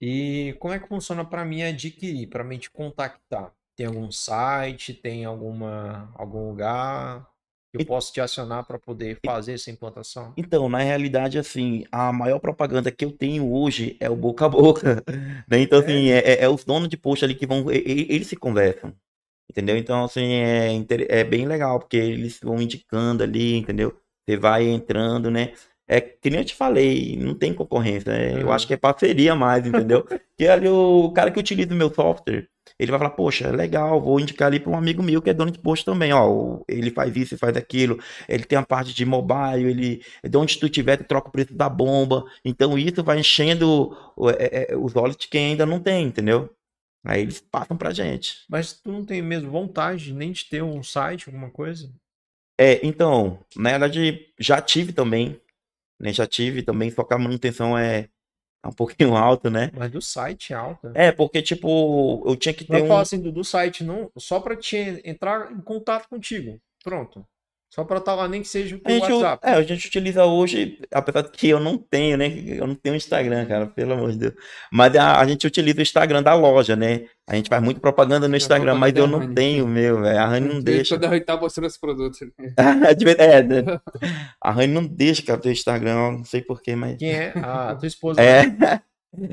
E 0.00 0.56
como 0.60 0.74
é 0.74 0.78
que 0.80 0.88
funciona 0.88 1.24
para 1.24 1.44
mim 1.44 1.62
adquirir, 1.62 2.28
para 2.28 2.42
mim 2.44 2.58
te 2.58 2.70
contactar? 2.70 3.52
Tem 3.76 3.86
algum 3.86 4.10
site, 4.10 4.92
tem 4.94 5.24
alguma 5.24 6.10
algum 6.16 6.48
lugar 6.48 7.28
que 7.70 7.76
eu 7.78 7.82
E- 7.82 7.84
posso 7.84 8.12
te 8.12 8.20
acionar 8.20 8.66
para 8.66 8.78
poder 8.78 9.20
fazer 9.24 9.54
essa 9.54 9.70
implantação? 9.70 10.36
Então, 10.36 10.68
na 10.68 10.78
realidade, 10.78 11.36
assim, 11.38 11.84
a 11.90 12.12
maior 12.12 12.38
propaganda 12.38 12.92
que 12.92 13.04
eu 13.04 13.10
tenho 13.10 13.52
hoje 13.52 13.96
é 14.00 14.08
o 14.08 14.14
boca 14.16 14.46
a 14.46 14.48
boca, 14.48 15.02
né? 15.48 15.60
Então, 15.60 15.80
assim, 15.80 16.10
é, 16.10 16.18
é- 16.18 16.44
é 16.44 16.48
os 16.48 16.64
donos 16.64 16.88
de 16.88 16.96
posto 16.96 17.24
ali 17.24 17.34
que 17.34 17.46
vão, 17.46 17.70
e- 17.72 17.78
e- 17.78 18.14
eles 18.14 18.28
se 18.28 18.36
conversam, 18.36 18.94
entendeu? 19.50 19.76
Então, 19.78 20.04
assim, 20.04 20.22
é, 20.34 20.72
é 21.08 21.24
bem 21.24 21.46
legal, 21.46 21.78
porque 21.80 21.96
eles 21.98 22.40
vão 22.42 22.62
indicando 22.62 23.22
ali, 23.24 23.56
entendeu? 23.56 23.98
Você 24.28 24.36
vai 24.38 24.66
entrando, 24.68 25.30
né? 25.30 25.54
É 25.88 26.00
que 26.00 26.28
nem 26.30 26.40
eu 26.40 26.44
te 26.44 26.54
falei, 26.54 27.16
não 27.16 27.34
tem 27.34 27.54
concorrência, 27.54 28.12
né? 28.12 28.42
Eu 28.42 28.46
Uhum. 28.46 28.52
acho 28.52 28.66
que 28.66 28.74
é 28.74 28.76
parceria 28.76 29.34
mais, 29.34 29.66
entendeu? 29.66 30.04
Porque 30.36 30.46
ali 30.46 30.68
o 30.68 31.10
cara 31.12 31.30
que 31.30 31.40
utiliza 31.40 31.72
o 31.72 31.76
meu 31.76 31.92
software, 31.92 32.46
ele 32.78 32.90
vai 32.90 32.98
falar, 33.00 33.10
poxa, 33.12 33.50
legal, 33.50 34.00
vou 34.00 34.20
indicar 34.20 34.48
ali 34.48 34.60
para 34.60 34.70
um 34.70 34.76
amigo 34.76 35.02
meu 35.02 35.22
que 35.22 35.30
é 35.30 35.34
dono 35.34 35.50
de 35.50 35.58
posto 35.58 35.86
também, 35.90 36.12
ó, 36.12 36.60
ele 36.68 36.90
faz 36.90 37.16
isso 37.16 37.34
e 37.34 37.38
faz 37.38 37.56
aquilo, 37.56 37.98
ele 38.28 38.44
tem 38.44 38.58
a 38.58 38.62
parte 38.64 38.92
de 38.94 39.04
mobile, 39.06 39.64
ele, 39.70 40.02
de 40.22 40.36
onde 40.36 40.58
tu 40.58 40.66
estiver, 40.66 40.98
tu 40.98 41.04
troca 41.04 41.28
o 41.28 41.32
preço 41.32 41.54
da 41.54 41.68
bomba, 41.68 42.24
então 42.44 42.78
isso 42.78 43.02
vai 43.02 43.18
enchendo 43.18 43.96
é- 44.38 44.72
é- 44.72 44.76
os 44.76 44.94
olhos 44.94 45.16
de 45.16 45.26
quem 45.28 45.46
ainda 45.52 45.64
não 45.66 45.80
tem, 45.80 46.06
entendeu? 46.06 46.50
Aí 47.04 47.22
eles 47.22 47.40
passam 47.40 47.76
pra 47.76 47.92
gente. 47.92 48.44
Mas 48.48 48.74
tu 48.74 48.92
não 48.92 49.04
tem 49.04 49.22
mesmo 49.22 49.50
vontade 49.50 50.12
nem 50.12 50.32
de 50.32 50.44
ter 50.44 50.62
um 50.62 50.82
site, 50.82 51.28
alguma 51.28 51.50
coisa? 51.50 51.90
É, 52.60 52.84
então, 52.84 53.38
na 53.56 53.70
verdade, 53.70 54.26
já 54.38 54.60
tive 54.60 54.92
também, 54.92 55.40
né, 56.00 56.12
já 56.12 56.26
tive 56.26 56.62
também, 56.62 56.90
só 56.90 57.04
que 57.04 57.14
a 57.14 57.18
manutenção 57.18 57.76
é, 57.76 58.08
é 58.64 58.68
um 58.68 58.72
pouquinho 58.72 59.16
alta, 59.16 59.50
né? 59.50 59.70
Mas 59.74 59.90
do 59.90 60.00
site 60.00 60.52
é 60.52 60.56
alta. 60.56 60.92
É, 60.94 61.12
porque, 61.12 61.42
tipo, 61.42 62.24
eu 62.26 62.36
tinha 62.36 62.54
que 62.54 62.64
ter 62.64 62.72
Vai 62.72 62.82
um... 62.82 62.88
falar 62.88 63.02
assim 63.02 63.20
do, 63.20 63.32
do 63.32 63.44
site 63.44 63.84
não, 63.84 64.10
só 64.16 64.40
para 64.40 64.56
te 64.56 64.76
entrar 65.04 65.52
em 65.52 65.60
contato 65.60 66.08
contigo. 66.08 66.60
Pronto. 66.82 67.26
Só 67.70 67.84
para 67.84 67.98
estar 67.98 68.14
lá 68.14 68.26
nem 68.26 68.40
que 68.40 68.48
seja 68.48 68.78
pelo 68.78 68.98
gente, 68.98 69.12
WhatsApp. 69.12 69.46
é, 69.46 69.52
a 69.52 69.62
gente 69.62 69.86
utiliza 69.86 70.24
hoje, 70.24 70.78
apesar 70.90 71.20
de 71.20 71.30
que 71.30 71.48
eu 71.50 71.60
não 71.60 71.76
tenho, 71.76 72.16
né? 72.16 72.26
Eu 72.46 72.66
não 72.66 72.74
tenho 72.74 72.96
Instagram, 72.96 73.44
cara, 73.44 73.66
pelo 73.66 73.92
amor 73.92 74.10
de 74.12 74.18
Deus. 74.18 74.34
Mas 74.72 74.96
a, 74.96 75.20
a 75.20 75.26
gente 75.26 75.46
utiliza 75.46 75.78
o 75.78 75.82
Instagram 75.82 76.22
da 76.22 76.34
loja, 76.34 76.74
né? 76.74 77.04
A 77.28 77.36
gente 77.36 77.50
faz 77.50 77.62
muito 77.62 77.78
propaganda 77.78 78.26
no 78.26 78.34
É 78.34 78.38
Instagram, 78.38 78.74
mas 78.74 78.94
eu 78.96 79.04
da 79.06 79.12
não 79.12 79.18
Rani. 79.18 79.34
tenho 79.34 79.64
o 79.66 79.68
meu, 79.68 80.00
velho. 80.00 80.18
A 80.18 80.24
Rani 80.26 80.48
não 80.48 80.60
deixa. 80.62 80.98
Quando 80.98 81.12
a 81.12 81.20
tá 81.20 81.36
mostrando 81.36 81.66
os 81.66 81.76
produtos. 81.76 82.18
né? 82.20 82.30
Vez- 83.04 83.18
é, 83.18 83.42
né? 83.42 83.62
A 84.42 84.50
Rani 84.50 84.72
não 84.72 84.86
deixa, 84.86 85.22
cara, 85.22 85.38
ter 85.38 85.52
Instagram, 85.52 86.12
não 86.12 86.24
sei 86.24 86.40
porquê, 86.40 86.74
mas. 86.74 86.96
Quem 86.96 87.10
é? 87.12 87.32
A 87.36 87.74
tua 87.76 87.86
esposa. 87.86 88.20
É, 88.22 88.44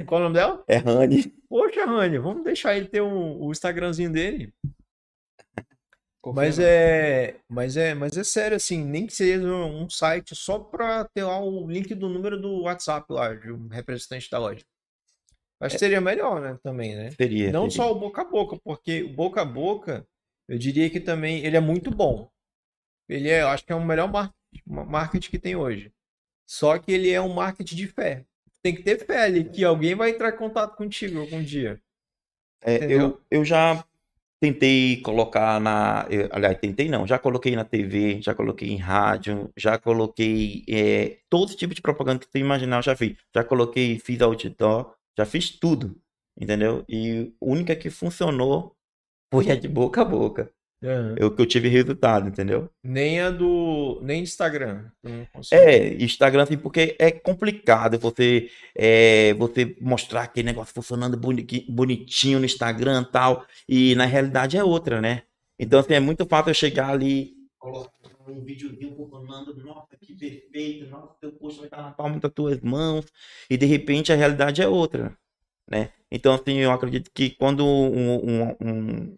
Qual 0.06 0.20
o 0.20 0.24
nome 0.26 0.36
dela? 0.36 0.62
é 0.68 0.76
Rani. 0.76 1.34
Poxa, 1.50 1.86
Rani, 1.86 2.18
vamos 2.18 2.44
deixar 2.44 2.76
ele 2.76 2.88
ter 2.88 3.02
um- 3.02 3.38
o 3.42 3.50
Instagramzinho 3.52 4.12
dele. 4.12 4.52
Confia 6.26 6.42
Mas 6.42 6.58
é, 6.58 7.36
mas 7.48 7.78
é, 7.78 7.94
mas 7.94 8.18
é 8.18 8.24
sério 8.24 8.58
assim, 8.58 8.84
nem 8.84 9.06
que 9.06 9.14
seja 9.14 9.48
um 9.48 9.88
site 9.88 10.36
só 10.36 10.58
pra 10.58 11.06
ter 11.14 11.24
lá 11.24 11.40
o 11.40 11.70
link 11.70 11.94
do 11.94 12.10
número 12.10 12.42
do 12.42 12.64
WhatsApp 12.64 13.06
lá, 13.14 13.36
de 13.36 13.52
um 13.52 13.68
representante 13.68 14.28
da 14.32 14.40
loja. 14.40 14.66
Acho 15.62 15.76
que 15.76 15.80
seria 15.80 16.02
melhor, 16.02 16.42
né, 16.42 16.58
também, 16.64 16.96
né? 16.96 17.12
Seria. 17.12 17.52
Não 17.52 17.70
seria. 17.70 17.76
só 17.76 17.92
o 17.92 18.00
boca 18.00 18.24
a 18.24 18.26
boca, 18.26 18.58
porque 18.64 19.04
o 19.04 19.14
boca 19.14 19.42
a 19.42 19.46
boca, 19.46 20.04
eu 20.50 20.58
diria 20.58 20.90
que 20.90 21.00
também 21.00 21.46
ele 21.46 21.58
é 21.58 21.62
muito 21.62 21.92
bom. 21.92 22.28
Ele 23.08 23.30
é, 23.30 23.44
eu 23.44 23.50
acho 23.50 23.64
que 23.64 23.72
é 23.72 23.76
o 23.76 23.86
melhor 23.86 24.12
mar- 24.12 24.34
marketing 24.66 25.30
que 25.30 25.38
tem 25.38 25.56
hoje. 25.56 25.94
Só 26.48 26.80
que 26.80 26.92
ele 26.92 27.12
é 27.12 27.22
um 27.22 27.36
marketing 27.36 27.76
de 27.76 27.88
fé. 27.88 28.26
Tem 28.64 28.74
que 28.74 28.82
ter 28.82 28.98
fé 29.06 29.26
ali 29.26 29.44
que 29.44 29.64
alguém 29.64 29.94
vai 29.94 30.10
entrar 30.10 30.34
em 30.34 30.38
contato 30.38 30.76
contigo 30.76 31.20
algum 31.20 31.44
dia. 31.44 31.80
É, 32.64 32.92
eu, 32.92 33.22
eu 33.30 33.46
já 33.46 33.86
tentei 34.46 34.98
colocar 35.02 35.60
na. 35.60 36.08
aliás, 36.32 36.58
tentei 36.60 36.88
não, 36.88 37.08
já 37.08 37.18
coloquei 37.18 37.56
na 37.56 37.64
TV, 37.66 38.22
já 38.22 38.36
coloquei 38.36 38.70
em 38.70 38.78
rádio, 38.78 39.52
já 39.58 39.78
coloquei 39.78 40.64
é, 40.70 41.20
todo 41.30 41.56
tipo 41.56 41.74
de 41.74 41.82
propaganda 41.82 42.20
que 42.20 42.28
tu 42.30 42.38
imaginar, 42.38 42.78
eu 42.78 42.84
já 42.84 42.96
fiz. 42.96 43.18
Já 43.34 43.44
coloquei, 43.44 44.00
fiz 44.00 44.22
outdoor, 44.22 44.94
já 45.18 45.26
fiz 45.26 45.50
tudo, 45.50 46.00
entendeu? 46.40 46.86
E 46.88 47.34
a 47.42 47.46
única 47.46 47.76
que 47.76 47.90
funcionou 47.90 48.76
foi 49.32 49.50
a 49.52 49.56
de 49.56 49.68
boca 49.68 50.02
a 50.02 50.06
boca. 50.06 50.52
Eu 51.18 51.32
que 51.32 51.42
eu 51.42 51.46
tive 51.46 51.68
resultado, 51.68 52.28
entendeu? 52.28 52.70
Nem 52.84 53.20
a 53.20 53.32
do. 53.32 54.00
Nem 54.04 54.22
Instagram. 54.22 54.86
É, 55.52 55.94
Instagram, 56.04 56.44
assim, 56.44 56.58
porque 56.58 56.96
é 57.00 57.12
complicado 57.12 57.98
você, 57.98 58.50
é, 58.76 59.34
você 59.34 59.76
mostrar 59.82 60.24
aquele 60.24 60.48
negócio 60.48 60.74
funcionando 60.74 61.18
boni- 61.18 61.66
bonitinho 61.70 62.40
no 62.40 62.46
Instagram 62.46 63.02
e 63.02 63.12
tal, 63.12 63.46
e 63.68 63.96
na 63.96 64.06
realidade 64.06 64.58
é 64.58 64.64
outra, 64.64 65.02
né? 65.02 65.24
Então, 65.58 65.80
assim, 65.80 65.94
é 65.94 66.00
muito 66.00 66.26
fácil 66.26 66.50
eu 66.52 66.54
chegar 66.56 66.90
ali, 66.90 67.34
colocar 67.58 67.92
um 68.28 68.44
videozinho 68.44 68.96
funcionando, 68.96 69.56
nossa, 69.64 69.96
que 70.00 70.14
perfeito, 70.14 70.90
nossa, 70.90 71.16
teu 71.22 71.32
post 71.32 71.60
vai 71.60 71.68
estar 71.68 71.82
na 71.82 71.92
palma 71.92 72.20
das 72.20 72.32
tuas 72.34 72.60
mãos, 72.62 73.06
e 73.50 73.58
de 73.58 73.66
repente 73.66 74.12
a 74.12 74.16
realidade 74.16 74.62
é 74.62 74.68
outra, 74.68 75.16
né? 75.70 75.92
Então, 76.12 76.34
assim, 76.34 76.58
eu 76.58 76.72
acredito 76.72 77.10
que 77.14 77.32
quando 77.32 77.66
um, 77.66 78.16
um, 78.16 78.56
um, 78.62 79.16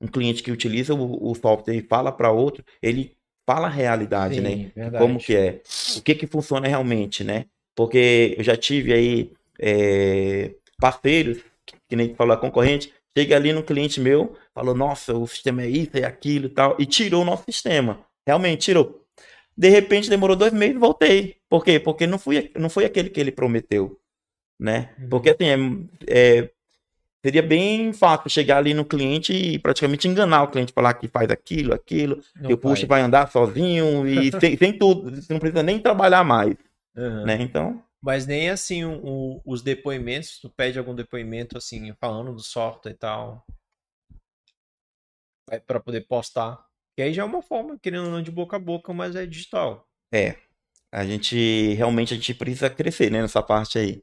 um 0.00 0.06
cliente 0.06 0.42
que 0.42 0.50
utiliza 0.50 0.94
o, 0.94 1.30
o 1.30 1.34
software 1.34 1.74
e 1.74 1.82
fala 1.82 2.12
para 2.12 2.30
outro, 2.30 2.64
ele 2.82 3.16
fala 3.46 3.68
a 3.68 3.70
realidade, 3.70 4.40
né? 4.40 4.50
Sim, 4.50 4.72
verdade. 4.74 5.04
como 5.04 5.18
que 5.18 5.34
é, 5.34 5.62
o 5.96 6.02
que 6.02 6.14
que 6.14 6.26
funciona 6.26 6.66
realmente, 6.66 7.22
né? 7.22 7.46
Porque 7.74 8.34
eu 8.36 8.42
já 8.42 8.56
tive 8.56 8.92
aí 8.92 9.32
é, 9.60 10.54
parceiros, 10.78 11.38
que, 11.64 11.76
que 11.88 11.96
nem 11.96 12.14
a 12.18 12.36
concorrente, 12.36 12.92
chega 13.16 13.36
ali 13.36 13.52
no 13.52 13.62
cliente 13.62 14.00
meu, 14.00 14.36
falou, 14.54 14.74
nossa, 14.74 15.16
o 15.16 15.26
sistema 15.26 15.62
é 15.62 15.68
isso, 15.68 15.90
é 15.94 16.04
aquilo 16.04 16.46
e 16.46 16.50
tal, 16.50 16.76
e 16.78 16.84
tirou 16.84 17.22
o 17.22 17.24
nosso 17.24 17.44
sistema. 17.44 18.04
Realmente 18.26 18.62
tirou. 18.62 19.02
De 19.56 19.68
repente 19.70 20.10
demorou 20.10 20.36
dois 20.36 20.52
meses 20.52 20.76
e 20.76 20.78
voltei. 20.78 21.36
Por 21.48 21.64
quê? 21.64 21.80
Porque 21.80 22.06
não, 22.06 22.18
fui, 22.18 22.50
não 22.56 22.68
foi 22.68 22.84
aquele 22.84 23.08
que 23.08 23.20
ele 23.20 23.32
prometeu, 23.32 23.98
né? 24.60 24.94
Uhum. 24.98 25.08
Porque 25.08 25.30
assim, 25.30 25.88
é, 26.06 26.40
é, 26.40 26.50
seria 27.26 27.42
bem 27.42 27.92
fácil 27.92 28.30
chegar 28.30 28.58
ali 28.58 28.72
no 28.72 28.84
cliente 28.84 29.32
e 29.32 29.58
praticamente 29.58 30.06
enganar 30.06 30.44
o 30.44 30.48
cliente, 30.48 30.72
falar 30.72 30.94
que 30.94 31.08
faz 31.08 31.28
aquilo, 31.28 31.74
aquilo, 31.74 32.22
que 32.44 32.54
o 32.54 32.56
faz. 32.58 32.82
vai 32.84 33.00
andar 33.00 33.28
sozinho 33.32 34.06
e 34.06 34.30
sem, 34.38 34.56
sem 34.56 34.78
tudo, 34.78 35.10
você 35.10 35.32
não 35.32 35.40
precisa 35.40 35.60
nem 35.62 35.80
trabalhar 35.80 36.22
mais, 36.22 36.54
Aham. 36.96 37.26
né? 37.26 37.38
Então, 37.40 37.82
Mas 38.00 38.28
nem 38.28 38.48
assim 38.48 38.84
o- 38.84 39.00
o- 39.04 39.42
os 39.44 39.60
depoimentos, 39.60 40.38
tu 40.38 40.48
pede 40.48 40.78
algum 40.78 40.94
depoimento 40.94 41.58
assim, 41.58 41.92
falando 42.00 42.32
do 42.32 42.40
software 42.40 42.92
e 42.92 42.96
tal. 42.96 43.44
É 45.50 45.58
para 45.58 45.80
poder 45.80 46.06
postar. 46.06 46.64
Que 46.94 47.02
aí 47.02 47.12
já 47.12 47.22
é 47.22 47.24
uma 47.24 47.42
forma, 47.42 47.76
querendo 47.76 48.04
ou 48.04 48.10
não, 48.12 48.22
de 48.22 48.30
boca 48.30 48.54
a 48.56 48.60
boca, 48.60 48.92
mas 48.92 49.16
é 49.16 49.26
digital. 49.26 49.88
a 50.92 51.04
gente 51.04 51.74
realmente 51.74 52.14
a 52.14 52.16
gente 52.16 52.34
precisa 52.34 52.70
crescer, 52.70 53.10
né, 53.10 53.20
nessa 53.20 53.42
parte 53.42 53.78
aí. 53.78 54.02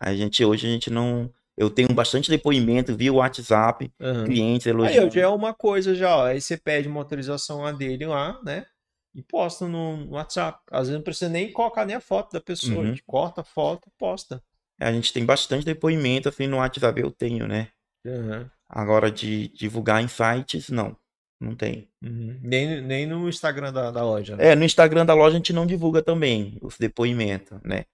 A 0.00 0.14
gente 0.14 0.44
hoje 0.44 0.66
a 0.66 0.70
gente 0.70 0.90
não, 0.90 1.32
eu 1.58 1.68
tenho 1.68 1.92
bastante 1.92 2.30
depoimento 2.30 2.94
via 2.96 3.12
WhatsApp, 3.12 3.92
Aham. 4.00 4.24
clientes 4.24 4.66
Aí 4.66 4.72
elogiando. 4.72 5.10
já 5.10 5.22
é 5.22 5.26
uma 5.28 5.52
coisa 5.52 5.92
já, 5.94 6.16
ó. 6.16 6.26
Aí 6.26 6.40
você 6.40 6.56
pede 6.56 6.86
uma 6.86 7.00
autorização 7.00 7.62
lá 7.62 7.72
dele 7.72 8.06
lá, 8.06 8.40
né? 8.44 8.64
E 9.12 9.22
posta 9.22 9.66
no 9.66 10.10
WhatsApp. 10.10 10.60
Às 10.70 10.82
vezes 10.82 10.94
não 10.94 11.02
precisa 11.02 11.28
nem 11.28 11.50
colocar 11.52 11.84
nem 11.84 11.96
a 11.96 12.00
foto 12.00 12.32
da 12.32 12.40
pessoa. 12.40 12.74
A 12.74 12.76
Uhum. 12.78 12.86
gente 12.86 13.02
corta 13.04 13.40
a 13.40 13.44
foto 13.44 13.88
e 13.88 13.90
posta. 13.98 14.40
A 14.80 14.92
gente 14.92 15.12
tem 15.12 15.24
bastante 15.26 15.64
depoimento 15.66 16.28
assim 16.28 16.46
no 16.46 16.58
WhatsApp 16.58 17.00
eu 17.00 17.10
tenho, 17.10 17.48
né? 17.48 17.68
Aham. 18.06 18.48
Agora 18.68 19.10
de 19.10 19.48
divulgar 19.48 20.00
em 20.00 20.06
sites, 20.08 20.68
não. 20.68 20.96
Não 21.40 21.56
tem. 21.56 21.88
Uhum. 22.02 22.38
Nem, 22.42 22.80
nem 22.82 23.06
no 23.06 23.28
Instagram 23.28 23.72
da, 23.72 23.90
da 23.90 24.04
loja, 24.04 24.36
né? 24.36 24.48
É, 24.48 24.54
no 24.54 24.64
Instagram 24.64 25.04
da 25.04 25.14
loja 25.14 25.34
a 25.34 25.38
gente 25.38 25.52
não 25.52 25.66
divulga 25.66 26.02
também 26.02 26.58
os 26.62 26.76
depoimentos, 26.78 27.58
né? 27.64 27.84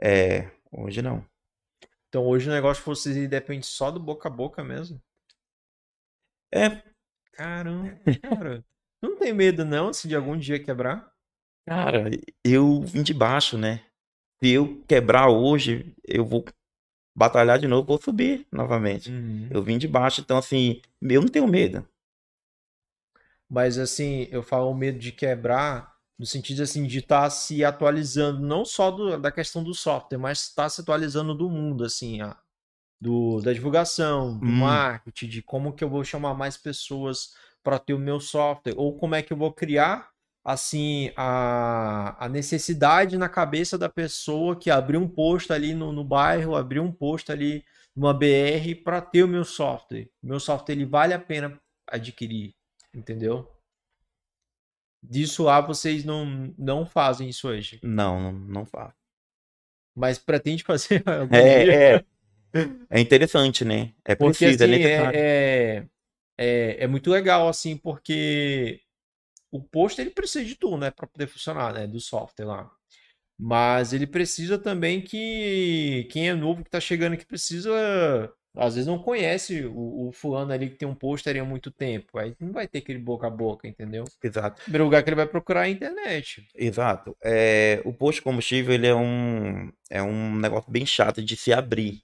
É, 0.00 0.50
hoje 0.72 1.02
não. 1.02 1.24
Então 2.10 2.26
hoje 2.26 2.50
o 2.50 2.52
negócio 2.52 2.82
fosse 2.82 3.26
depende 3.26 3.64
só 3.64 3.90
do 3.90 4.00
boca 4.00 4.28
a 4.28 4.32
boca 4.32 4.62
mesmo. 4.62 5.00
É, 6.52 6.82
Caramba, 7.32 7.98
cara. 8.20 8.64
Tu 9.00 9.08
não 9.08 9.16
tem 9.16 9.32
medo 9.32 9.64
não, 9.64 9.88
assim, 9.88 10.08
de 10.08 10.14
algum 10.14 10.36
dia 10.36 10.62
quebrar? 10.62 11.10
cara, 11.66 12.10
eu 12.44 12.80
vim 12.82 13.02
de 13.02 13.14
baixo, 13.14 13.56
né? 13.56 13.84
Se 14.42 14.50
eu 14.50 14.82
quebrar 14.88 15.28
hoje, 15.28 15.94
eu 16.04 16.24
vou 16.24 16.44
batalhar 17.16 17.58
de 17.58 17.68
novo, 17.68 17.86
vou 17.86 18.02
subir 18.02 18.46
novamente. 18.50 19.10
Uhum. 19.10 19.48
Eu 19.50 19.62
vim 19.62 19.78
de 19.78 19.86
baixo, 19.86 20.20
então 20.20 20.36
assim, 20.36 20.82
eu 21.00 21.20
não 21.20 21.28
tenho 21.28 21.46
medo. 21.46 21.86
Mas 23.48 23.78
assim, 23.78 24.28
eu 24.30 24.42
falo 24.42 24.70
o 24.70 24.74
medo 24.74 24.98
de 24.98 25.12
quebrar 25.12 25.96
no 26.20 26.26
sentido 26.26 26.62
assim 26.62 26.86
de 26.86 26.98
estar 26.98 27.30
se 27.30 27.64
atualizando, 27.64 28.42
não 28.46 28.62
só 28.62 28.90
do- 28.90 29.18
da 29.18 29.32
questão 29.32 29.64
do 29.64 29.72
software, 29.74 30.18
mas 30.18 30.42
estar 30.48 30.68
se 30.68 30.82
atualizando 30.82 31.34
do 31.34 31.48
mundo, 31.48 31.82
assim, 31.82 32.20
a- 32.20 32.36
do, 33.00 33.40
da 33.40 33.52
divulgação, 33.52 34.38
do 34.38 34.46
Hum. 34.46 34.52
marketing, 34.52 35.28
de 35.28 35.42
como 35.42 35.72
que 35.72 35.84
eu 35.84 35.88
vou 35.90 36.04
chamar 36.04 36.34
mais 36.34 36.56
pessoas 36.58 37.34
para 37.62 37.78
ter 37.78 37.94
o 37.94 37.98
meu 37.98 38.20
software, 38.20 38.74
ou 38.76 38.98
como 38.98 39.14
é 39.14 39.22
que 39.22 39.32
eu 39.32 39.36
vou 39.36 39.52
criar 39.52 40.10
assim 40.44 41.12
a, 41.16 42.24
a 42.24 42.28
necessidade 42.28 43.18
na 43.18 43.28
cabeça 43.28 43.78
da 43.78 43.88
pessoa 43.88 44.56
que 44.56 44.70
abriu 44.70 45.00
um 45.00 45.08
posto 45.08 45.52
ali 45.52 45.74
no, 45.74 45.92
no 45.92 46.04
bairro, 46.04 46.56
abriu 46.56 46.82
um 46.82 46.92
posto 46.92 47.32
ali 47.32 47.64
numa 47.96 48.14
BR 48.14 48.74
para 48.76 49.00
ter 49.00 49.22
o 49.24 49.28
meu 49.28 49.44
software. 49.44 50.08
Meu 50.22 50.40
software 50.40 50.74
ele 50.74 50.86
vale 50.86 51.14
a 51.14 51.18
pena 51.18 51.58
adquirir, 51.88 52.54
entendeu? 52.94 53.48
Disso 55.02 55.44
lá 55.44 55.60
vocês 55.60 56.04
não, 56.04 56.54
não 56.58 56.86
fazem 56.86 57.28
isso 57.28 57.48
hoje, 57.48 57.82
Não, 57.82 58.18
não, 58.20 58.32
não 58.32 58.66
faço. 58.66 58.96
mas 59.94 60.18
pretende 60.18 60.64
fazer 60.64 61.02
algum 61.08 61.46
dia? 61.46 61.74
É, 61.74 61.96
é, 61.96 62.04
é 62.90 63.00
interessante, 63.00 63.64
né? 63.64 63.94
É 64.04 64.14
Porque 64.16 64.44
preciso, 64.44 64.62
é 64.62 64.66
assim, 64.66 64.66
necessário. 64.66 65.20
é, 65.20 65.78
é, 65.78 65.86
é, 66.38 66.84
é 66.84 66.86
muito 66.86 67.10
legal, 67.10 67.48
assim, 67.48 67.76
porque 67.76 68.80
o 69.52 69.62
posto 69.62 70.00
ele 70.00 70.10
precisa 70.10 70.44
de 70.44 70.56
tudo, 70.56 70.78
né, 70.78 70.90
para 70.90 71.06
poder 71.08 71.26
funcionar, 71.28 71.74
né, 71.74 71.86
do 71.86 72.00
software 72.00 72.46
lá. 72.46 72.72
Mas 73.38 73.92
ele 73.92 74.06
precisa 74.06 74.58
também 74.58 75.02
que 75.02 76.08
quem 76.10 76.28
é 76.28 76.34
novo 76.34 76.64
que 76.64 76.70
tá 76.70 76.80
chegando 76.80 77.14
aqui 77.14 77.26
precisa, 77.26 77.70
às 78.56 78.74
vezes 78.74 78.86
não 78.86 78.98
conhece 78.98 79.64
o, 79.64 80.08
o 80.08 80.12
fulano 80.12 80.52
ali 80.52 80.70
que 80.70 80.76
tem 80.76 80.88
um 80.88 80.94
pôster 80.94 81.40
há 81.40 81.44
muito 81.44 81.70
tempo. 81.70 82.18
Aí 82.18 82.34
não 82.40 82.52
vai 82.52 82.66
ter 82.66 82.78
aquele 82.78 82.98
boca 82.98 83.26
a 83.26 83.30
boca, 83.30 83.68
entendeu? 83.68 84.04
Exato. 84.22 84.60
O 84.60 84.64
primeiro 84.64 84.84
lugar 84.84 85.02
que 85.02 85.08
ele 85.08 85.16
vai 85.16 85.26
procurar 85.26 85.62
é 85.62 85.64
a 85.66 85.70
internet. 85.70 86.46
Exato. 86.54 87.16
É, 87.22 87.80
o 87.84 87.92
posto 87.92 88.18
de 88.18 88.22
combustível 88.22 88.74
ele 88.74 88.86
é 88.86 88.94
um, 88.94 89.70
é 89.88 90.02
um 90.02 90.34
negócio 90.36 90.70
bem 90.70 90.84
chato 90.84 91.22
de 91.22 91.36
se 91.36 91.52
abrir, 91.52 92.02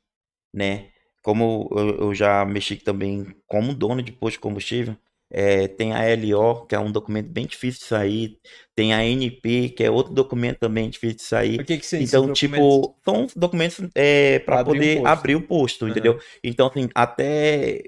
né? 0.54 0.90
Como 1.22 1.68
eu, 1.72 1.98
eu 1.98 2.14
já 2.14 2.44
mexi 2.44 2.76
também 2.76 3.34
como 3.46 3.74
dono 3.74 4.00
de 4.00 4.12
posto 4.12 4.34
de 4.34 4.40
combustível, 4.40 4.96
é, 5.30 5.66
tem 5.68 5.92
a 5.92 6.02
LO, 6.10 6.66
que 6.66 6.74
é 6.74 6.78
um 6.78 6.90
documento 6.92 7.28
bem 7.30 7.46
difícil 7.46 7.80
de 7.80 7.86
sair, 7.86 8.38
tem 8.74 8.94
a 8.94 9.04
NP, 9.04 9.70
que 9.70 9.82
é 9.84 9.90
outro 9.90 10.12
documento 10.14 10.58
também 10.58 10.88
difícil 10.90 11.16
de 11.16 11.22
O 11.22 11.26
sair. 11.26 11.58
que 11.64 11.78
que 11.78 11.86
são 11.86 11.98
esses 12.00 12.10
Então, 12.10 12.26
documentos? 12.26 12.38
tipo, 12.38 12.96
são 13.04 13.26
documentos 13.36 13.80
é, 13.94 14.38
para 14.40 14.60
Abrir 14.60 14.72
um 14.72 14.74
poder 14.76 15.00
posto. 15.00 15.18
abrir 15.18 15.34
o 15.36 15.42
posto, 15.46 15.84
Aham. 15.84 15.90
entendeu? 15.90 16.20
Então, 16.44 16.66
assim, 16.68 16.88
até. 16.94 17.82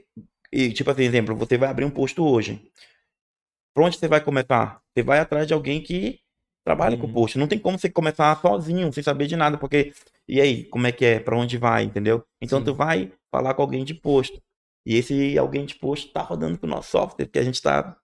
e, 0.53 0.73
tipo 0.73 0.91
assim, 0.91 1.03
exemplo, 1.05 1.37
você 1.37 1.57
vai 1.59 1.69
abrir 1.69 1.85
um 1.85 1.91
posto 1.91 2.25
hoje. 2.25 2.61
Pra 3.75 3.85
onde 3.85 3.97
você 3.99 4.09
vai 4.09 4.21
começar? 4.23 4.81
Você 4.95 5.03
vai 5.03 5.19
atrás 5.21 5.47
de 5.47 5.55
alguém 5.55 5.83
que 5.83 6.19
trabalha 6.65 6.97
com 6.97 7.07
Uhum. 7.07 7.13
posto. 7.15 7.39
Não 7.39 7.47
tem 7.47 7.59
como 7.59 7.79
você 7.79 7.89
começar 7.89 8.41
sozinho, 8.41 8.93
sem 8.93 9.03
saber 9.03 9.27
de 9.27 9.37
nada, 9.37 9.57
porque. 9.59 9.93
E 10.29 10.41
aí, 10.41 10.65
como 10.65 10.87
é 10.87 10.93
que 10.93 11.05
é? 11.05 11.21
Pra 11.21 11.37
onde 11.37 11.57
vai, 11.57 11.85
entendeu? 11.85 12.25
Então, 12.43 12.59
Sim. 12.59 12.65
tu 12.65 12.75
vai 12.75 13.13
falar 13.31 13.55
com 13.55 13.63
alguém 13.63 13.85
de 13.85 13.95
posto. 13.95 14.41
E 14.89 14.97
esse 14.97 15.37
alguém 15.37 15.67
de 15.67 15.75
posto 15.75 16.11
tá 16.11 16.23
rodando 16.23 16.57
com 16.57 16.67
o 16.67 16.71
nosso 16.71 16.93
software, 16.93 17.27
que 17.27 17.39
a 17.39 17.43
gente 17.43 17.61
tá 17.61 17.95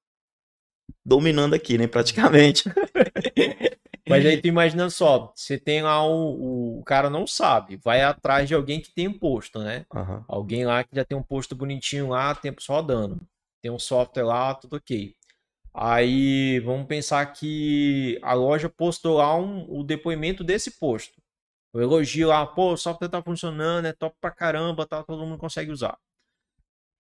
dominando 1.02 1.54
aqui, 1.54 1.78
né? 1.78 1.86
Praticamente. 1.86 2.64
Mas 4.06 4.26
aí 4.26 4.38
tu 4.38 4.48
imagina 4.48 4.90
só, 4.90 5.32
você 5.34 5.56
tem 5.56 5.80
lá 5.80 6.06
o, 6.06 6.80
o 6.80 6.84
cara 6.84 7.08
não 7.08 7.26
sabe, 7.26 7.80
vai 7.82 8.02
atrás 8.02 8.46
de 8.46 8.54
alguém 8.54 8.82
que 8.82 8.92
tem 8.92 9.08
um 9.08 9.18
posto, 9.18 9.60
né? 9.60 9.86
Aham. 9.94 10.26
Alguém 10.28 10.66
lá 10.66 10.84
que 10.84 10.94
já 10.94 11.06
tem 11.06 11.16
um 11.16 11.22
posto 11.22 11.56
bonitinho 11.56 12.10
lá, 12.10 12.34
tempos 12.34 12.66
rodando. 12.66 13.18
Tem 13.62 13.70
um 13.70 13.78
software 13.78 14.24
lá, 14.24 14.54
tudo 14.54 14.76
ok. 14.76 15.16
Aí 15.72 16.60
vamos 16.60 16.86
pensar 16.86 17.24
que 17.32 18.20
a 18.22 18.34
loja 18.34 18.68
postou 18.68 19.16
lá 19.16 19.34
um, 19.34 19.64
o 19.70 19.82
depoimento 19.82 20.44
desse 20.44 20.72
posto. 20.72 21.14
O 21.72 21.80
elogio 21.80 22.28
lá, 22.28 22.46
pô, 22.46 22.74
o 22.74 22.76
software 22.76 23.08
tá 23.08 23.22
funcionando, 23.22 23.86
é 23.86 23.92
top 23.94 24.14
pra 24.20 24.30
caramba, 24.30 24.84
tá, 24.84 25.02
todo 25.02 25.24
mundo 25.24 25.38
consegue 25.38 25.72
usar. 25.72 25.98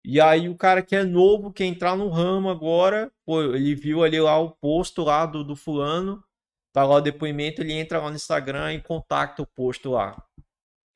E 0.05 0.21
aí 0.21 0.49
o 0.49 0.55
cara 0.57 0.83
que 0.83 0.97
é 0.97 1.05
novo, 1.05 1.53
quer 1.53 1.65
entrar 1.67 1.97
no 1.97 2.09
ramo 2.09 2.49
agora, 2.49 3.11
pô, 3.27 3.43
ele 3.43 3.75
viu 3.75 4.03
ali 4.03 4.21
lá 4.21 4.39
o 4.39 4.51
posto 4.51 5.03
lá 5.03 5.27
do, 5.27 5.45
do 5.45 5.55
fulano, 5.57 6.23
tá 6.73 6.85
lá 6.85 6.97
o 6.97 7.01
depoimento, 7.01 7.61
ele 7.63 7.73
entra 7.73 7.99
lá 7.99 8.09
no 8.11 8.17
Instagram 8.17 8.73
e 8.75 8.81
contacta 8.81 9.43
o 9.43 9.47
posto 9.47 9.91
lá. 9.91 10.17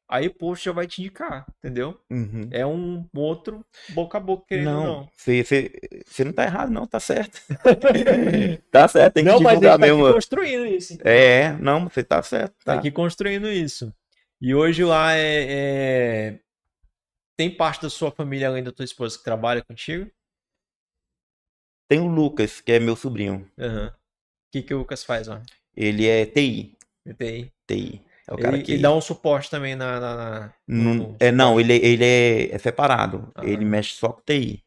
Aí 0.09 0.27
o 0.27 0.35
post 0.35 0.65
já 0.67 0.73
vai 0.73 0.87
te 0.87 1.01
indicar, 1.01 1.47
entendeu? 1.59 1.99
Uhum. 2.11 2.47
É 2.51 2.67
um 2.67 3.07
outro 3.17 3.65
boca 3.95 4.19
a 4.19 4.21
boca, 4.21 4.45
querendo 4.47 4.69
ou 4.69 4.75
Não, 4.75 4.85
não. 4.85 5.09
você, 5.17 5.71
não 6.25 6.33
tá 6.35 6.45
errado, 6.45 6.71
não, 6.71 6.87
tá 6.87 7.01
certo. 7.01 7.41
tá 8.71 8.87
certo, 8.89 9.15
tem 9.15 9.25
que 9.25 9.31
Não, 9.31 9.41
mas 9.41 9.53
a 9.53 9.55
divulgar 9.57 9.73
gente 9.73 9.81
tá 9.81 9.87
aqui 9.87 9.95
mesmo. 10.03 10.15
construindo 10.15 10.67
isso. 10.67 10.99
É, 11.03 11.53
não, 11.55 11.89
você 11.89 12.05
tá 12.05 12.23
certo. 12.23 12.53
Tá 12.65 12.75
Tá. 12.75 12.79
aqui 12.79 12.91
construindo 12.91 13.49
isso. 13.49 13.93
E 14.41 14.55
hoje 14.55 14.85
lá 14.85 15.15
é, 15.15 15.47
é- 15.49 16.39
Tem 17.43 17.51
parte 17.51 17.83
da 17.83 17.91
sua 17.91 18.13
família 18.13 18.47
além 18.47 18.63
da 18.63 18.71
tua 18.71 18.85
esposa 18.85 19.19
que 19.19 19.25
trabalha 19.25 19.65
contigo? 19.65 20.09
Tem 21.89 21.99
o 21.99 22.07
Lucas, 22.07 22.61
que 22.61 22.71
é 22.71 22.79
meu 22.79 22.95
sobrinho. 22.95 23.51
Aham. 23.59 23.89
O 23.89 23.93
que, 24.53 24.63
que 24.63 24.73
o 24.73 24.79
Lucas 24.79 25.03
faz, 25.03 25.27
ó? 25.27 25.41
Ele 25.77 26.07
é 26.07 26.25
TI. 26.25 26.77
TI. 27.19 27.53
TI. 27.67 28.01
É 28.29 28.33
o 28.33 28.39
cara 28.39 28.55
Ele, 28.55 28.63
que. 28.63 28.73
ele 28.75 28.83
dá 28.83 28.95
um 28.95 29.01
suporte 29.01 29.51
também 29.51 29.75
na. 29.75 29.99
na- 29.99 30.15
na- 30.17 30.55
Não, 30.69 30.95
no- 30.95 31.17
é, 31.19 31.33
não, 31.33 31.59
ele, 31.59 31.73
ele 31.85 32.05
é, 32.05 32.55
é 32.55 32.59
separado. 32.59 33.29
Ah. 33.35 33.45
Ele 33.45 33.65
mexe 33.65 33.97
só 33.97 34.11
com 34.13 34.23
TI. 34.23 34.63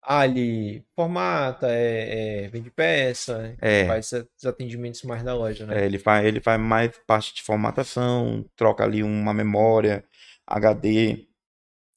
Ah, 0.00 0.24
ele 0.24 0.84
formata, 0.94 1.66
é, 1.68 2.44
é, 2.44 2.48
vende 2.48 2.70
peça, 2.70 3.56
É. 3.60 3.86
faz 3.88 4.12
esses 4.12 4.44
atendimentos 4.46 5.02
mais 5.02 5.24
da 5.24 5.34
loja, 5.34 5.66
né? 5.66 5.82
É, 5.82 5.84
ele 5.84 5.98
faz, 5.98 6.24
ele 6.24 6.38
faz 6.40 6.60
mais 6.60 6.96
parte 7.08 7.34
de 7.34 7.42
formatação, 7.42 8.48
troca 8.54 8.84
ali 8.84 9.02
uma 9.02 9.34
memória, 9.34 10.04
HD, 10.46 11.26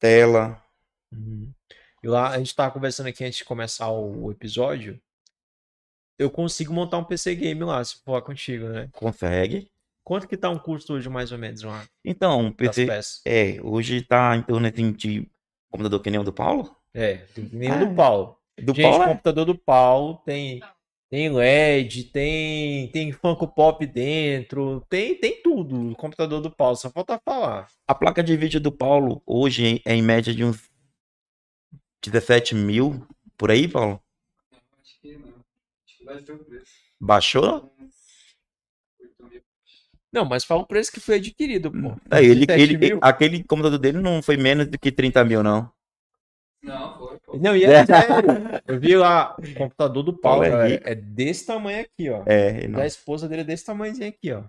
tela. 0.03 0.61
Uhum. 1.13 1.49
E 2.03 2.07
lá, 2.09 2.29
a 2.31 2.37
gente 2.37 2.53
tava 2.53 2.71
conversando 2.73 3.07
aqui 3.07 3.23
antes 3.23 3.37
de 3.37 3.45
começar 3.45 3.89
o, 3.89 4.29
episódio. 4.31 4.99
Eu 6.19 6.29
consigo 6.29 6.73
montar 6.73 6.97
um 6.97 7.03
PC 7.05 7.33
game 7.35 7.63
lá, 7.63 7.81
se 7.83 7.95
for 8.03 8.21
contigo, 8.21 8.67
né? 8.67 8.89
Consegue. 8.91 9.71
Quanto 10.05 10.27
que 10.27 10.35
tá 10.35 10.49
um 10.49 10.59
custo 10.59 10.93
hoje, 10.93 11.07
mais 11.07 11.31
ou 11.31 11.37
menos, 11.37 11.63
lá, 11.63 11.85
Então, 12.03 12.53
das 12.59 12.75
PC, 12.75 13.21
é, 13.25 13.61
hoje 13.63 14.01
tá 14.01 14.35
em 14.35 14.41
torno 14.41 14.69
de 14.69 15.25
computador 15.71 16.01
que 16.01 16.11
nem 16.11 16.19
o 16.19 16.23
do 16.23 16.33
Paulo? 16.33 16.75
É, 16.93 17.25
do- 17.33 17.49
nem 17.57 17.71
o 17.71 17.73
Ah, 17.73 17.85
do 17.85 17.95
Paulo. 17.95 18.37
Do 18.61 18.75
Gente, 18.75 18.83
Paulo 18.83 18.99
o 18.99 19.03
é? 19.03 19.07
computador 19.07 19.45
do 19.45 19.57
Paulo 19.57 20.17
tem, 20.25 20.61
tem 21.13 21.29
LED, 21.29 22.05
tem, 22.05 22.87
tem 22.87 23.11
Funko 23.11 23.47
Pop 23.47 23.85
dentro, 23.85 24.83
tem, 24.89 25.13
tem 25.13 25.39
tudo. 25.43 25.91
O 25.91 25.95
computador 25.95 26.41
do 26.41 26.49
Paulo, 26.49 26.75
só 26.75 26.89
falta 26.89 27.21
falar. 27.23 27.67
A 27.87 27.93
placa 27.93 28.23
de 28.23 28.35
vídeo 28.35 28.59
do 28.59 28.71
Paulo 28.71 29.21
hoje 29.23 29.79
é 29.85 29.93
em 29.93 30.01
média 30.01 30.33
de 30.33 30.43
uns 30.43 30.71
17 32.03 32.55
mil, 32.55 33.05
por 33.37 33.51
aí, 33.51 33.67
Paulo? 33.67 34.01
Acho 34.81 34.99
que 35.01 35.15
não. 35.15 35.35
Acho 35.85 35.97
que 35.99 36.25
ter 36.25 36.33
o 36.33 36.39
preço. 36.39 36.71
Baixou? 36.99 37.71
Não, 40.11 40.25
mas 40.25 40.43
fala 40.43 40.61
o 40.61 40.67
preço 40.67 40.91
que 40.91 40.99
foi 40.99 41.17
adquirido, 41.17 41.71
pô. 41.71 41.95
É, 42.09 42.23
ele, 42.23 42.47
17 42.47 42.73
ele, 42.73 42.99
aquele 43.03 43.43
computador 43.43 43.77
dele 43.77 43.99
não 43.99 44.23
foi 44.23 44.35
menos 44.35 44.65
do 44.65 44.79
que 44.79 44.91
30 44.91 45.23
mil, 45.25 45.43
não. 45.43 45.71
Não. 46.63 47.02
Não, 47.39 47.55
e 47.55 47.63
é 47.63 47.85
sério. 47.85 48.29
Eu 48.67 48.79
vi 48.79 48.95
lá, 48.95 49.35
o 49.37 49.41
computador 49.57 50.03
do 50.03 50.13
Paulo, 50.17 50.43
Paulo 50.43 50.61
é 50.61 50.79
é 50.83 50.95
desse 50.95 51.45
tamanho 51.45 51.81
aqui, 51.81 52.09
ó. 52.09 52.23
É, 52.25 52.67
não. 52.67 52.79
Da 52.79 52.85
esposa 52.85 53.27
dele 53.27 53.41
é 53.41 53.45
desse 53.45 53.65
tamanhozinho 53.65 54.09
aqui, 54.09 54.31
ó. 54.31 54.43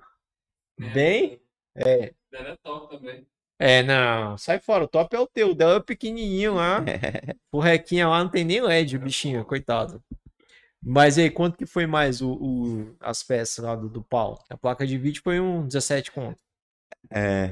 É, 0.80 0.88
Bem? 0.90 1.40
É. 1.76 2.12
Dela 2.30 2.48
é 2.50 2.56
top 2.62 2.96
também. 2.96 3.26
É, 3.58 3.82
não, 3.82 4.36
sai 4.36 4.58
fora, 4.58 4.84
o 4.84 4.88
top 4.88 5.14
é 5.14 5.18
o 5.20 5.26
teu, 5.26 5.50
o 5.50 5.54
dela 5.54 5.76
é 5.76 5.80
pequenininho 5.80 6.54
lá. 6.54 6.82
O 7.52 7.60
requinha 7.60 8.08
lá 8.08 8.22
não 8.22 8.28
tem 8.28 8.44
nem 8.44 8.60
LED, 8.60 8.96
o 8.96 9.00
bichinho, 9.00 9.44
coitado. 9.44 10.02
Mas 10.82 11.16
aí, 11.18 11.30
quanto 11.30 11.56
que 11.56 11.64
foi 11.66 11.86
mais 11.86 12.20
o, 12.20 12.32
o- 12.32 12.96
as 13.00 13.22
peças 13.22 13.64
lá 13.64 13.76
do, 13.76 13.88
do 13.88 14.02
Paulo? 14.02 14.38
A 14.50 14.56
placa 14.56 14.84
de 14.86 14.98
vídeo 14.98 15.22
foi 15.22 15.38
um 15.40 15.64
17 15.66 16.10
conto. 16.10 16.42
É. 17.10 17.50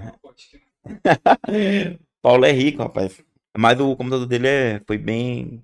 Paulo 2.20 2.44
é 2.44 2.52
rico, 2.52 2.82
rapaz. 2.82 3.22
Mas 3.56 3.78
o 3.80 3.96
computador 3.96 4.26
dele 4.26 4.48
é, 4.48 4.80
foi 4.86 4.98
bem. 4.98 5.62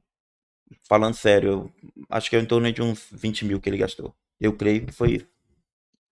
Falando 0.87 1.14
sério, 1.14 1.48
eu 1.51 1.72
acho 2.11 2.29
que 2.29 2.37
é 2.37 2.40
em 2.40 2.46
torno 2.46 2.70
de 2.70 2.83
uns 2.83 3.09
20 3.11 3.44
mil 3.44 3.61
que 3.61 3.68
ele 3.70 3.79
gastou. 3.79 4.14
Eu 4.40 4.55
creio 4.57 4.87
que 4.87 4.92
foi 4.92 5.12
isso. 5.12 5.27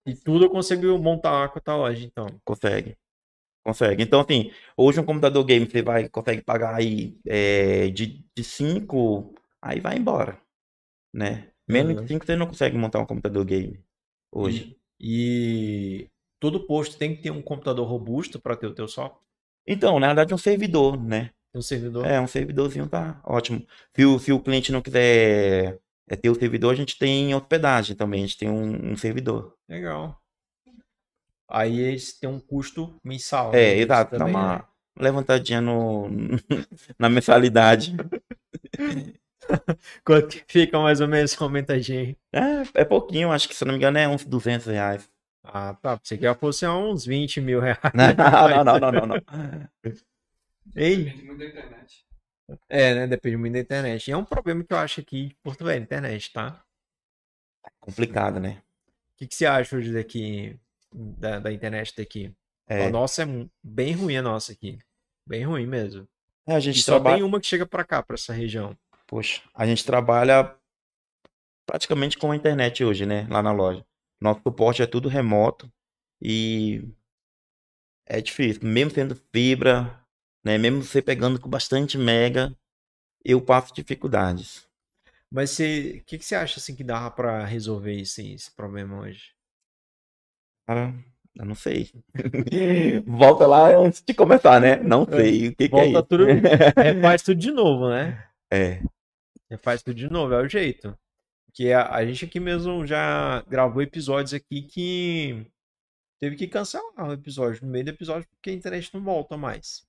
E 0.06 0.14
tudo 0.14 0.48
conseguiu 0.48 0.98
montar 0.98 1.48
com 1.50 1.58
a 1.58 1.62
tua 1.62 1.76
loja, 1.76 2.04
então. 2.04 2.26
Consegue. 2.44 2.96
Consegue. 3.64 4.02
Então, 4.02 4.20
assim, 4.20 4.52
hoje 4.76 5.00
um 5.00 5.04
computador 5.04 5.44
game 5.44 5.66
você 5.66 5.82
vai, 5.82 6.08
consegue 6.08 6.40
pagar 6.42 6.74
aí 6.74 7.18
é, 7.26 7.88
de, 7.88 8.24
de 8.34 8.44
5, 8.44 9.34
aí 9.60 9.80
vai 9.80 9.96
embora. 9.98 10.40
Né? 11.12 11.50
Menos 11.68 11.96
Uhum. 11.96 12.02
de 12.02 12.08
5 12.08 12.24
você 12.24 12.36
não 12.36 12.46
consegue 12.46 12.78
montar 12.78 13.00
um 13.00 13.06
computador 13.06 13.44
game 13.44 13.80
hoje. 14.32 14.76
E, 15.00 16.04
e 16.04 16.06
todo 16.38 16.66
posto 16.66 16.96
tem 16.96 17.16
que 17.16 17.22
ter 17.22 17.30
um 17.30 17.42
computador 17.42 17.86
robusto 17.88 18.40
para 18.40 18.56
ter 18.56 18.66
o 18.68 18.74
teu 18.74 18.86
software. 18.86 19.20
Então, 19.66 19.98
na 19.98 20.06
verdade, 20.08 20.32
um 20.32 20.38
servidor, 20.38 20.96
né? 21.02 21.30
Um 21.56 21.62
servidor. 21.62 22.06
É, 22.06 22.20
um 22.20 22.26
servidorzinho 22.26 22.86
tá 22.86 23.18
ótimo. 23.24 23.66
Se 23.94 24.04
o, 24.04 24.18
se 24.18 24.30
o 24.30 24.38
cliente 24.38 24.70
não 24.70 24.82
quiser 24.82 25.80
é, 26.06 26.14
ter 26.14 26.28
o 26.28 26.34
servidor, 26.34 26.72
a 26.72 26.76
gente 26.76 26.98
tem 26.98 27.34
hospedagem 27.34 27.96
também, 27.96 28.22
a 28.22 28.26
gente 28.26 28.36
tem 28.36 28.50
um, 28.50 28.92
um 28.92 28.96
servidor. 28.96 29.56
Legal. 29.66 30.20
Aí 31.48 31.80
eles 31.80 32.12
têm 32.18 32.28
um 32.28 32.38
custo 32.38 32.94
mensal. 33.02 33.54
É, 33.54 33.74
né, 33.74 33.78
exato, 33.78 34.12
dá 34.12 34.18
também, 34.18 34.34
né? 34.34 34.40
uma 34.40 34.68
levantadinha 34.98 35.62
no, 35.62 36.08
na 36.98 37.08
mensalidade. 37.08 37.96
Quanto 40.04 40.42
fica 40.46 40.78
mais 40.78 41.00
ou 41.00 41.08
menos? 41.08 41.34
Comenta 41.34 41.72
a 41.74 41.78
gente. 41.78 42.18
É, 42.34 42.82
é 42.82 42.84
pouquinho, 42.84 43.32
acho 43.32 43.48
que 43.48 43.54
se 43.54 43.64
não 43.64 43.72
me 43.72 43.78
engano 43.78 43.96
é 43.96 44.06
uns 44.06 44.26
200 44.26 44.66
reais. 44.66 45.08
Ah, 45.42 45.74
tá. 45.80 45.96
Pensei 45.96 46.18
que 46.18 46.24
já 46.24 46.34
fosse 46.34 46.66
uns 46.66 47.06
20 47.06 47.40
mil 47.40 47.60
reais. 47.60 47.78
Não, 47.94 48.64
não, 48.64 48.80
não, 48.80 48.92
não, 48.92 49.06
não. 49.06 49.16
Ei, 50.76 51.04
Depende 51.04 51.24
muito 51.24 51.38
da 51.38 51.46
internet. 51.46 52.06
é, 52.68 52.94
né? 52.94 53.06
Depende 53.06 53.36
muito 53.36 53.52
da 53.54 53.60
internet. 53.60 54.08
E 54.08 54.12
é 54.12 54.16
um 54.16 54.24
problema 54.24 54.62
que 54.64 54.72
eu 54.72 54.78
acho 54.78 55.00
aqui 55.00 55.28
de 55.28 55.34
Porto 55.42 55.64
Velho, 55.64 55.82
internet, 55.82 56.32
tá? 56.32 56.62
Complicado, 57.80 58.40
né? 58.40 58.62
O 59.14 59.18
que, 59.18 59.26
que 59.26 59.34
você 59.34 59.46
acha 59.46 59.76
hoje 59.76 59.92
daqui, 59.92 60.58
da, 60.92 61.38
da 61.38 61.52
internet 61.52 61.94
daqui? 61.96 62.32
É, 62.68 62.86
A 62.86 62.90
nossa 62.90 63.22
é 63.22 63.26
bem 63.62 63.92
ruim, 63.92 64.16
a 64.16 64.22
nossa 64.22 64.52
aqui. 64.52 64.78
Bem 65.26 65.44
ruim 65.44 65.66
mesmo. 65.66 66.06
É, 66.46 66.54
a 66.54 66.58
E 66.58 66.62
gente 66.62 66.82
só 66.82 66.92
trabalha, 66.92 67.16
tem 67.16 67.24
uma 67.24 67.40
que 67.40 67.46
chega 67.46 67.66
pra 67.66 67.84
cá, 67.84 68.02
pra 68.02 68.14
essa 68.14 68.32
região. 68.32 68.76
poxa, 69.06 69.42
a 69.54 69.66
gente 69.66 69.84
trabalha 69.84 70.54
praticamente 71.66 72.18
com 72.18 72.30
a 72.30 72.36
internet 72.36 72.84
hoje, 72.84 73.06
né? 73.06 73.26
Lá 73.30 73.42
na 73.42 73.52
loja. 73.52 73.84
Nosso 74.20 74.40
suporte 74.42 74.82
é 74.82 74.86
tudo 74.86 75.08
remoto 75.08 75.70
e 76.20 76.82
é 78.06 78.20
difícil. 78.20 78.62
Mesmo 78.64 78.90
sendo 78.92 79.16
fibra, 79.32 80.00
né? 80.46 80.56
Mesmo 80.56 80.82
você 80.82 81.02
pegando 81.02 81.40
com 81.40 81.50
bastante 81.50 81.98
mega, 81.98 82.56
eu 83.24 83.40
passo 83.40 83.74
dificuldades. 83.74 84.64
Mas 85.28 85.50
você, 85.50 86.00
o 86.00 86.04
que, 86.04 86.18
que 86.18 86.24
você 86.24 86.36
acha 86.36 86.60
assim 86.60 86.76
que 86.76 86.84
dava 86.84 87.10
pra 87.10 87.44
resolver 87.44 88.00
esse, 88.00 88.32
esse 88.32 88.50
problema 88.52 89.00
hoje? 89.00 89.34
Cara, 90.64 90.94
eu 91.34 91.44
não 91.44 91.56
sei. 91.56 91.90
Volta 93.04 93.44
lá 93.44 93.76
antes 93.76 94.00
de 94.00 94.14
começar, 94.14 94.60
né? 94.60 94.76
Não 94.76 95.04
sei 95.04 95.48
o 95.48 95.56
que, 95.56 95.68
que 95.68 95.74
é 95.74 95.90
Volta 95.90 96.02
tudo, 96.04 96.26
refaz 96.78 97.22
tudo 97.22 97.40
de 97.40 97.50
novo, 97.50 97.90
né? 97.90 98.24
É, 98.52 98.80
Refaz 99.50 99.82
tudo 99.82 99.96
de 99.96 100.08
novo, 100.08 100.34
é 100.34 100.42
o 100.42 100.48
jeito. 100.48 100.96
Porque 101.46 101.70
a, 101.70 101.94
a 101.94 102.04
gente 102.04 102.24
aqui 102.24 102.38
mesmo 102.38 102.86
já 102.86 103.42
gravou 103.48 103.82
episódios 103.82 104.34
aqui 104.34 104.62
que 104.62 105.46
teve 106.20 106.36
que 106.36 106.46
cancelar 106.46 107.08
o 107.08 107.12
episódio 107.12 107.64
no 107.64 107.70
meio 107.70 107.84
do 107.84 107.90
episódio 107.90 108.28
porque 108.28 108.50
a 108.50 108.52
internet 108.52 108.92
não 108.94 109.02
volta 109.02 109.36
mais. 109.36 109.86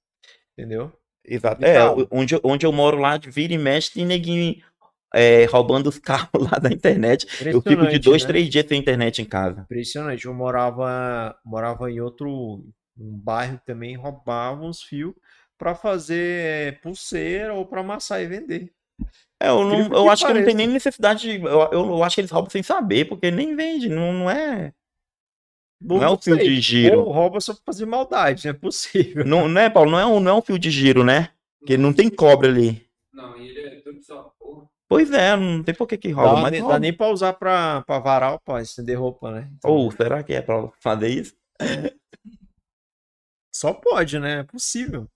Entendeu? 0.57 0.91
exato. 1.23 1.63
É, 1.63 1.73
carro? 1.75 2.07
onde, 2.11 2.35
eu- 2.35 2.41
onde 2.43 2.65
eu 2.65 2.71
moro 2.71 2.97
lá, 2.97 3.17
de 3.17 3.29
vira 3.29 3.53
e 3.53 3.57
mexe, 3.57 3.91
tem 3.93 4.05
neguinho 4.05 4.55
é, 5.13 5.45
roubando 5.45 5.87
os 5.87 5.99
carros 5.99 6.29
lá 6.51 6.57
da 6.57 6.69
internet. 6.69 7.27
Eu 7.45 7.61
fico 7.61 7.87
de 7.87 7.99
dois, 7.99 8.23
né? 8.23 8.27
três 8.27 8.49
dias 8.49 8.65
sem 8.67 8.79
internet 8.79 9.21
em 9.21 9.25
casa. 9.25 9.61
Impressionante. 9.61 10.25
Eu 10.25 10.33
morava, 10.33 11.35
morava 11.45 11.91
em 11.91 11.99
outro 11.99 12.63
um 12.99 13.15
bairro 13.17 13.59
que 13.59 13.65
também 13.65 13.95
roubavam 13.95 14.69
os 14.69 14.81
fios 14.81 15.13
para 15.57 15.75
fazer 15.75 16.45
é, 16.45 16.71
pulseira 16.71 17.53
ou 17.53 17.65
para 17.65 17.81
amassar 17.81 18.21
e 18.21 18.27
vender. 18.27 18.71
É, 19.39 19.49
eu, 19.49 19.63
não, 19.63 19.77
eu 19.95 20.09
acho 20.09 20.25
que 20.25 20.33
não 20.33 20.43
tem 20.43 20.55
nem 20.55 20.67
necessidade 20.67 21.21
de. 21.21 21.35
Eu, 21.43 21.61
eu, 21.71 21.85
eu 21.89 22.03
acho 22.03 22.15
que 22.15 22.21
eles 22.21 22.31
roubam 22.31 22.49
sem 22.49 22.63
saber, 22.63 23.05
porque 23.05 23.29
nem 23.29 23.55
vende, 23.55 23.87
não, 23.89 24.11
não 24.11 24.29
é. 24.29 24.73
Não 25.79 26.03
é 26.03 26.09
o 26.09 26.17
fio 26.17 26.37
de 26.37 26.59
giro. 26.59 26.99
Ou 27.01 27.11
rouba 27.11 27.39
só 27.39 27.53
pra 27.53 27.61
fazer 27.65 27.85
maldade, 27.85 28.45
não 28.45 28.51
é 28.51 28.53
possível. 28.53 29.23
Não, 29.25 29.47
não 29.47 29.61
é, 29.61 29.69
Paulo? 29.69 29.91
Não 29.91 29.99
é, 29.99 30.05
um, 30.05 30.19
não 30.19 30.31
é 30.31 30.33
um 30.35 30.41
fio 30.41 30.57
de 30.57 30.71
giro, 30.71 31.03
né? 31.03 31.31
Porque 31.59 31.77
não 31.77 31.93
tem 31.93 32.09
cobra 32.09 32.47
ali. 32.49 32.87
Não, 33.13 33.37
e 33.37 33.47
ele 33.49 33.59
é 33.61 33.81
tudo 33.81 34.01
só 34.01 34.33
porra. 34.39 34.67
Pois 34.89 35.11
é, 35.11 35.35
não 35.35 35.63
tem 35.63 35.75
por 35.75 35.85
que 35.87 35.97
que 35.97 36.09
rouba, 36.11 36.35
Dá, 36.35 36.41
mas 36.41 36.51
nem- 36.51 36.65
dá 36.67 36.79
nem 36.79 36.93
pra 36.95 37.09
usar 37.09 37.33
pra, 37.33 37.81
pra 37.81 37.99
varal, 37.99 38.39
pra 38.39 38.61
estender 38.61 38.97
roupa, 38.97 39.31
né? 39.31 39.51
Então, 39.57 39.69
Ou 39.71 39.91
será 39.91 40.23
que 40.23 40.33
é 40.33 40.41
pra 40.41 40.69
fazer 40.79 41.09
isso? 41.09 41.35
Só 43.53 43.73
pode, 43.73 44.19
né? 44.19 44.39
É 44.39 44.43
possível. 44.43 45.09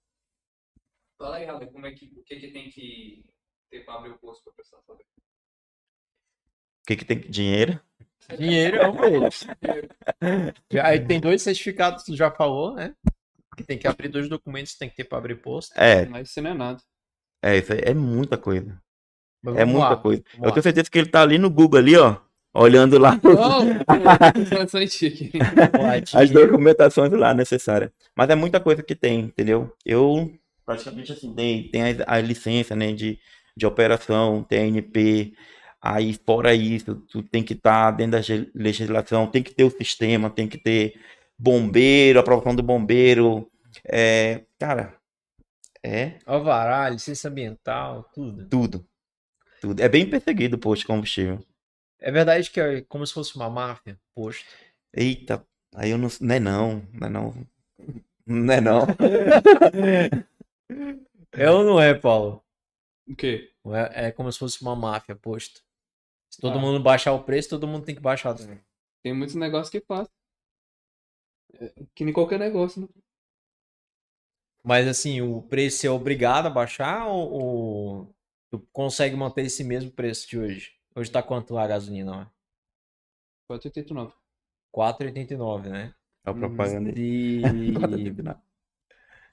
Fala 1.17 1.37
aí, 1.37 1.45
Rafa, 1.45 1.67
como 1.67 1.85
é 1.85 1.91
que, 1.91 2.05
o 2.17 2.23
que, 2.23 2.35
que 2.37 2.47
tem 2.51 2.69
que 2.69 3.23
ter 3.69 3.85
pra 3.85 3.95
abrir 3.95 4.11
o 4.11 4.17
posto 4.17 4.43
pra 4.43 4.53
pessoa 4.53 4.81
fazer? 4.87 5.03
O 5.03 6.85
que 6.87 6.95
que 6.97 7.05
tem 7.05 7.19
dinheiro? 7.19 7.79
Dinheiro 8.37 8.77
é 8.77 8.87
um 8.87 8.95
deles. 8.95 9.47
Aí 10.83 10.99
tem 11.05 11.19
dois 11.19 11.41
certificados, 11.41 12.03
tu 12.03 12.15
já 12.15 12.31
falou, 12.31 12.73
né? 12.75 12.93
Que 13.57 13.63
tem 13.63 13.77
que 13.77 13.87
abrir 13.87 14.07
dois 14.09 14.29
documentos, 14.29 14.75
tem 14.75 14.89
que 14.89 14.95
ter 14.95 15.03
pra 15.03 15.17
abrir 15.17 15.35
posto. 15.35 15.73
É, 15.75 16.05
Mas 16.05 16.29
isso 16.29 16.41
não 16.41 16.51
é 16.51 16.53
nada. 16.53 16.79
é, 17.41 17.57
isso 17.57 17.73
aí 17.73 17.79
é 17.83 17.93
muita 17.93 18.37
coisa. 18.37 18.81
Mas 19.43 19.57
É 19.57 19.65
muita 19.65 19.89
lá, 19.89 19.97
coisa. 19.97 20.23
Eu 20.41 20.51
tenho 20.51 20.63
certeza 20.63 20.89
que 20.89 20.97
ele 20.99 21.09
tá 21.09 21.21
ali 21.21 21.37
no 21.37 21.49
Google 21.49 21.79
ali, 21.79 21.97
ó, 21.97 22.17
olhando 22.53 22.97
lá 22.99 23.19
é 25.83 26.21
as 26.21 26.29
documentações 26.29 27.11
lá 27.11 27.33
necessárias. 27.33 27.91
Mas 28.15 28.29
é 28.29 28.35
muita 28.35 28.59
coisa 28.59 28.83
que 28.83 28.95
tem, 28.95 29.21
entendeu? 29.21 29.73
Eu 29.85 30.31
praticamente 30.65 31.11
assim, 31.11 31.33
tem, 31.33 31.69
tem 31.69 31.81
a, 31.83 31.95
a 32.07 32.21
licença, 32.21 32.75
né, 32.75 32.93
de, 32.93 33.19
de 33.57 33.65
operação, 33.65 34.43
tem 34.43 34.59
a 34.59 34.67
NP, 34.67 35.33
aí 35.81 36.13
fora 36.25 36.53
isso, 36.53 36.95
tu 37.09 37.23
tem 37.23 37.43
que 37.43 37.53
estar 37.53 37.91
dentro 37.91 38.19
da 38.19 38.25
legislação, 38.53 39.27
tem 39.27 39.41
que 39.41 39.53
ter 39.53 39.63
o 39.63 39.71
sistema, 39.71 40.29
tem 40.29 40.47
que 40.47 40.57
ter 40.57 40.99
bombeiro, 41.37 42.19
aprovação 42.19 42.55
do 42.55 42.61
bombeiro, 42.61 43.49
é, 43.85 44.43
cara, 44.59 44.95
é 45.83 46.19
Alvará, 46.25 46.89
licença 46.89 47.29
ambiental, 47.29 48.09
tudo. 48.13 48.47
tudo, 48.47 48.85
tudo. 49.59 49.81
É 49.81 49.89
bem 49.89 50.07
perseguido 50.07 50.55
o 50.55 50.59
posto 50.59 50.81
de 50.81 50.87
combustível. 50.87 51.39
É 51.99 52.11
verdade 52.11 52.49
que 52.49 52.59
é 52.59 52.81
como 52.81 53.05
se 53.05 53.13
fosse 53.13 53.35
uma 53.35 53.49
máfia, 53.49 53.99
posto. 54.13 54.45
Eita, 54.93 55.45
aí 55.73 55.89
eu 55.89 55.97
não, 55.97 56.09
não 56.19 56.35
é 56.35 56.39
não, 56.39 56.83
não 56.93 57.07
é 57.07 57.09
não, 57.09 57.47
não 58.25 58.53
é 58.53 58.61
não. 58.61 58.87
É 61.33 61.49
ou 61.49 61.63
não 61.63 61.79
é, 61.79 61.93
Paulo? 61.93 62.43
O 63.07 63.15
quê? 63.15 63.51
É, 63.93 64.07
é 64.07 64.11
como 64.11 64.31
se 64.31 64.39
fosse 64.39 64.61
uma 64.61 64.75
máfia, 64.75 65.15
posto. 65.15 65.61
Se 66.31 66.39
todo 66.39 66.57
Ah. 66.57 66.61
mundo 66.61 66.81
baixar 66.81 67.11
o 67.11 67.23
preço, 67.23 67.49
todo 67.49 67.67
mundo 67.67 67.85
tem 67.85 67.93
que 67.93 68.01
baixar 68.01 68.33
também. 68.33 68.59
Tem 69.03 69.13
muitos 69.13 69.35
negócios 69.35 69.69
que 69.69 69.81
faz. 69.81 70.07
É, 71.55 71.73
que 71.93 72.05
nem 72.05 72.13
qualquer 72.13 72.39
negócio, 72.39 72.81
né? 72.81 72.87
Mas 74.63 74.87
assim, 74.87 75.21
o 75.21 75.41
preço 75.41 75.85
é 75.85 75.89
obrigado 75.89 76.45
a 76.45 76.49
baixar 76.49 77.07
ou, 77.07 77.31
ou 77.31 78.15
tu 78.49 78.59
consegue 78.71 79.15
manter 79.15 79.45
esse 79.45 79.63
mesmo 79.63 79.91
preço 79.91 80.29
de 80.29 80.37
hoje? 80.39 80.73
Hoje 80.95 81.11
tá 81.11 81.21
quanto 81.21 81.57
a 81.57 81.67
gasolina, 81.67 82.29
ó? 83.49 83.55
4,89. 83.57 84.13
4,89, 84.73 85.69
né? 85.69 85.93
É 86.25 86.29
a 86.29 86.33
propaganda. 86.33 86.93
E 86.95 87.41
aí. 87.43 87.73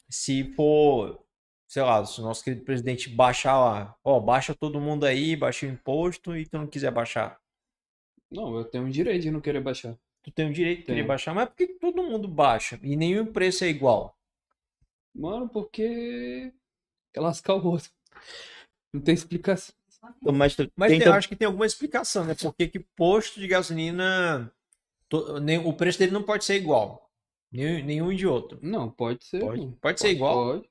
se 0.08 0.44
for, 0.56 1.24
sei 1.68 1.82
lá, 1.82 2.04
se 2.04 2.18
o 2.20 2.24
nosso 2.24 2.42
querido 2.42 2.64
presidente 2.64 3.08
baixar 3.10 3.58
lá, 3.58 3.96
ó, 4.02 4.18
baixa 4.18 4.54
todo 4.54 4.80
mundo 4.80 5.04
aí, 5.04 5.36
baixa 5.36 5.66
o 5.66 5.68
imposto 5.68 6.34
e 6.36 6.46
tu 6.46 6.56
não 6.58 6.66
quiser 6.66 6.90
baixar. 6.90 7.38
Não, 8.30 8.56
eu 8.56 8.64
tenho 8.64 8.84
o 8.86 8.90
direito 8.90 9.22
de 9.22 9.30
não 9.30 9.40
querer 9.40 9.60
baixar. 9.60 9.96
Tu 10.22 10.30
tem 10.32 10.50
o 10.50 10.52
direito 10.52 10.78
de 10.80 10.84
querer 10.86 10.96
Tenho. 10.96 11.06
baixar, 11.08 11.34
mas 11.34 11.48
por 11.48 11.56
que 11.56 11.66
todo 11.68 12.02
mundo 12.02 12.26
baixa? 12.26 12.78
E 12.82 12.96
nenhum 12.96 13.24
preço 13.26 13.64
é 13.64 13.68
igual. 13.68 14.16
Mano, 15.14 15.48
porque. 15.48 16.52
Quer 17.14 17.20
lascar 17.20 17.54
o 17.54 17.66
outro. 17.66 17.90
Não 18.92 19.00
tem 19.00 19.14
explicação. 19.14 19.74
Mas, 20.22 20.54
tu- 20.54 20.70
Mas 20.76 20.90
tem 20.92 21.02
eu 21.02 21.12
acho 21.12 21.28
que 21.28 21.36
tem 21.36 21.46
alguma 21.46 21.66
explicação, 21.66 22.24
né? 22.24 22.34
Por 22.34 22.54
que 22.54 22.68
que 22.68 22.78
posto 22.78 23.40
de 23.40 23.48
gasolina, 23.48 24.52
to- 25.08 25.40
nem- 25.40 25.58
o 25.58 25.72
preço 25.72 25.98
dele 25.98 26.12
não 26.12 26.22
pode 26.22 26.44
ser 26.44 26.54
igual. 26.56 27.10
Nenhum, 27.50 27.84
nenhum 27.84 28.14
de 28.14 28.26
outro. 28.26 28.58
Não, 28.62 28.90
pode 28.90 29.24
ser. 29.24 29.40
Pode- 29.40 29.60
mano. 29.60 29.78
pode 29.80 30.00
ser 30.00 30.10
igual? 30.10 30.34
Pode. 30.34 30.68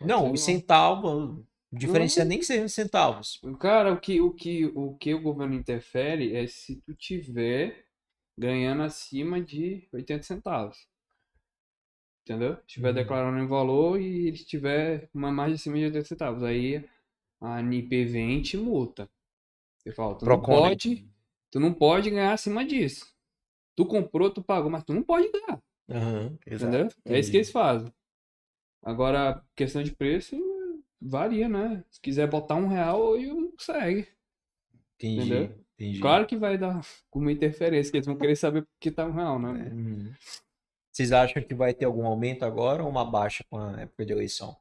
Não, 0.00 0.32
os 0.32 0.40
centavos, 0.40 1.40
a 1.72 1.76
diferença 1.76 2.20
é 2.20 2.24
Não. 2.24 2.28
nem 2.30 2.42
ser 2.42 2.64
em 2.64 2.68
centavos. 2.68 3.40
Cara, 3.60 3.92
o 3.92 4.00
que, 4.00 4.20
o 4.20 4.32
que, 4.32 4.66
o 4.66 4.94
que 4.96 5.14
o 5.14 5.22
governo 5.22 5.54
interfere 5.54 6.34
é 6.34 6.46
se 6.46 6.80
tu 6.82 6.94
tiver 6.94 7.86
ganhando 8.36 8.82
acima 8.82 9.40
de 9.40 9.88
80 9.92 10.22
centavos. 10.22 10.88
Entendeu? 12.22 12.58
Estiver 12.66 12.88
Uhum. 12.90 12.94
declarando 12.94 13.42
um 13.42 13.48
valor 13.48 14.00
e 14.00 14.26
ele 14.28 14.36
estiver 14.36 15.08
uma 15.14 15.32
margem 15.32 15.54
acima 15.54 15.76
de 15.78 15.84
80 15.86 16.04
centavos. 16.06 16.42
Aí 16.42 16.84
a 17.40 17.56
ANIP 17.56 18.04
vem 18.04 18.38
e 18.38 18.42
te 18.42 18.56
multa. 18.56 19.08
Você 19.78 19.92
fala, 19.92 20.16
tu 20.18 20.26
não 20.26 20.40
pode, 20.40 21.08
tu 21.50 21.60
não 21.60 21.72
pode 21.74 22.10
ganhar 22.10 22.32
acima 22.32 22.64
disso. 22.64 23.06
Tu 23.76 23.86
comprou, 23.86 24.30
tu 24.30 24.42
pagou, 24.42 24.70
mas 24.70 24.84
tu 24.84 24.94
não 24.94 25.02
pode 25.02 25.30
ganhar. 25.32 25.62
Aham. 25.88 26.38
Entendeu? 26.46 26.88
É 27.06 27.18
isso 27.18 27.30
que 27.30 27.38
eles 27.38 27.50
fazem. 27.50 27.92
Agora, 28.82 29.42
questão 29.54 29.82
de 29.82 29.94
preço, 29.94 30.36
varia, 31.00 31.48
né? 31.48 31.84
Se 31.90 32.00
quiser 32.00 32.28
botar 32.28 32.54
um 32.54 32.68
real, 32.68 33.16
eu 33.18 33.54
segue. 33.58 34.08
Entendi. 34.96 35.20
Entendeu? 35.20 35.64
Entendi. 35.74 36.00
Claro 36.00 36.26
que 36.26 36.36
vai 36.36 36.58
dar 36.58 36.80
uma 37.14 37.32
interferência, 37.32 37.90
que 37.90 37.98
eles 37.98 38.06
vão 38.06 38.16
querer 38.16 38.36
saber 38.36 38.62
por 38.62 38.70
que 38.80 38.90
tá 38.90 39.06
um 39.06 39.12
real, 39.12 39.38
né? 39.38 39.70
Uhum. 39.72 40.12
Vocês 40.90 41.12
acham 41.12 41.42
que 41.42 41.54
vai 41.54 41.72
ter 41.72 41.84
algum 41.84 42.06
aumento 42.06 42.44
agora 42.44 42.82
ou 42.82 42.90
uma 42.90 43.04
baixa 43.04 43.44
com 43.48 43.58
a 43.58 43.82
época 43.82 44.04
de 44.04 44.12
eleição? 44.12 44.56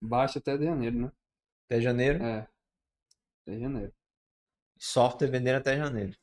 Baixa 0.00 0.38
até 0.38 0.56
janeiro, 0.56 0.98
né? 0.98 1.12
Até 1.66 1.80
janeiro? 1.80 2.24
É. 2.24 2.46
Até 3.42 3.58
janeiro. 3.58 3.92
Software 4.78 5.28
vendendo 5.28 5.56
até 5.56 5.76
janeiro. 5.76 6.16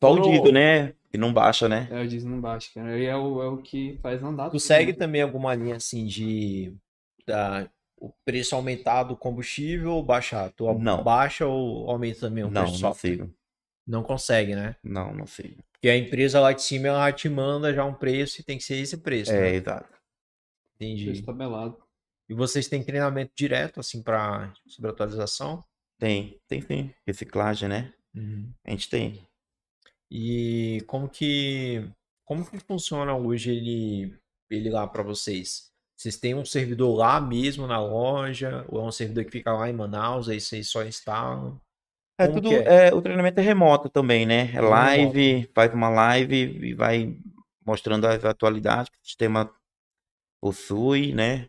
Só 0.00 0.12
o 0.12 0.18
Ô, 0.18 0.22
diesel, 0.22 0.52
né? 0.52 0.94
Que 1.10 1.16
não 1.18 1.32
baixa, 1.32 1.68
né? 1.68 1.88
É, 1.90 2.02
o 2.02 2.08
diesel 2.08 2.30
não 2.30 2.40
baixa, 2.40 2.70
cara. 2.74 2.90
Aí 2.90 3.04
é 3.06 3.16
o, 3.16 3.42
é 3.42 3.48
o 3.48 3.58
que 3.58 3.98
faz 4.02 4.22
andar 4.22 4.46
Tu 4.46 4.52
tudo, 4.52 4.60
segue 4.60 4.92
né? 4.92 4.98
também 4.98 5.22
alguma 5.22 5.54
linha 5.54 5.76
assim 5.76 6.06
de 6.06 6.74
da, 7.26 7.68
o 7.96 8.12
preço 8.24 8.54
aumentar 8.54 9.04
do 9.04 9.16
combustível 9.16 9.92
ou 9.92 10.02
baixar? 10.02 10.50
Tu 10.52 10.64
Não. 10.74 11.02
baixa 11.02 11.46
ou 11.46 11.90
aumenta 11.90 12.20
também 12.20 12.44
o 12.44 12.50
Não, 12.50 12.62
preço 12.62 12.82
não 12.82 12.92
software? 12.92 13.10
sigo. 13.12 13.34
Não 13.86 14.02
consegue, 14.02 14.54
né? 14.54 14.76
Não, 14.84 15.14
não 15.14 15.26
sigo. 15.26 15.62
Porque 15.72 15.88
a 15.88 15.96
empresa 15.96 16.40
lá 16.40 16.52
de 16.52 16.62
cima 16.62 16.88
ela 16.88 17.12
te 17.12 17.28
manda 17.28 17.72
já 17.72 17.84
um 17.84 17.94
preço 17.94 18.40
e 18.40 18.44
tem 18.44 18.58
que 18.58 18.64
ser 18.64 18.76
esse 18.76 18.98
preço, 18.98 19.32
É, 19.32 19.40
né? 19.40 19.54
exato. 19.54 19.88
Entendi. 20.76 21.06
Preço 21.06 21.24
tabelado. 21.24 21.78
E 22.28 22.34
vocês 22.34 22.68
têm 22.68 22.84
treinamento 22.84 23.32
direto 23.34 23.80
assim 23.80 24.02
para 24.02 24.52
sobre 24.66 24.90
atualização? 24.90 25.64
Tem, 25.98 26.38
tem 26.46 26.60
sim. 26.60 26.90
Reciclagem, 27.06 27.68
né? 27.68 27.92
A 28.64 28.70
gente 28.70 28.90
tem. 28.90 29.27
E 30.10 30.82
como 30.86 31.08
que 31.08 31.88
como 32.24 32.44
que 32.44 32.58
funciona 32.60 33.16
hoje 33.16 33.50
ele 33.50 34.14
ele 34.50 34.70
lá 34.70 34.86
para 34.86 35.02
vocês? 35.02 35.68
Vocês 35.96 36.16
têm 36.16 36.34
um 36.34 36.44
servidor 36.44 36.96
lá 36.96 37.20
mesmo 37.20 37.66
na 37.66 37.80
loja 37.80 38.64
ou 38.68 38.80
é 38.80 38.84
um 38.84 38.92
servidor 38.92 39.24
que 39.24 39.32
fica 39.32 39.52
lá 39.52 39.68
em 39.68 39.72
Manaus 39.72 40.28
aí 40.28 40.40
vocês 40.40 40.68
só 40.68 40.84
instalam? 40.84 41.60
É 42.20 42.26
Como 42.26 42.40
tudo, 42.40 42.52
é? 42.52 42.88
é, 42.88 42.94
o 42.94 43.00
treinamento 43.00 43.38
é 43.40 43.42
remoto 43.42 43.88
também, 43.88 44.26
né? 44.26 44.50
É 44.52 44.60
live, 44.60 45.48
faz 45.54 45.72
uma 45.72 45.88
live 45.88 46.66
e 46.66 46.74
vai 46.74 47.16
mostrando 47.64 48.06
as 48.06 48.24
atualidades 48.24 48.90
que 48.90 48.98
o 48.98 49.04
sistema 49.06 49.52
possui, 50.40 51.14
né? 51.14 51.48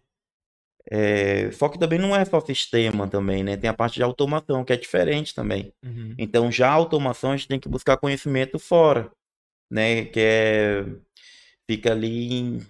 É, 0.91 1.52
só 1.52 1.69
que 1.69 1.78
também 1.78 1.99
não 1.99 2.15
é 2.15 2.25
só 2.25 2.41
sistema 2.41 3.08
também, 3.08 3.43
né? 3.43 3.56
Tem 3.56 3.69
a 3.69 3.73
parte 3.73 3.95
de 3.95 4.04
automação, 4.04 4.65
que 4.65 4.73
é 4.73 4.78
diferente 4.78 5.36
também. 5.36 5.71
Então, 6.17 6.52
já 6.52 6.69
a 6.69 6.73
automação 6.73 7.32
a 7.32 7.38
gente 7.38 7.47
tem 7.47 7.60
que 7.60 7.69
buscar 7.69 7.97
conhecimento 7.97 8.58
fora, 8.58 9.12
né? 9.69 10.06
Que 10.06 10.19
é 10.19 10.86
fica 11.69 11.91
ali 11.91 12.65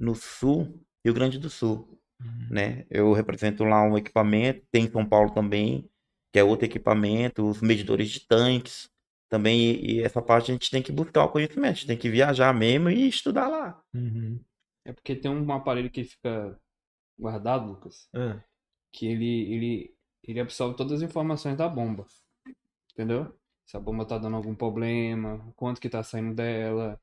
no 0.00 0.14
sul, 0.14 0.80
Rio 1.04 1.12
Grande 1.12 1.38
do 1.38 1.50
Sul, 1.50 1.86
né? 2.50 2.86
Eu 2.88 3.12
represento 3.12 3.62
lá 3.64 3.82
um 3.82 3.98
equipamento, 3.98 4.62
tem 4.72 4.84
em 4.84 4.90
São 4.90 5.04
Paulo 5.04 5.30
também, 5.30 5.86
que 6.32 6.38
é 6.38 6.44
outro 6.44 6.64
equipamento, 6.64 7.46
os 7.46 7.60
medidores 7.60 8.08
de 8.08 8.20
tanques 8.20 8.88
também, 9.30 9.60
e, 9.60 9.96
e 9.96 10.02
essa 10.02 10.22
parte 10.22 10.50
a 10.50 10.54
gente 10.54 10.70
tem 10.70 10.82
que 10.82 10.90
buscar 10.90 11.24
o 11.24 11.28
conhecimento, 11.28 11.70
a 11.70 11.74
gente 11.74 11.86
tem 11.86 11.98
que 11.98 12.08
viajar 12.08 12.54
mesmo 12.54 12.88
e 12.88 13.06
estudar 13.06 13.48
lá. 13.48 13.82
Uhum. 13.94 14.40
É 14.86 14.92
porque 14.92 15.14
tem 15.14 15.30
um 15.30 15.52
aparelho 15.52 15.90
que 15.90 16.04
fica 16.04 16.58
guardado, 17.18 17.66
Lucas, 17.68 18.08
Ah, 18.14 18.42
que 18.92 19.06
ele, 19.06 19.52
ele, 19.52 19.96
ele 20.22 20.40
absorve 20.40 20.76
todas 20.76 21.02
as 21.02 21.08
informações 21.08 21.56
da 21.56 21.68
bomba. 21.68 22.06
Entendeu? 22.92 23.34
Se 23.66 23.76
a 23.76 23.80
bomba 23.80 24.04
tá 24.06 24.18
dando 24.18 24.36
algum 24.36 24.54
problema, 24.54 25.52
quanto 25.56 25.80
que 25.80 25.88
tá 25.88 26.02
saindo 26.02 26.34
dela, 26.34 27.00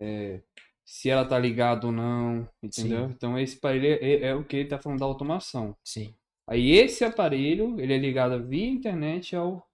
é, 0.00 0.42
se 0.84 1.10
ela 1.10 1.24
tá 1.26 1.38
ligada 1.38 1.86
ou 1.86 1.92
não, 1.92 2.48
entendeu? 2.62 3.08
Sim. 3.08 3.12
Então 3.14 3.38
esse 3.38 3.56
aparelho 3.58 3.86
é, 4.02 4.28
é 4.28 4.34
o 4.34 4.44
que 4.44 4.56
ele 4.56 4.68
tá 4.68 4.78
falando 4.78 5.00
da 5.00 5.06
automação. 5.06 5.76
sim. 5.84 6.14
Aí 6.46 6.70
esse 6.72 7.04
aparelho, 7.04 7.78
ele 7.78 7.92
é 7.92 7.98
ligado 7.98 8.42
via 8.46 8.66
internet 8.66 9.36
ao 9.36 9.68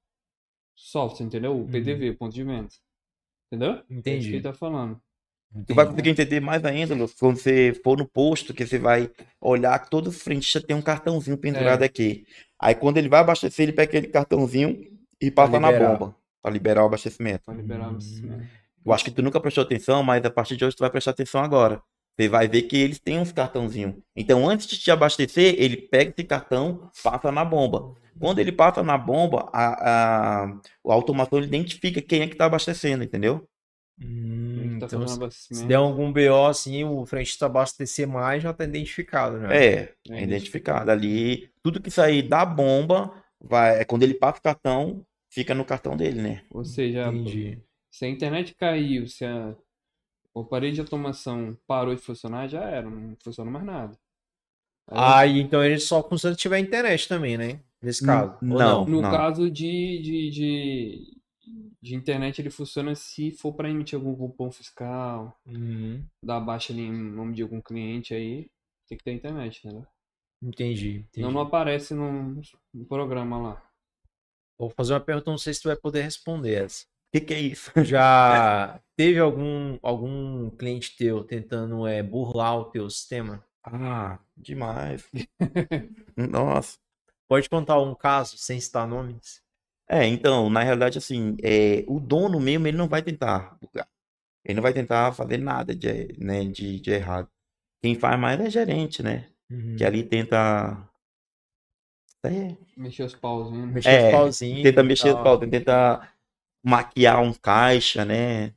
software, 0.75 1.27
entendeu? 1.27 1.57
O 1.61 1.69
PDV, 1.69 2.15
ponto 2.15 2.35
de 2.35 2.43
venda. 2.43 2.69
Entendeu? 3.47 3.75
É 3.75 3.75
isso 3.79 3.87
que 3.87 3.95
Entendi. 3.95 4.29
ele 4.35 4.43
tá 4.43 4.53
falando. 4.53 5.01
Tu 5.67 5.75
vai 5.75 5.87
conseguir 5.87 6.11
entender 6.11 6.41
mais 6.41 6.65
ainda, 6.65 6.95
Lúcio, 6.95 7.17
quando 7.19 7.37
você 7.37 7.73
for 7.85 7.97
no 7.97 8.07
posto, 8.07 8.53
que 8.53 8.67
você 8.67 8.79
vai 8.79 9.11
olhar 9.41 9.79
que 9.79 9.91
todo 9.91 10.11
frentista 10.11 10.61
tem 10.61 10.77
um 10.77 10.83
cartãozinho 10.83 11.37
pendurado 11.39 11.83
É. 11.83 11.87
aqui. 11.87 12.27
Aí 12.61 12.75
quando 12.75 12.99
ele 12.99 13.09
vai 13.09 13.21
abastecer, 13.21 13.63
ele 13.65 13.73
pega 13.73 13.91
aquele 13.91 14.09
cartãozinho 14.09 14.81
e 15.21 15.31
passa 15.31 15.61
na 15.61 15.71
bomba, 15.71 16.15
pra 16.43 16.51
liberar 16.53 16.83
o 16.83 16.87
abastecimento. 16.87 17.45
Pra 17.47 17.55
liberar 17.55 17.93
os- 17.93 18.21
né? 18.23 18.47
Eu 18.85 18.93
acho 18.93 19.05
que 19.05 19.11
tu 19.11 19.23
nunca 19.23 19.41
prestou 19.41 19.63
atenção, 19.63 20.03
mas 20.03 20.25
a 20.25 20.31
partir 20.31 20.57
de 20.57 20.65
hoje 20.65 20.77
tu 20.77 20.81
vai 20.81 20.91
prestar 20.91 21.13
atenção 21.13 21.43
agora. 21.43 21.81
Você 22.19 22.29
vai 22.29 22.47
ver 22.47 22.63
que 22.63 22.77
eles 22.77 22.99
têm 22.99 23.19
uns 23.19 23.33
cartãozinhos. 23.33 23.95
Então, 24.15 24.49
antes 24.49 24.67
de 24.67 24.79
te 24.79 24.91
abastecer, 24.91 25.55
ele 25.59 25.77
pega 25.77 26.11
esse 26.11 26.23
cartão, 26.25 26.89
passa 27.03 27.33
na 27.33 27.45
bomba. 27.45 27.95
Quando 28.21 28.39
ele 28.39 28.53
passa 28.53 28.83
na 28.83 28.97
bomba, 28.97 29.49
a, 29.53 30.45
a, 30.45 30.45
a 30.45 30.59
automação 30.85 31.41
identifica 31.41 32.01
quem 32.01 32.23
é 32.23 32.29
que 32.29 32.37
tá 32.37 32.45
abastecendo, 32.45 33.03
entendeu? 33.03 33.49
Hum, 34.01 34.79
tá 34.79 34.87
então, 34.87 35.07
se, 35.31 35.67
der 35.67 35.77
algum 35.77 36.13
BO 36.13 36.47
assim, 36.47 36.85
o 36.85 37.07
frentista 37.07 37.47
abastecer 37.47 38.09
mais, 38.09 38.43
já 38.43 38.53
tá 38.53 38.65
identificado, 38.65 39.39
né? 39.39 39.57
É, 39.57 39.95
É 40.11 40.21
é 40.21 40.23
identificado 40.23 40.91
ali. 40.91 41.49
Tudo 41.63 41.81
que 41.81 41.91
sair 41.91 42.23
da 42.23 42.45
bomba, 42.45 43.13
vai, 43.41 43.81
é 43.81 43.85
quando 43.85 44.03
ele 44.03 44.15
passa 44.15 44.39
o 44.39 44.43
cartão, 44.43 45.07
fica 45.31 45.55
no 45.55 45.65
cartão 45.65 45.97
dele, 45.97 46.21
né? 46.21 46.43
Ou 46.51 46.65
seja, 46.65 47.09
Entendi. 47.09 47.59
se 47.91 48.05
a 48.05 48.09
internet 48.09 48.55
caiu, 48.55 49.07
se 49.07 49.25
a, 49.25 49.55
o 50.35 50.41
aparelho 50.41 50.75
de 50.75 50.81
automação 50.81 51.57
parou 51.67 51.95
de 51.95 52.01
funcionar, 52.01 52.49
já 52.49 52.63
era, 52.63 52.89
não 52.91 53.17
funciona 53.23 53.51
mais 53.51 53.65
nada. 53.65 53.99
Aí, 54.89 55.01
Ah, 55.01 55.27
então 55.27 55.65
ele 55.65 55.79
só 55.79 56.07
funciona 56.07 56.35
se 56.35 56.41
tiver 56.41 56.59
internet 56.59 57.09
também, 57.09 57.39
né? 57.39 57.61
Nesse 57.83 58.03
caso. 58.03 58.37
Ou 58.43 58.59
não. 58.59 58.85
no 58.87 59.03
caso 59.03 59.51
de, 59.51 60.01
de, 60.03 60.31
de, 60.31 61.14
de 61.85 61.95
internet, 61.95 62.41
ele 62.41 62.51
funciona 62.51 62.95
se 62.95 63.31
for 63.33 63.53
para 63.55 63.71
emitir 63.71 63.97
algum 63.99 64.17
cupom 64.17 64.51
fiscal, 64.51 65.39
Uhum, 65.47 66.09
dar 66.23 66.41
baixa 66.41 66.73
ali 66.73 66.83
em 66.83 66.93
nome 66.93 67.35
de 67.35 67.43
algum 67.43 67.61
cliente 67.61 68.15
aí, 68.15 68.51
tem 68.89 68.99
que 68.99 69.05
ter 69.05 69.13
internet, 69.13 69.67
né? 69.67 69.87
entendi, 70.43 70.99
entendi. 70.99 71.21
Não 71.33 71.41
aparece 71.41 71.93
no, 71.95 72.41
no 72.73 72.87
programa 72.87 73.37
lá. 73.39 73.71
Vou 74.59 74.71
fazer 74.71 74.95
uma 74.95 75.01
pergunta, 75.01 75.31
não 75.31 75.39
sei 75.39 75.53
se 75.55 75.63
tu 75.63 75.69
vai 75.69 75.77
poder 75.77 76.03
responder 76.03 76.55
essa. 76.65 76.85
O 76.85 76.89
que, 77.13 77.21
que 77.21 77.35
é 77.35 77.41
isso? 77.41 77.71
Já 77.85 78.81
teve 78.97 79.19
algum, 79.19 79.79
algum 79.83 80.51
cliente 80.51 80.97
teu 80.97 81.25
tentando 81.25 81.87
é, 81.87 82.03
burlar 82.03 82.59
o 82.59 82.65
teu 82.71 82.89
sistema? 82.91 83.45
Ah, 83.63 84.19
demais. 84.37 85.11
Nossa. 86.17 86.79
Pode 87.29 87.49
contar 87.49 87.81
um 87.81 87.95
caso 87.95 88.37
sem 88.39 88.61
citar 88.61 88.87
nomes? 88.87 89.44
É, 89.89 90.07
então, 90.07 90.49
na 90.49 90.63
realidade, 90.63 90.99
assim, 90.99 91.37
é, 91.43 91.85
o 91.87 92.01
dono 92.01 92.41
mesmo, 92.41 92.67
ele 92.67 92.77
não 92.77 92.89
vai 92.89 93.03
tentar 93.03 93.57
bugar. 93.61 93.87
Ele 94.45 94.55
não 94.57 94.63
vai 94.63 94.73
tentar 94.73 95.13
fazer 95.13 95.39
nada 95.39 95.75
de, 95.75 96.15
né, 96.19 96.45
de, 96.45 96.81
de 96.81 96.91
errado. 96.91 97.29
Quem 97.83 97.95
faz 97.95 98.19
mais 98.19 98.41
é 98.41 98.51
gerente, 98.51 99.03
né? 99.03 99.29
Uhum. 99.51 99.77
Que 99.77 99.85
ali 99.85 100.03
tenta. 100.03 100.89
É, 102.25 102.57
Mexer 102.77 103.03
os 103.05 103.15
pauzinhos. 103.15 103.67
né? 103.67 103.73
Mexer 103.75 103.89
É, 103.91 104.07
os 104.07 104.13
pauzinhos. 104.13 104.63
tenta 104.63 104.83
mexer, 104.83 105.13
tal. 105.13 105.23
Paulo, 105.23 105.51
tenta 105.51 106.09
maquiar 106.65 107.21
um 107.23 107.33
caixa, 107.35 108.05
né? 108.05 108.55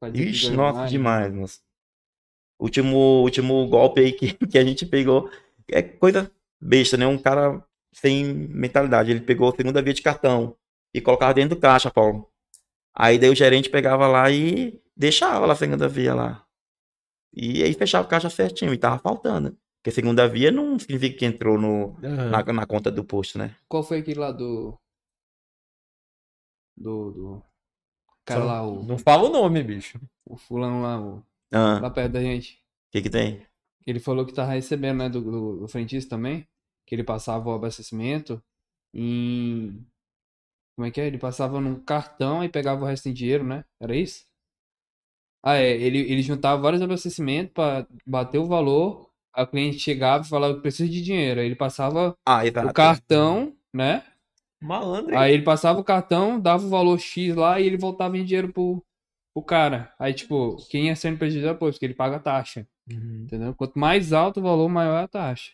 Fazer 0.00 0.28
Ixi, 0.28 0.50
nossa, 0.50 0.78
mais. 0.80 0.90
demais, 0.90 1.32
moço. 1.32 1.60
Último, 2.60 3.22
último 3.22 3.66
golpe 3.68 4.00
aí 4.00 4.12
que, 4.12 4.32
que 4.46 4.58
a 4.58 4.64
gente 4.64 4.84
pegou 4.86 5.30
é 5.70 5.82
coisa 5.82 6.30
besta, 6.60 6.96
né? 6.96 7.06
Um 7.06 7.18
cara 7.18 7.64
sem 7.92 8.24
mentalidade. 8.24 9.10
Ele 9.10 9.20
pegou 9.20 9.48
a 9.48 9.56
segunda 9.56 9.80
via 9.82 9.94
de 9.94 10.02
cartão 10.02 10.56
e 10.94 11.00
colocava 11.00 11.34
dentro 11.34 11.56
do 11.56 11.60
caixa, 11.60 11.90
Paulo. 11.90 12.30
Aí 12.94 13.18
daí 13.18 13.28
o 13.28 13.34
gerente 13.34 13.68
pegava 13.68 14.06
lá 14.06 14.30
e 14.30 14.80
deixava 14.96 15.44
lá 15.44 15.52
a 15.52 15.56
segunda 15.56 15.88
via 15.88 16.14
lá. 16.14 16.46
E 17.36 17.62
aí 17.64 17.74
fechava 17.74 18.06
o 18.06 18.08
caixa 18.10 18.30
certinho 18.30 18.72
e 18.72 18.78
tava 18.78 18.98
faltando. 18.98 19.58
Porque 19.78 19.90
a 19.90 19.92
segunda 19.92 20.26
via 20.28 20.50
não 20.52 20.78
significa 20.78 21.18
que 21.18 21.24
entrou 21.26 21.58
no, 21.58 21.96
Aham. 22.02 22.30
na, 22.30 22.42
na 22.52 22.66
conta 22.66 22.90
do 22.90 23.04
posto, 23.04 23.36
né? 23.36 23.54
Qual 23.68 23.82
foi 23.82 23.98
aquele 23.98 24.20
lá 24.20 24.30
do. 24.30 24.78
Do. 26.76 27.10
do... 27.12 27.42
Cara 28.24 28.40
Só- 28.40 28.46
lá, 28.46 28.62
o, 28.66 28.82
Não 28.84 28.96
fala 28.96 29.28
o 29.28 29.32
nome, 29.32 29.62
bicho. 29.62 30.00
o 30.24 30.36
fulano 30.36 30.80
lá, 30.82 30.98
o, 31.00 31.22
Ah, 31.52 31.78
lá 31.80 31.88
o 31.88 31.92
perto 31.92 32.12
da 32.12 32.22
gente. 32.22 32.62
que 32.90 33.02
que 33.02 33.10
tem? 33.10 33.46
Ele 33.86 34.00
falou 34.00 34.24
que 34.24 34.32
tava 34.32 34.52
recebendo, 34.52 34.98
né, 34.98 35.08
do, 35.10 35.20
do, 35.20 35.56
do 35.60 35.68
frentista 35.68 36.10
também. 36.16 36.46
Que 36.86 36.94
ele 36.94 37.04
passava 37.04 37.48
o 37.50 37.54
abastecimento 37.54 38.42
em. 38.94 39.84
Como 40.76 40.86
é 40.86 40.90
que 40.90 41.00
é? 41.00 41.06
Ele 41.06 41.18
passava 41.18 41.60
num 41.60 41.78
cartão 41.80 42.42
e 42.42 42.48
pegava 42.48 42.82
o 42.82 42.86
resto 42.86 43.08
em 43.08 43.12
dinheiro, 43.12 43.44
né? 43.44 43.64
Era 43.80 43.94
isso? 43.94 44.24
Ah, 45.42 45.56
é. 45.56 45.70
Ele, 45.72 45.98
ele 45.98 46.22
juntava 46.22 46.60
vários 46.60 46.82
abastecimentos 46.82 47.52
pra 47.52 47.86
bater 48.06 48.38
o 48.38 48.46
valor. 48.46 49.10
Aí 49.34 49.44
o 49.44 49.46
cliente 49.48 49.78
chegava 49.78 50.24
e 50.24 50.28
falava, 50.28 50.54
eu 50.54 50.60
preciso 50.62 50.90
de 50.90 51.02
dinheiro. 51.02 51.40
Aí 51.40 51.46
ele 51.46 51.56
passava 51.56 52.16
Ah, 52.26 52.46
exato. 52.46 52.68
o 52.68 52.72
cartão, 52.72 53.54
né? 53.72 54.04
Malandro. 54.62 55.12
hein? 55.12 55.18
Aí 55.18 55.34
ele 55.34 55.42
passava 55.42 55.78
o 55.80 55.84
cartão, 55.84 56.40
dava 56.40 56.64
o 56.64 56.68
valor 56.70 56.98
X 56.98 57.34
lá 57.34 57.60
e 57.60 57.66
ele 57.66 57.76
voltava 57.76 58.16
em 58.16 58.24
dinheiro 58.24 58.52
pro, 58.52 58.82
pro 59.34 59.44
cara. 59.44 59.92
Aí, 59.98 60.14
tipo, 60.14 60.56
quem 60.70 60.86
ia 60.86 60.96
sendo 60.96 61.18
prejudicado, 61.18 61.58
pô, 61.58 61.70
porque 61.70 61.84
ele 61.84 61.94
paga 61.94 62.16
a 62.16 62.20
taxa. 62.20 62.66
Uhum. 62.90 63.22
Entendeu? 63.24 63.54
Quanto 63.54 63.78
mais 63.78 64.12
alto 64.12 64.40
o 64.40 64.42
valor, 64.42 64.68
maior 64.68 64.98
é 65.00 65.04
a 65.04 65.08
taxa. 65.08 65.52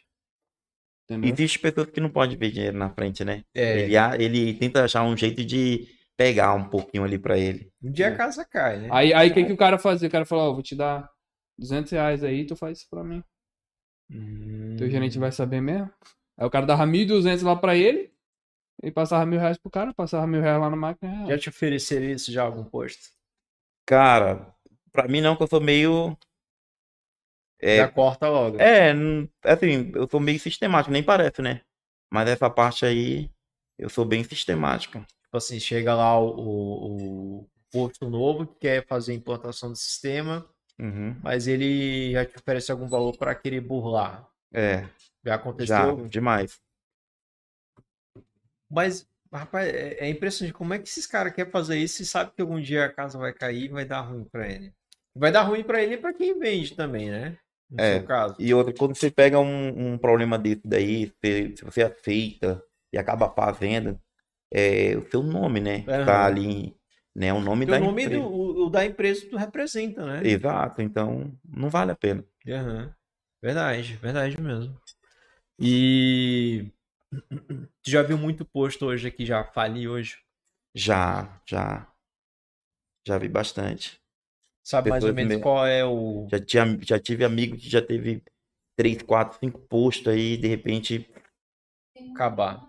Entendeu? 1.10 1.32
Existe 1.32 1.58
pessoas 1.58 1.90
que 1.90 2.00
não 2.00 2.08
podem 2.10 2.36
ver 2.36 2.50
dinheiro 2.52 2.78
na 2.78 2.88
frente, 2.90 3.24
né? 3.24 3.42
É, 3.54 3.80
Ele, 3.80 3.96
ele 4.24 4.54
tenta 4.54 4.84
achar 4.84 5.02
um 5.02 5.16
jeito 5.16 5.44
de 5.44 5.88
pegar 6.16 6.54
um 6.54 6.68
pouquinho 6.68 7.02
ali 7.02 7.18
pra 7.18 7.36
ele. 7.36 7.72
um 7.82 7.90
dia 7.90 8.06
É. 8.06 8.08
a 8.10 8.16
casa 8.16 8.44
cai, 8.44 8.78
né? 8.78 8.88
Aí, 8.92 9.12
aí 9.12 9.30
o 9.30 9.34
que, 9.34 9.44
que 9.44 9.52
o 9.52 9.56
cara 9.56 9.78
fazia? 9.78 10.06
O 10.06 10.10
cara 10.10 10.24
falou, 10.24 10.50
ó, 10.50 10.52
vou 10.52 10.62
te 10.62 10.76
dar 10.76 11.10
200 11.58 11.90
reais 11.90 12.22
aí, 12.22 12.44
tu 12.46 12.54
faz 12.54 12.78
isso 12.78 12.86
pra 12.88 13.02
mim. 13.02 13.24
Hum. 14.10 14.76
Teu 14.78 14.88
gerente 14.88 15.18
vai 15.18 15.32
saber 15.32 15.60
mesmo. 15.60 15.90
Aí 16.38 16.46
o 16.46 16.50
cara 16.50 16.66
dava 16.66 16.86
1.200 16.86 17.42
lá 17.42 17.56
pra 17.56 17.74
ele, 17.76 18.12
ele 18.82 18.92
passava 18.92 19.26
mil 19.26 19.38
reais 19.40 19.58
pro 19.58 19.70
cara, 19.70 19.92
passava 19.92 20.26
mil 20.26 20.40
reais 20.40 20.60
lá 20.60 20.70
na 20.70 20.76
máquina. 20.76 21.26
Já 21.26 21.38
te 21.38 21.48
ofereceram 21.48 22.06
isso 22.06 22.30
já 22.32 22.42
algum 22.42 22.64
posto? 22.64 23.02
Cara, 23.86 24.54
pra 24.92 25.08
mim 25.08 25.20
não, 25.20 25.36
que 25.36 25.42
eu 25.42 25.48
sou 25.48 25.60
meio. 25.60 26.16
É, 27.62 27.78
Já 27.78 27.88
corta 27.88 28.28
logo. 28.28 28.58
é, 28.58 28.92
assim, 29.44 29.90
eu 29.94 30.08
sou 30.08 30.20
meio 30.20 30.38
sistemático, 30.40 30.92
nem 30.92 31.02
parece, 31.02 31.42
né? 31.42 31.60
Mas 32.10 32.28
essa 32.28 32.50
parte 32.50 32.84
aí, 32.84 33.30
eu 33.78 33.88
sou 33.88 34.04
bem 34.04 34.24
sistemático. 34.24 35.04
Tipo 35.22 35.36
assim, 35.36 35.60
chega 35.60 35.94
lá 35.94 36.18
o, 36.18 36.28
o, 36.28 37.38
o 37.42 37.46
posto 37.72 38.08
novo 38.10 38.46
que 38.46 38.60
quer 38.60 38.86
fazer 38.86 39.12
a 39.12 39.14
implantação 39.16 39.70
do 39.70 39.76
sistema, 39.76 40.46
Uhum. 40.78 41.14
mas 41.22 41.46
ele 41.46 42.12
já 42.12 42.24
te 42.26 42.36
oferece 42.38 42.72
algum 42.72 42.88
valor 42.88 43.16
para 43.16 43.34
querer 43.34 43.60
burlar. 43.60 44.28
É, 44.52 44.88
Já 45.24 45.34
já, 45.66 45.92
aconteceu? 45.92 46.08
demais. 46.08 46.60
Mas, 48.68 49.06
rapaz, 49.32 49.68
é, 49.68 49.94
é 50.06 50.08
impressionante 50.08 50.54
como 50.56 50.74
é 50.74 50.78
que 50.78 50.88
esses 50.88 51.06
caras 51.06 51.32
querem 51.34 51.50
fazer 51.50 51.78
isso 51.78 52.02
e 52.02 52.06
sabe 52.06 52.32
que 52.32 52.42
algum 52.42 52.60
dia 52.60 52.86
a 52.86 52.92
casa 52.92 53.18
vai 53.18 53.32
cair 53.32 53.64
e 53.64 53.68
vai 53.68 53.84
dar 53.84 54.00
ruim 54.02 54.24
para 54.24 54.48
ele. 54.48 54.72
Vai 55.14 55.32
dar 55.32 55.42
ruim 55.42 55.62
para 55.64 55.82
ele 55.82 55.94
e 55.94 55.98
para 55.98 56.14
quem 56.14 56.38
vende 56.38 56.74
também, 56.74 57.10
né? 57.10 57.38
No 57.70 57.78
É. 57.78 57.98
seu 57.98 58.06
caso. 58.06 58.36
E 58.38 58.52
outra, 58.54 58.74
quando 58.76 58.96
você 58.96 59.10
pega 59.10 59.38
um, 59.38 59.92
um 59.94 59.98
problema 59.98 60.38
desse 60.38 60.62
daí, 60.64 61.12
se, 61.24 61.56
se 61.56 61.64
você 61.64 61.82
aceita 61.82 62.62
e 62.92 62.98
acaba 62.98 63.30
fazendo, 63.30 63.98
é 64.52 64.96
o 64.96 65.10
seu 65.10 65.22
nome, 65.22 65.60
né? 65.60 65.82
Aham. 65.88 66.04
Tá 66.06 66.26
ali, 66.26 66.74
né? 67.14 67.32
O 67.32 67.40
nome 67.40 67.64
Porque 67.64 67.70
da 67.70 67.78
o 67.78 67.84
nome 67.84 68.02
empresa. 68.02 68.22
do, 68.22 68.28
o, 68.28 68.66
o 68.66 68.70
da 68.70 68.84
empresa 68.84 69.26
tu 69.30 69.36
representa, 69.36 70.04
né? 70.06 70.20
Exato, 70.28 70.82
então 70.82 71.32
não 71.44 71.68
vale 71.70 71.92
a 71.92 71.96
pena. 71.96 72.24
Aham. 72.48 72.94
Verdade, 73.42 73.96
verdade 73.96 74.40
mesmo. 74.40 74.78
E 75.60 76.70
tu 77.82 77.90
já 77.90 78.02
viu 78.02 78.18
muito 78.18 78.44
posto 78.44 78.86
hoje 78.86 79.08
aqui, 79.08 79.26
já 79.26 79.44
fali 79.44 79.88
hoje. 79.88 80.18
Já, 80.74 81.40
já. 81.46 81.86
Já 83.06 83.18
vi 83.18 83.28
bastante. 83.28 83.99
Sabe 84.62 84.90
mais 84.90 85.06
ou 85.06 85.14
menos 85.14 85.36
me- 85.36 85.40
qual 85.40 85.66
é 85.66 85.84
o. 85.84 86.28
Já, 86.30 86.40
tinha, 86.40 86.78
já 86.82 86.98
tive 86.98 87.24
amigo 87.24 87.56
que 87.56 87.68
já 87.68 87.82
teve 87.82 88.22
três, 88.76 89.02
quatro, 89.02 89.38
cinco 89.38 89.60
postos 89.68 90.12
aí, 90.12 90.36
de 90.36 90.48
repente. 90.48 91.08
Acabar. 92.14 92.66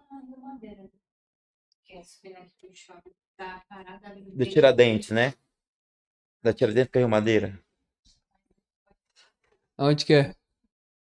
Da 4.36 4.46
Tiradentes, 4.46 5.10
né? 5.12 5.34
Da 6.44 6.54
Tiradentes 6.54 6.92
caiu 6.94 7.10
madeira. 7.10 7.50
Aonde 9.78 10.06
que 10.06 10.14
é? 10.14 10.36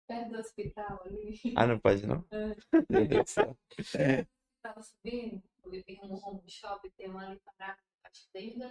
Perto 0.07 0.29
do 0.33 0.39
hospital 0.39 1.01
ali. 1.05 1.39
Ah, 1.55 1.67
não 1.67 1.79
pode 1.79 2.05
não? 2.07 2.25
É. 2.73 2.85
Meu 2.89 3.07
Deus 3.07 3.23
do 3.25 3.29
céu. 3.29 3.57
Tava 4.61 4.81
subindo. 4.83 5.41
Eu 5.65 5.71
vi 5.71 5.99
um 6.03 6.15
home 6.23 6.41
shop, 6.49 6.89
tem 6.97 7.09
uma 7.09 7.23
ali 7.25 7.39
parada. 7.39 7.79
Acho 8.03 8.21
que 8.23 8.29
desde 8.33 8.63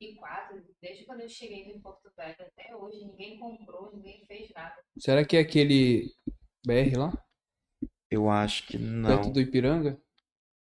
2004. 0.00 0.62
Desde 0.80 1.04
quando 1.04 1.20
eu 1.20 1.28
cheguei 1.28 1.62
em 1.64 1.80
Porto 1.80 2.10
Velho 2.16 2.36
até 2.40 2.74
hoje. 2.74 3.04
Ninguém 3.04 3.38
comprou, 3.38 3.90
ninguém 3.92 4.24
fez 4.26 4.50
nada. 4.54 4.76
Será 4.98 5.24
que 5.24 5.36
é 5.36 5.40
aquele 5.40 6.12
BR 6.64 6.96
lá? 6.96 7.12
Eu 8.10 8.30
acho 8.30 8.66
que 8.66 8.78
Perto 8.78 9.24
não. 9.26 9.32
do 9.32 9.40
Ipiranga? 9.40 10.00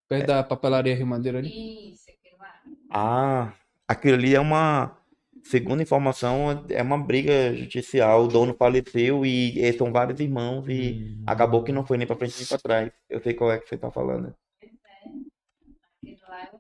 Perto 0.08 0.28
da 0.28 0.44
papelaria 0.44 0.96
Rio 0.96 1.08
Madeira 1.08 1.40
ali? 1.40 1.92
Isso, 1.92 2.06
aquilo 2.10 2.38
lá. 2.38 2.62
Ah, 2.90 3.54
aquilo 3.88 4.14
ali 4.16 4.36
é 4.36 4.40
uma. 4.40 4.98
segundo 5.44 5.82
informação, 5.82 6.66
é 6.70 6.82
uma 6.82 6.98
briga 6.98 7.54
judicial. 7.56 8.24
O 8.24 8.28
dono 8.28 8.54
faleceu 8.54 9.26
e, 9.26 9.60
e 9.60 9.74
são 9.74 9.92
vários 9.92 10.20
irmãos 10.20 10.66
e 10.70 11.18
Hum. 11.20 11.24
acabou 11.28 11.64
que 11.64 11.72
não 11.72 11.86
foi 11.86 11.98
nem 11.98 12.08
pra 12.08 12.16
frente 12.16 12.38
nem 12.38 12.48
pra 12.48 12.58
trás. 12.58 12.92
Eu 13.10 13.22
sei 13.22 13.34
qual 13.34 13.52
é 13.52 13.60
que 13.60 13.68
você 13.68 13.78
tá 13.78 13.92
falando. 13.92 14.34
Pois 14.60 14.72
é. 14.72 16.12
Aquilo 16.12 16.22
lá 16.30 16.44
é- 16.44 16.52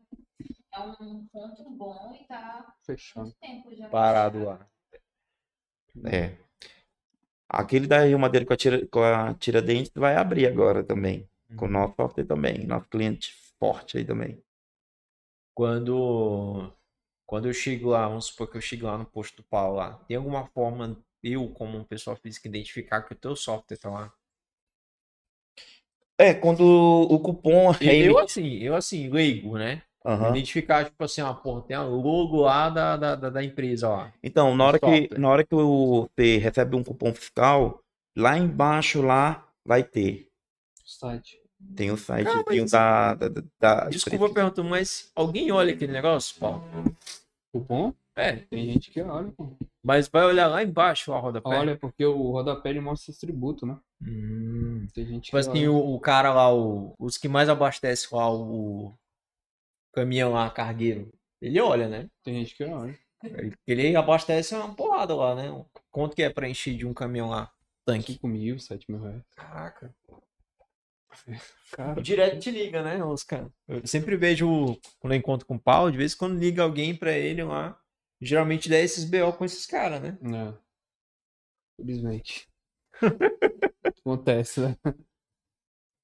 é 0.73 0.81
um 0.81 1.27
ponto 1.27 1.63
bom 1.71 2.13
e 2.13 2.27
tá 2.27 2.75
Fechando. 2.81 3.25
muito 3.25 3.37
tempo 3.41 3.75
já. 3.75 3.89
Parado 3.89 4.43
lá. 4.43 4.69
É. 6.05 6.37
Aquele 7.47 7.87
da 7.87 8.03
Rio 8.03 8.19
Madeira 8.19 8.45
com 8.45 8.53
a, 8.53 8.57
tira, 8.57 8.85
com 8.87 9.01
a 9.01 9.33
Tiradentes 9.35 9.91
vai 9.95 10.15
abrir 10.15 10.45
agora 10.47 10.83
também. 10.83 11.27
Com 11.55 11.65
o 11.65 11.69
nosso 11.69 11.95
software 11.95 12.25
também. 12.25 12.65
Nosso 12.65 12.87
cliente 12.89 13.33
forte 13.59 13.97
aí 13.97 14.03
também. 14.05 14.43
Quando, 15.55 16.71
quando 17.25 17.47
eu 17.47 17.53
chego 17.53 17.89
lá, 17.89 18.07
vamos 18.07 18.27
supor 18.27 18.49
que 18.51 18.57
eu 18.57 18.61
chego 18.61 18.85
lá 18.87 18.97
no 18.97 19.05
posto 19.05 19.37
do 19.37 19.43
Paulo 19.43 19.77
lá, 19.77 19.93
tem 20.07 20.17
alguma 20.17 20.47
forma 20.47 20.97
eu, 21.23 21.49
como 21.49 21.77
um 21.77 21.83
pessoa 21.83 22.15
física, 22.15 22.47
identificar 22.47 23.01
que 23.03 23.13
o 23.13 23.17
teu 23.17 23.35
software 23.35 23.77
tá 23.77 23.89
lá? 23.89 24.13
É, 26.17 26.33
quando 26.33 26.61
o 26.61 27.19
cupom 27.19 27.71
é 27.83 27.95
Eu, 27.95 28.17
emitido- 28.17 28.19
assim, 28.19 28.57
eu 28.59 28.75
assim, 28.75 29.09
leigo, 29.09 29.57
né? 29.57 29.83
Aham. 30.05 30.29
Identificar, 30.31 30.85
tipo 30.85 31.01
assim, 31.03 31.21
ó, 31.21 31.33
porra, 31.33 31.61
tem 31.61 31.75
a 31.77 31.83
logo 31.83 32.41
lá 32.41 32.69
da, 32.69 32.97
da, 32.97 33.15
da, 33.15 33.43
empresa 33.43 33.87
lá. 33.87 34.13
Então, 34.21 34.55
na 34.55 34.65
hora 34.65 34.79
que, 34.79 35.09
na 35.17 35.29
hora 35.29 35.43
que 35.45 35.55
o- 35.55 36.09
você 36.15 36.37
recebe 36.37 36.75
um 36.75 36.83
cupom 36.83 37.13
fiscal, 37.13 37.79
lá 38.17 38.37
embaixo 38.37 39.01
lá 39.01 39.47
vai 39.65 39.81
ter. 39.83 40.27
Site. 40.85 41.39
Tem 41.75 41.89
o 41.91 41.97
site, 41.97 42.27
Ah, 42.27 42.43
tem 42.43 42.59
o 42.59 42.63
mas- 42.63 42.71
da, 42.71 43.13
da, 43.15 43.27
da- 43.29 43.43
da 43.59 43.89
Desculpa 43.89 44.25
a 44.25 44.33
pergunta, 44.33 44.61
mas 44.61 45.09
alguém 45.15 45.49
olha 45.51 45.73
aquele 45.73 45.93
negócio, 45.93 46.35
Paulo? 46.37 46.61
Cupom? 47.53 47.93
É, 48.15 48.33
Tem 48.35 48.65
gente 48.65 48.91
que 48.91 49.01
olha, 49.01 49.31
pô. 49.31 49.55
mas 49.83 50.07
vai 50.07 50.23
olhar 50.25 50.47
lá 50.47 50.61
embaixo, 50.61 51.09
lá, 51.11 51.17
rodapé. 51.19 51.49
Olha, 51.49 51.77
porque 51.77 52.05
o 52.05 52.31
rodapé 52.31 52.69
ele 52.69 52.79
mostra 52.81 53.09
esse 53.11 53.19
tributo, 53.21 53.65
né? 53.65 53.77
Hum. 54.05 54.85
Tem 54.93 55.05
gente 55.05 55.23
Tipo 55.25 55.31
que 55.31 55.37
assim, 55.49 55.67
olha. 55.67 55.71
o, 55.71 55.95
o 55.95 55.99
cara 55.99 56.31
lá, 56.33 56.53
o, 56.53 56.93
os 56.99 57.17
que 57.17 57.27
mais 57.27 57.49
abastecem 57.49 58.09
lá 58.11 58.29
o 58.31 58.93
caminhão 59.93 60.33
lá, 60.33 60.49
cargueiro, 60.49 61.11
ele 61.41 61.59
olha, 61.59 61.87
né? 61.87 62.09
Tem 62.23 62.35
gente 62.35 62.55
que 62.55 62.63
olha. 62.63 62.97
Ele, 63.65 63.95
abastece 63.95 64.53
uma 64.53 64.75
porrada 64.75 65.15
lá, 65.15 65.35
né? 65.35 65.65
Quanto 65.91 66.15
que 66.15 66.23
é 66.23 66.29
pra 66.29 66.49
encher 66.49 66.75
de 66.75 66.85
um 66.85 66.93
caminhão 66.93 67.29
lá? 67.29 67.51
Tanque. 67.85 68.13
5 68.13 68.27
mil, 68.27 68.59
7 68.59 68.89
mil 68.89 69.01
reais. 69.01 69.21
Caraca. 69.35 69.93
Cara, 71.71 72.01
Direto 72.01 72.39
te 72.39 72.51
liga, 72.51 72.81
né, 72.81 73.03
os 73.03 73.23
caras? 73.23 73.51
Eu 73.67 73.85
sempre 73.85 74.17
vejo, 74.17 74.77
quando 74.99 75.13
eu 75.13 75.19
encontro 75.19 75.45
com 75.45 75.55
o 75.55 75.59
Paulo, 75.59 75.91
de 75.91 75.97
vez 75.97 76.13
em 76.13 76.17
quando 76.17 76.39
liga 76.39 76.63
alguém 76.63 76.95
pra 76.95 77.11
ele 77.11 77.43
lá, 77.43 77.79
geralmente 78.21 78.69
dá 78.69 78.77
esses 78.77 79.05
BO 79.05 79.33
com 79.33 79.45
esses 79.45 79.65
caras, 79.65 80.01
né? 80.01 80.17
É. 80.23 80.53
Felizmente. 81.77 82.47
Acontece, 83.99 84.61
né? 84.61 84.77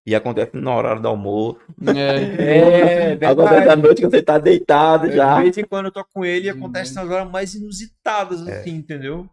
E 0.06 0.16
acontece 0.16 0.56
na 0.58 0.72
hora 0.74 1.00
do 1.00 1.08
almoço. 1.08 1.60
É. 1.96 3.14
É, 3.22 3.26
Acontece 3.26 3.70
à 3.70 3.76
noite 3.76 4.02
que 4.02 4.08
você 4.08 4.24
tá 4.24 4.38
deitado 4.40 5.12
já. 5.12 5.36
De 5.38 5.44
vez 5.44 5.58
em 5.58 5.64
quando 5.66 5.86
eu 5.88 5.92
tô 5.92 6.04
com 6.06 6.26
ele 6.26 6.48
e 6.48 6.52
Uhum. 6.52 6.58
acontece 6.58 6.96
nas 6.96 7.08
horas 7.10 7.30
mais 7.30 7.54
inusitadas, 7.54 8.48
É. 8.48 8.60
assim, 8.60 8.72
entendeu? 8.72 9.30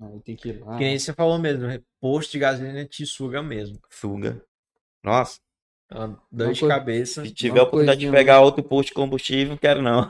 Aí 0.00 0.20
tem 0.20 0.36
que 0.36 0.48
ir 0.50 0.60
lá. 0.64 0.76
Que 0.76 0.84
nem 0.84 0.98
você 0.98 1.12
falou 1.12 1.38
mesmo, 1.38 1.66
posto 2.00 2.32
de 2.32 2.38
gasolina 2.40 2.84
te 2.84 3.06
suga 3.06 3.42
mesmo. 3.42 3.78
Suga. 3.90 4.42
Nossa, 5.02 5.38
É 5.90 5.94
Uma 5.98 6.08
dor 6.32 6.46
Uma 6.48 6.52
de 6.54 6.60
coisa- 6.60 6.74
cabeça. 6.74 7.22
se 7.24 7.32
tiver 7.34 7.60
a 7.60 7.64
oportunidade 7.64 8.00
de 8.00 8.10
pegar 8.10 8.40
outro 8.40 8.62
posto 8.64 8.88
de 8.88 8.94
combustível, 8.94 9.58
quero 9.58 9.82
não. 9.82 10.08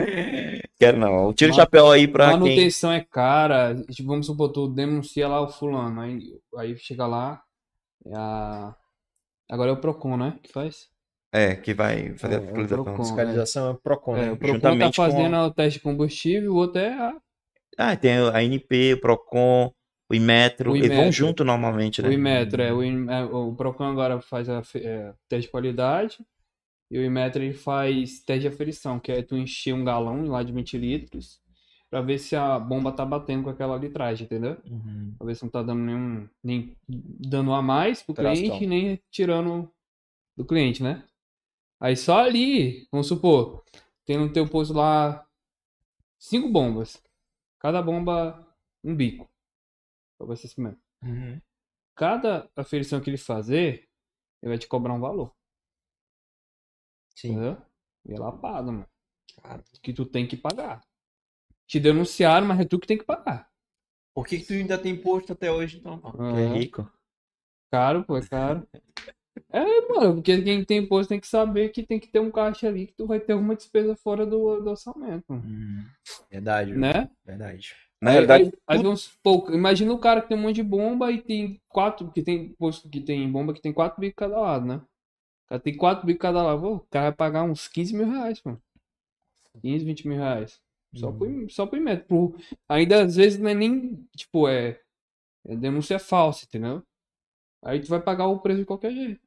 É. 0.00 0.60
Quero 0.78 0.98
não. 0.98 1.32
Tira 1.32 1.50
o 1.52 1.54
chapéu 1.54 1.90
aí 1.90 2.06
pra 2.06 2.30
quem. 2.30 2.40
Manutenção 2.40 2.92
é 2.92 3.00
cara. 3.00 3.74
Tipo, 3.90 4.08
vamos 4.08 4.26
supor, 4.26 4.50
tu 4.52 4.68
denuncia 4.68 5.26
lá 5.28 5.40
o 5.40 5.48
fulano. 5.48 6.00
Aí, 6.00 6.20
aí 6.58 6.76
chega 6.76 7.06
lá. 7.06 7.40
é 8.06 8.12
a... 8.14 8.74
Agora 9.50 9.70
é 9.70 9.74
o 9.74 9.80
Procon, 9.80 10.16
né? 10.16 10.38
Que 10.42 10.52
faz? 10.52 10.88
É, 11.32 11.56
que 11.56 11.74
vai 11.74 12.16
fazer 12.16 12.34
É, 12.34 12.38
a 12.38 12.40
é 12.40 12.42
o 12.42 12.46
fiscalização. 12.46 12.84
Procon. 12.84 13.04
Fiscalização 13.04 13.70
é 13.70 13.74
Procon, 13.82 14.16
É, 14.16 14.20
né? 14.26 14.32
o 14.32 14.36
Procon 14.36 14.60
tá 14.60 14.70
Juntamente 14.70 14.96
com 14.96 15.02
fazendo 15.02 15.36
o 15.36 15.50
teste 15.52 15.78
de 15.78 15.82
combustível, 15.82 16.52
o 16.52 16.56
outro 16.56 16.80
é 16.80 16.92
a- 16.92 17.16
Ah, 17.76 17.96
tem 17.96 18.12
a 18.12 18.36
ANP, 18.38 18.94
o 18.94 19.00
Procon, 19.00 19.72
o 20.10 20.14
Inmetro. 20.14 20.72
O 20.72 20.76
Eles 20.76 20.96
vão 20.96 21.10
junto 21.10 21.44
normalmente, 21.44 22.00
né? 22.00 22.08
o 22.08 22.12
Imetro. 22.12 22.62
É, 22.62 22.72
o, 22.72 22.82
In- 22.84 23.08
é, 23.10 23.24
o 23.24 23.52
Procon 23.54 23.84
agora 23.84 24.20
faz 24.20 24.48
a 24.48 24.62
é, 24.76 25.12
teste 25.28 25.46
de 25.46 25.50
qualidade. 25.50 26.18
E 26.90 26.98
o 26.98 27.02
Imetro 27.04 27.42
ele 27.42 27.54
faz 27.54 28.20
teste 28.20 28.42
de 28.42 28.48
aferição, 28.48 29.00
que 29.00 29.10
é 29.10 29.22
tu 29.22 29.36
encher 29.36 29.74
um 29.74 29.84
galão 29.84 30.24
lá 30.26 30.42
de 30.42 30.52
20 30.52 30.78
litros 30.78 31.40
pra 31.94 32.00
ver 32.00 32.18
se 32.18 32.34
a 32.34 32.58
bomba 32.58 32.90
tá 32.90 33.06
batendo 33.06 33.44
com 33.44 33.50
aquela 33.50 33.76
litragem, 33.76 34.24
entendeu? 34.24 34.60
Uhum. 34.66 35.14
Pra 35.16 35.28
ver 35.28 35.36
se 35.36 35.44
não 35.44 35.48
tá 35.48 35.62
dando 35.62 35.80
nenhum, 35.80 36.28
nem 36.42 36.76
dando 36.88 37.52
a 37.52 37.62
mais 37.62 38.02
pro 38.02 38.16
cliente, 38.16 38.66
nem 38.66 39.00
tirando 39.12 39.72
do 40.36 40.44
cliente, 40.44 40.82
né? 40.82 41.06
Aí 41.78 41.96
só 41.96 42.18
ali, 42.18 42.88
vamos 42.90 43.06
supor, 43.06 43.62
tem 44.04 44.18
no 44.18 44.32
teu 44.32 44.50
posto 44.50 44.74
lá 44.74 45.24
cinco 46.18 46.48
bombas. 46.48 47.00
Cada 47.60 47.80
bomba 47.80 48.44
um 48.82 48.96
bico. 48.96 49.30
Pra 50.18 50.24
abastecimento. 50.24 50.80
Uhum. 51.00 51.40
Cada 51.94 52.50
aferição 52.56 53.00
que 53.00 53.08
ele 53.08 53.16
fazer, 53.16 53.88
ele 54.42 54.50
vai 54.50 54.58
te 54.58 54.66
cobrar 54.66 54.94
um 54.94 55.00
valor, 55.00 55.32
Sim. 57.14 57.34
entendeu? 57.34 57.56
E 58.04 58.14
é 58.14 58.18
lapado, 58.18 58.72
mano. 58.72 58.88
Que 59.80 59.92
tu 59.92 60.04
tem 60.04 60.26
que 60.26 60.36
pagar. 60.36 60.84
Te 61.66 61.80
denunciaram, 61.80 62.46
mas 62.46 62.60
é 62.60 62.64
tu 62.64 62.78
que 62.78 62.86
tem 62.86 62.98
que 62.98 63.04
pagar. 63.04 63.48
Por 64.14 64.26
que, 64.26 64.38
que 64.38 64.46
tu 64.46 64.52
ainda 64.52 64.78
tem 64.78 64.96
posto 64.96 65.32
até 65.32 65.50
hoje, 65.50 65.78
então? 65.78 65.98
Que 66.00 66.08
é 66.08 66.20
Aham. 66.20 66.54
rico. 66.54 66.92
Caro, 67.72 68.04
pô, 68.04 68.16
é 68.16 68.26
caro. 68.26 68.66
É, 69.50 69.88
mano, 69.88 70.14
porque 70.16 70.42
quem 70.42 70.64
tem 70.64 70.78
imposto 70.78 71.08
tem 71.08 71.18
que 71.20 71.26
saber 71.26 71.70
que 71.70 71.82
tem 71.82 71.98
que 71.98 72.06
ter 72.08 72.20
um 72.20 72.30
caixa 72.30 72.68
ali 72.68 72.86
que 72.86 72.94
tu 72.94 73.06
vai 73.06 73.18
ter 73.18 73.32
alguma 73.32 73.56
despesa 73.56 73.96
fora 73.96 74.24
do, 74.24 74.60
do 74.60 74.70
orçamento, 74.70 75.24
mano. 75.28 75.42
Uhum. 75.44 75.84
Verdade, 76.30 76.72
viu? 76.72 76.80
né? 76.80 77.10
Verdade. 77.24 77.74
Na 78.00 78.10
Aí- 78.10 78.14
realidade, 78.14 78.52
aí, 78.66 78.78
aí 78.86 78.96
supor, 78.96 79.52
imagina 79.52 79.92
o 79.92 79.98
cara 79.98 80.20
que 80.22 80.28
tem 80.28 80.36
um 80.36 80.40
monte 80.42 80.56
de 80.56 80.62
bomba 80.62 81.10
e 81.10 81.20
tem 81.22 81.60
quatro, 81.68 82.10
que 82.12 82.22
tem 82.22 82.52
posto 82.54 82.88
que 82.88 83.00
tem 83.00 83.30
bomba 83.30 83.54
que 83.54 83.62
tem 83.62 83.72
quatro 83.72 84.00
bicos 84.00 84.16
cada 84.16 84.38
lado, 84.38 84.66
né? 84.66 84.76
O 84.76 85.48
cara 85.48 85.60
tem 85.60 85.76
quatro 85.76 86.06
bicos 86.06 86.20
cada 86.20 86.42
lado, 86.42 86.60
pô, 86.60 86.74
o 86.76 86.80
cara 86.90 87.06
vai 87.06 87.12
pagar 87.16 87.42
uns 87.44 87.66
15 87.66 87.94
mil 87.96 88.08
reais, 88.08 88.40
mano. 88.44 88.60
15, 89.62 89.84
20 89.84 90.06
mil 90.06 90.18
reais. 90.18 90.60
Só 90.94 91.10
Uhum. 91.10 91.18
por, 91.18 91.50
só 91.50 91.66
por 91.66 91.80
metro. 91.80 92.06
Por, 92.06 92.40
ainda 92.68 93.02
às 93.04 93.16
vezes 93.16 93.38
não 93.38 93.50
é 93.50 93.54
nem, 93.54 94.06
tipo, 94.16 94.48
é, 94.48 94.80
é 95.46 95.56
denúncia 95.56 95.98
falsa, 95.98 96.44
entendeu? 96.44 96.82
Aí 97.64 97.80
tu 97.80 97.88
vai 97.88 98.00
pagar 98.00 98.26
o 98.26 98.40
preço 98.40 98.60
de 98.60 98.66
qualquer 98.66 98.92
jeito. 98.92 99.20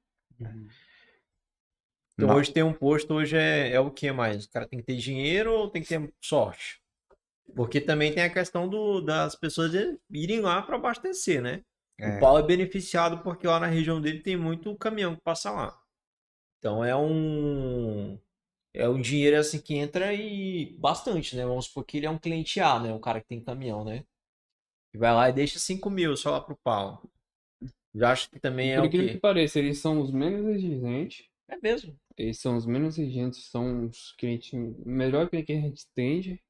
Então 2.14 2.30
Não. 2.30 2.36
hoje 2.36 2.52
tem 2.52 2.64
um 2.64 2.74
posto, 2.74 3.14
hoje 3.14 3.36
é, 3.38 3.72
é 3.72 3.80
o 3.80 3.92
que 3.92 4.12
mais? 4.12 4.46
O 4.46 4.50
cara 4.50 4.68
tem 4.68 4.80
que 4.80 4.86
ter 4.86 4.96
dinheiro 4.96 5.52
ou 5.54 5.70
tem 5.70 5.82
que 5.82 5.88
ter 5.88 6.14
sorte? 6.22 6.82
Porque 7.56 7.80
também 7.80 8.14
tem 8.14 8.24
a 8.24 8.34
questão 8.34 8.68
do, 8.68 9.02
das 9.02 9.36
pessoas 9.36 9.72
irem 10.10 10.42
lá 10.42 10.62
para 10.62 10.76
abastecer, 10.76 11.42
né? 11.42 11.64
É. 12.00 12.18
O 12.18 12.20
Paulo 12.20 12.40
é 12.40 12.44
beneficiado 12.44 13.24
porque 13.24 13.48
lá 13.48 13.60
na 13.60 13.68
região 13.68 14.00
dele 14.02 14.20
tem 14.22 14.36
muito 14.36 14.76
caminhão 14.78 15.16
que 15.16 15.22
passa 15.22 15.50
lá. 15.52 15.80
Então 16.60 16.84
é 16.84 16.96
um 16.96 18.20
é 18.74 18.88
um 18.90 19.02
dinheiro 19.02 19.38
assim 19.40 19.60
que 19.62 19.76
entra 19.76 20.14
e 20.14 20.78
bastante, 20.80 21.36
né? 21.36 21.46
Vamos 21.46 21.66
supor 21.66 21.86
que 21.86 21.98
ele 21.98 22.06
é 22.06 22.10
um 22.10 22.20
cliente 22.20 22.60
A, 22.60 22.80
né? 22.80 22.94
Um 22.94 23.00
cara 23.00 23.22
que 23.22 23.28
tem 23.28 23.42
caminhão, 23.44 23.84
né? 23.86 24.04
Que 24.92 25.00
vai 25.00 25.14
lá 25.14 25.30
e 25.30 25.34
deixa 25.34 25.60
5 25.60 25.90
mil 25.90 26.18
só 26.18 26.32
lá 26.32 26.42
pro 26.42 26.58
Paulo. 26.64 27.02
Já 27.96 28.12
acho 28.14 28.30
que 28.32 28.40
também 28.40 28.74
é 28.74 28.82
Por 28.82 28.84
o 28.84 28.88
incrível 28.88 29.10
que 29.10 29.18
quê? 29.18 29.20
pareça, 29.20 29.60
eles 29.60 29.80
são 29.80 30.00
os 30.02 30.12
menos 30.12 30.46
exigentes. 30.56 31.28
É 31.50 31.58
mesmo. 31.62 31.98
Eles 32.18 32.40
são 32.40 32.58
os 32.58 32.66
menos 32.66 32.98
exigentes, 33.00 33.46
são 33.50 33.86
os 33.88 34.14
clientes 34.14 34.52
melhor 34.86 35.30
que 35.30 35.38
a 35.38 35.40
gente 35.62 35.86
atende 35.92 36.42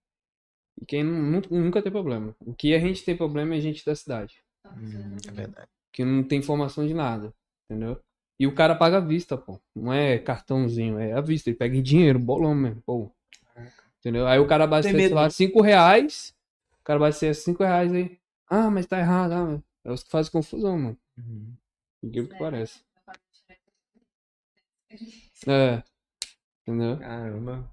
e 0.82 0.86
quem 0.86 1.04
nu- 1.04 1.42
nunca 1.52 1.82
tem 1.84 1.92
problema. 1.92 2.36
O 2.42 2.54
que 2.56 2.74
a 2.76 2.80
gente 2.80 3.04
tem 3.06 3.18
problema 3.18 3.56
é 3.56 3.58
a 3.60 3.62
gente 3.62 3.86
da 3.86 3.96
cidade, 3.96 4.44
é 5.28 5.32
verdade. 5.32 5.70
que 5.92 6.06
não 6.06 6.24
tem 6.24 6.40
informação 6.40 6.86
de 6.88 6.94
nada, 6.94 7.34
entendeu? 7.66 8.02
E 8.40 8.46
o 8.46 8.54
cara 8.54 8.76
paga 8.76 8.98
à 8.98 9.00
vista, 9.00 9.38
pô. 9.38 9.60
Não 9.76 9.92
é 9.92 10.18
cartãozinho, 10.20 11.00
é 11.00 11.14
à 11.14 11.22
vista. 11.22 11.50
Ele 11.50 11.58
pega 11.58 11.76
em 11.76 11.82
dinheiro, 11.82 12.20
bolão 12.20 12.54
mesmo, 12.54 12.82
pô. 12.86 13.12
Entendeu? 14.00 14.28
Aí 14.28 14.40
o 14.40 14.48
cara 14.48 14.66
abastece 14.66 14.96
medo, 14.96 15.16
lá 15.16 15.24
não? 15.24 15.30
5 15.30 15.62
reais. 15.62 16.36
O 16.80 16.84
cara 16.84 16.98
abastece 16.98 17.42
5 17.42 17.64
reais 17.64 17.92
aí. 17.92 18.18
Ah, 18.50 18.70
mas 18.70 18.86
tá 18.86 19.00
errado. 19.00 19.32
Ah, 19.34 19.46
mas 19.46 19.62
é 19.84 19.92
os 19.92 20.04
que 20.04 20.10
fazem 20.10 20.32
confusão, 20.32 20.78
mano. 20.78 20.98
Incrível 22.04 22.30
que 22.30 22.38
parece. 22.38 22.80
É. 25.48 25.84
Entendeu? 26.62 26.98
Caramba. 26.98 27.72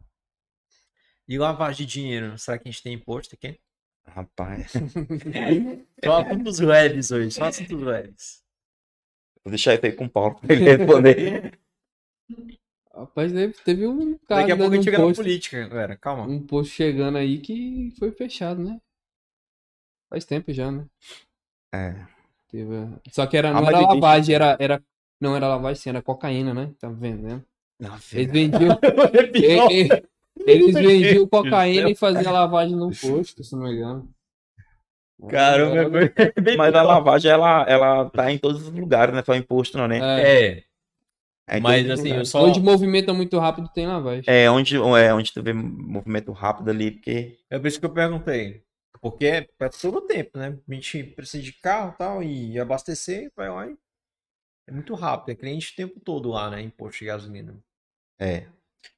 E 1.29 1.39
lavagem 1.39 1.87
de 1.87 1.93
dinheiro? 1.93 2.37
Será 2.39 2.59
que 2.59 2.69
a 2.69 2.71
gente 2.71 2.83
tem 2.83 2.95
imposto 2.95 3.35
aqui? 3.35 3.59
Rapaz, 4.07 4.73
Só 6.05 6.21
assuntos 6.21 6.59
leves 6.59 7.11
hoje, 7.11 7.31
só 7.31 7.45
assuntos 7.45 7.81
leves. 7.81 8.44
Vou 9.45 9.51
deixar 9.51 9.75
isso 9.75 9.87
aí 9.87 9.93
com 9.93 10.07
o 10.07 10.11
Paulo 10.11 10.37
pra 10.37 10.55
ele 10.55 10.65
responder. 10.65 11.59
Rapaz, 12.95 13.33
teve, 13.33 13.55
teve 13.65 13.87
um 13.89 14.17
cara 14.19 14.43
Daqui 14.43 14.53
a 14.53 14.57
pouco 14.57 14.73
a 14.73 14.77
gente 14.77 14.83
um 14.83 14.85
chega 14.85 14.99
na 14.99 15.05
post, 15.05 15.23
política, 15.23 15.69
galera. 15.69 15.97
Calma. 15.97 16.23
um 16.25 16.47
post 16.47 16.73
chegando 16.73 17.19
aí 17.19 17.39
que 17.39 17.93
foi 17.99 18.13
fechado, 18.13 18.63
né? 18.63 18.81
Faz 20.09 20.25
tempo 20.25 20.53
já, 20.53 20.71
né? 20.71 20.87
É. 21.75 22.07
Teve... 22.49 22.89
Só 23.11 23.27
que 23.27 23.37
era, 23.37 23.51
Ah, 23.51 23.61
não 23.61 23.67
era 23.67 23.81
lavagem, 23.81 24.35
era, 24.35 24.57
era. 24.61 24.83
Não 25.21 25.35
era 25.35 25.49
lavagem, 25.49 25.83
sim, 25.83 25.91
era 25.91 26.01
cocaína, 26.01 26.55
né? 26.55 26.73
Tava 26.79 26.95
vendendo. 26.95 27.45
Não, 27.81 27.97
Eles 28.13 28.31
vendiam. 28.31 28.79
Eles 30.47 30.75
vendiam 30.75 31.27
cocaína 31.27 31.91
e 31.91 31.97
faziam 31.97 32.33
lavagem 32.33 32.77
no 32.77 32.91
posto, 32.91 33.43
se 33.43 33.57
não 33.57 33.65
me 33.65 33.73
engano. 33.73 34.09
Caramba, 35.29 36.01
é 36.17 36.41
bem 36.41 36.57
Mas 36.57 36.75
a 36.75 36.83
lavagem, 36.83 37.31
ela, 37.31 37.65
ela 37.69 38.11
tá 38.11 38.31
em 38.31 38.39
todos 38.39 38.67
os 38.67 38.75
lugares, 38.75 39.13
não 39.13 39.21
é 39.21 39.25
só 39.25 39.35
imposto, 39.35 39.79
não, 39.79 39.89
né? 39.89 39.99
É, 39.99 40.49
É, 40.49 40.65
É 41.57 41.61
mas 41.61 41.89
assim, 41.91 42.09
lugares. 42.09 42.29
só. 42.29 42.45
Onde 42.45 42.61
movimenta 42.61 43.13
muito 43.13 43.39
rápido 43.39 43.69
tem 43.69 43.87
lavagem. 43.87 44.25
É 44.27 44.51
onde, 44.51 44.77
é 44.77 45.15
onde 45.15 45.33
tu 45.33 45.43
vê 45.43 45.53
movimento 45.53 46.33
rápido 46.33 46.71
ali, 46.71 46.91
porque. 46.91 47.37
É 47.51 47.59
por 47.59 47.67
isso 47.67 47.79
que 47.81 47.87
eu 47.87 47.93
perguntei. 47.93 48.63
Porque 49.01 49.27
é 49.27 49.47
pra 49.59 49.69
todo 49.69 49.99
o 49.99 50.01
tempo, 50.01 50.39
né? 50.39 50.57
A 50.67 50.75
gente 50.75 51.05
precisa 51.05 51.43
de 51.43 51.53
carro 51.53 51.93
e 51.95 51.99
tal, 51.99 52.23
e 52.23 52.59
abastecer, 52.59 53.31
vai 53.37 53.51
lá 53.51 53.67
e... 53.67 53.77
É 54.67 54.73
muito 54.73 54.95
rápido, 54.95 55.31
é 55.31 55.35
cliente 55.35 55.73
o 55.73 55.77
tempo 55.77 56.01
todo 56.01 56.31
lá, 56.31 56.49
né? 56.49 56.63
Em 56.63 56.71
posto 56.71 57.01
de 57.01 57.05
gasolina. 57.05 57.55
É. 58.19 58.47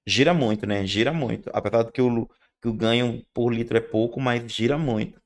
Gira 0.06 0.32
muito, 0.32 0.64
né? 0.64 0.86
Gira 0.86 1.12
muito. 1.12 1.50
Apesar 1.52 1.82
de 1.82 1.90
que 1.90 2.00
o, 2.00 2.28
que 2.62 2.68
o 2.68 2.72
ganho 2.72 3.24
por 3.34 3.52
litro 3.52 3.76
é 3.76 3.80
pouco, 3.80 4.20
mas 4.20 4.50
gira 4.52 4.78
muito. 4.78 5.20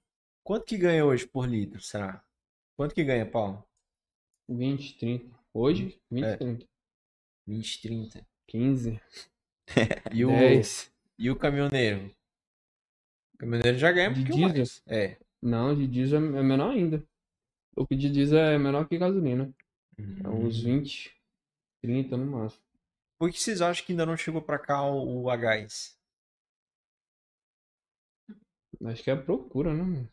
Quanto 0.51 0.67
que 0.67 0.77
ganha 0.77 1.07
hoje 1.07 1.25
por 1.29 1.49
litro, 1.49 1.81
será? 1.81 2.25
Quanto 2.77 2.93
que 2.93 3.05
ganha, 3.05 3.25
Paulo? 3.25 3.65
20, 4.49 4.99
30. 4.99 5.39
Hoje, 5.55 6.03
20, 6.11 6.25
É. 6.25 6.37
30. 6.37 6.67
20, 7.47 7.81
30. 7.83 8.27
15, 8.49 9.01
E 10.13 10.25
o, 10.25 10.29
10. 10.29 10.93
e 11.17 11.31
o 11.31 11.37
caminhoneiro? 11.37 12.13
O 13.35 13.39
caminhoneiro 13.39 13.79
já 13.79 13.93
ganha 13.93 14.13
De 14.13 14.25
pouquinho 14.25 14.53
diesel? 14.53 14.57
mais. 14.57 14.83
É. 14.89 15.21
Não, 15.41 15.73
de 15.73 15.87
diesel 15.87 16.21
é 16.35 16.41
é 16.41 16.43
menor 16.43 16.73
ainda. 16.73 17.07
O 17.77 17.87
que 17.87 17.95
de 17.95 18.11
diesel 18.11 18.41
é 18.41 18.59
menor 18.59 18.89
que 18.89 18.99
gasolina. 18.99 19.55
É 19.97 20.29
uns 20.29 20.61
20, 20.61 21.17
30 21.81 22.17
no 22.17 22.27
máximo. 22.27 22.65
Por 23.21 23.31
que 23.31 23.39
vocês 23.39 23.63
acham 23.63 23.87
que 23.87 23.93
ainda 23.93 24.05
não 24.05 24.17
chegou 24.17 24.43
pra 24.43 24.59
cá 24.59 24.83
o, 24.85 25.23
o 25.23 25.31
a 25.31 25.37
gás? 25.37 25.97
Acho 28.85 29.05
que 29.05 29.11
é 29.11 29.13
a 29.13 29.23
procura, 29.23 29.73
né? 29.73 30.09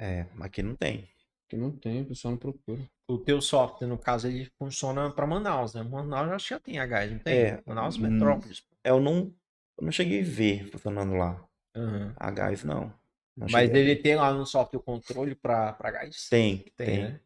É, 0.00 0.24
aqui 0.40 0.62
não 0.62 0.74
tem. 0.74 1.06
Que 1.46 1.56
não 1.56 1.70
tem, 1.70 2.00
o 2.02 2.06
pessoal 2.06 2.32
não 2.32 2.38
procura. 2.38 2.80
O 3.06 3.18
teu 3.18 3.42
software, 3.42 3.86
no 3.86 3.98
caso, 3.98 4.28
ele 4.28 4.50
funciona 4.56 5.10
pra 5.12 5.26
Manaus, 5.26 5.74
né? 5.74 5.82
Manaus 5.82 6.30
acho 6.32 6.44
que 6.48 6.54
já 6.54 6.60
tem 6.60 6.78
a 6.78 6.86
gás, 6.86 7.10
não 7.10 7.18
tem? 7.18 7.34
É, 7.34 7.60
Manaus 7.66 7.98
Metrópolis. 7.98 8.62
Eu 8.84 8.98
não, 9.00 9.34
eu 9.78 9.84
não 9.84 9.92
cheguei 9.92 10.20
a 10.22 10.24
ver 10.24 10.70
funcionando 10.70 11.14
lá. 11.14 11.44
Aham. 11.76 12.14
A 12.16 12.30
gás, 12.30 12.64
não. 12.64 12.92
Não 13.36 13.48
Mas 13.50 13.70
ele 13.70 13.96
tem 13.96 14.16
lá 14.16 14.32
no 14.32 14.46
software 14.46 14.78
o 14.78 14.82
controle 14.82 15.34
pra, 15.34 15.72
pra 15.74 15.90
gás? 15.90 16.28
Tem, 16.30 16.64
Tem, 16.76 16.86
tem. 16.86 17.00
né? 17.00 17.20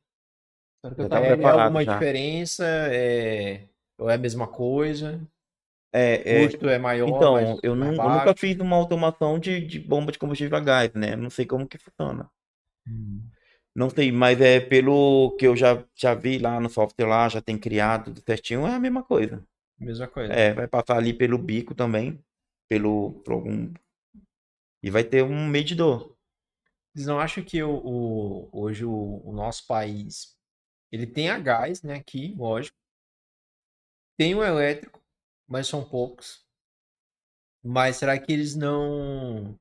Que 0.82 0.88
eu 0.88 0.96
Já 1.04 1.08
tá 1.08 1.16
tava 1.20 1.26
É, 1.26 1.30
é 1.42 1.50
alguma 1.50 1.84
já. 1.84 1.92
diferença? 1.92 2.64
É... 2.66 3.68
Ou 3.98 4.10
é 4.10 4.14
a 4.14 4.18
mesma 4.18 4.46
coisa? 4.48 5.20
É, 5.92 6.14
O 6.14 6.42
é, 6.44 6.44
custo 6.44 6.68
é 6.68 6.78
maior? 6.78 7.08
então, 7.08 7.34
mais- 7.34 7.58
eu, 7.62 7.74
não, 7.76 7.86
mais 7.86 7.98
eu 7.98 8.10
nunca 8.10 8.34
fiz 8.36 8.58
uma 8.58 8.76
automação 8.76 9.38
de, 9.38 9.60
de 9.64 9.78
bomba 9.78 10.10
de 10.12 10.18
combustível 10.18 10.56
a 10.56 10.60
gás, 10.60 10.92
né? 10.94 11.14
Não 11.16 11.30
sei 11.30 11.46
como 11.46 11.68
que 11.68 11.78
funciona. 11.78 12.28
Hum. 12.86 13.30
Não 13.74 13.90
sei, 13.90 14.12
mas 14.12 14.40
é 14.40 14.60
pelo 14.60 15.32
que 15.38 15.46
eu 15.46 15.56
já, 15.56 15.84
já 15.96 16.14
vi 16.14 16.38
lá 16.38 16.60
no 16.60 16.70
software 16.70 17.06
lá, 17.06 17.28
já 17.28 17.40
tem 17.42 17.58
criado 17.58 18.14
certinho, 18.26 18.66
é 18.66 18.74
a 18.74 18.78
mesma 18.80 19.02
coisa. 19.02 19.42
Mesma 19.78 20.08
coisa. 20.08 20.32
É, 20.32 20.52
vai 20.54 20.68
passar 20.68 20.96
ali 20.98 21.12
pelo 21.14 21.38
bico 21.38 21.74
também, 21.74 22.20
pelo, 22.68 23.12
por 23.24 23.34
algum... 23.34 23.72
E 24.84 24.88
vai 24.90 25.02
ter 25.02 25.24
um 25.24 25.48
medidor. 25.48 26.14
Vocês 26.94 27.06
não 27.06 27.20
acham 27.20 27.44
que 27.44 27.62
o, 27.62 27.70
o- 27.70 28.48
hoje 28.52 28.84
o, 28.84 29.20
o 29.24 29.32
nosso 29.32 29.66
país 29.66 30.36
ele 30.92 31.06
tem 31.06 31.30
a 31.30 31.38
gás, 31.38 31.82
né? 31.82 31.96
Aqui, 31.96 32.34
lógico. 32.36 32.76
Tem 34.16 34.34
o 34.34 34.42
elétrico, 34.42 35.00
mas 35.46 35.68
são 35.68 35.84
poucos. 35.88 36.44
Mas 37.62 37.96
será 37.96 38.18
que 38.18 38.32
eles 38.32 38.54
não. 38.54 39.58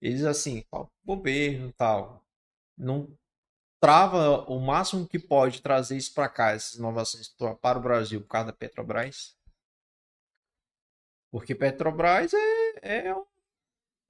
Eles 0.00 0.24
assim, 0.24 0.64
ó, 0.72 0.86
governo 1.04 1.72
tal, 1.74 2.24
não 2.80 3.08
trava 3.80 4.44
o 4.50 4.60
máximo 4.60 5.08
que 5.08 5.18
pode 5.18 5.62
trazer 5.62 5.96
isso 5.96 6.12
para 6.12 6.28
cá, 6.28 6.52
essas 6.52 6.74
inovações 6.74 7.28
para 7.60 7.78
o 7.78 7.82
Brasil 7.82 8.20
por 8.20 8.28
causa 8.28 8.46
da 8.48 8.52
Petrobras? 8.52 9.36
Porque 11.30 11.54
Petrobras 11.54 12.34
é, 12.34 13.06
é, 13.06 13.14
um, 13.14 13.24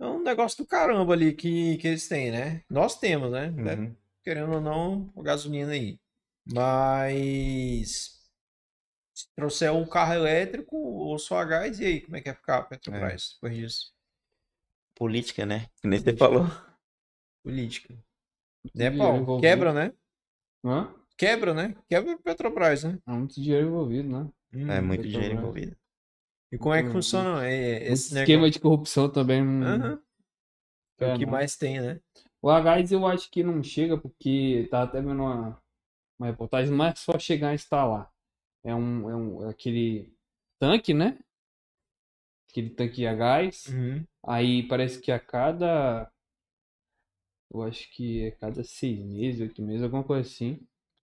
é 0.00 0.06
um 0.06 0.22
negócio 0.22 0.64
do 0.64 0.66
caramba 0.66 1.12
ali 1.12 1.34
que, 1.34 1.76
que 1.76 1.88
eles 1.88 2.08
têm, 2.08 2.30
né? 2.30 2.64
Nós 2.68 2.98
temos, 2.98 3.30
né? 3.30 3.48
Uhum. 3.48 3.94
Querendo 4.24 4.54
ou 4.54 4.60
não, 4.60 5.12
a 5.16 5.22
gasolina 5.22 5.72
aí. 5.72 5.98
Mas 6.46 8.18
se 9.14 9.28
trouxer 9.36 9.72
um 9.72 9.86
carro 9.86 10.14
elétrico 10.14 10.76
ou 10.76 11.18
só 11.18 11.38
a 11.38 11.44
gás, 11.44 11.78
e 11.78 11.84
aí, 11.84 12.00
como 12.00 12.16
é 12.16 12.20
que 12.20 12.30
vai 12.30 12.36
ficar 12.36 12.58
a 12.58 12.62
Petrobras 12.62 13.34
depois 13.34 13.54
disso? 13.54 13.94
Política, 14.94 15.44
né? 15.46 15.66
Que 15.80 15.88
nem 15.88 16.00
você 16.00 16.16
falou. 16.16 16.46
Política. 17.42 17.94
Né, 18.74 18.90
dinheiro 18.90 18.98
Paulo? 18.98 19.22
envolvido. 19.22 19.42
Quebra, 19.42 19.72
né? 19.72 19.92
Hã? 20.64 20.94
Quebra, 21.16 21.54
né? 21.54 21.74
Quebra 21.88 22.18
Petrobras, 22.18 22.84
né? 22.84 22.98
Há 23.06 23.12
muito 23.12 23.40
dinheiro 23.40 23.68
envolvido, 23.68 24.08
né? 24.08 24.28
Hum. 24.54 24.70
É 24.70 24.80
muito 24.80 25.02
Petrobras. 25.02 25.12
dinheiro 25.12 25.34
envolvido. 25.34 25.76
E 26.52 26.58
como 26.58 26.74
é 26.74 26.82
que 26.82 26.90
funciona 26.90 27.46
é, 27.46 27.78
Muito 27.80 27.92
esse 27.92 28.14
esquema 28.14 28.26
negócio? 28.42 28.52
de 28.52 28.60
corrupção 28.60 29.08
também. 29.10 29.40
É 29.40 31.04
É, 31.04 31.14
o 31.14 31.18
que 31.18 31.24
não. 31.24 31.32
mais 31.32 31.56
tem, 31.56 31.80
né? 31.80 32.00
O 32.42 32.50
H 32.50 32.80
eu 32.90 33.06
acho 33.06 33.30
que 33.30 33.42
não 33.42 33.62
chega 33.62 33.96
porque 33.96 34.66
tá 34.70 34.82
até 34.82 35.00
vendo 35.00 35.22
uma, 35.22 35.58
uma 36.18 36.26
reportagem, 36.26 36.74
não 36.74 36.84
é 36.84 36.94
só 36.94 37.18
chegar 37.18 37.52
e 37.52 37.54
instalar. 37.54 38.10
É 38.64 38.74
um, 38.74 39.08
é 39.10 39.16
um 39.16 39.46
é 39.46 39.50
aquele 39.50 40.12
tanque, 40.58 40.92
né? 40.92 41.18
Aquele 42.50 42.70
tanque 42.70 43.06
a 43.06 43.14
gás. 43.14 43.66
Uhum. 43.66 44.04
Aí 44.26 44.66
parece 44.68 45.00
que 45.00 45.12
a 45.12 45.18
cada. 45.18 46.10
Eu 47.52 47.62
acho 47.62 47.90
que 47.92 48.22
é 48.22 48.30
cada 48.30 48.62
seis 48.62 49.04
meses, 49.04 49.40
oito 49.40 49.62
meses, 49.62 49.82
alguma 49.82 50.04
coisa 50.04 50.28
assim. 50.28 50.60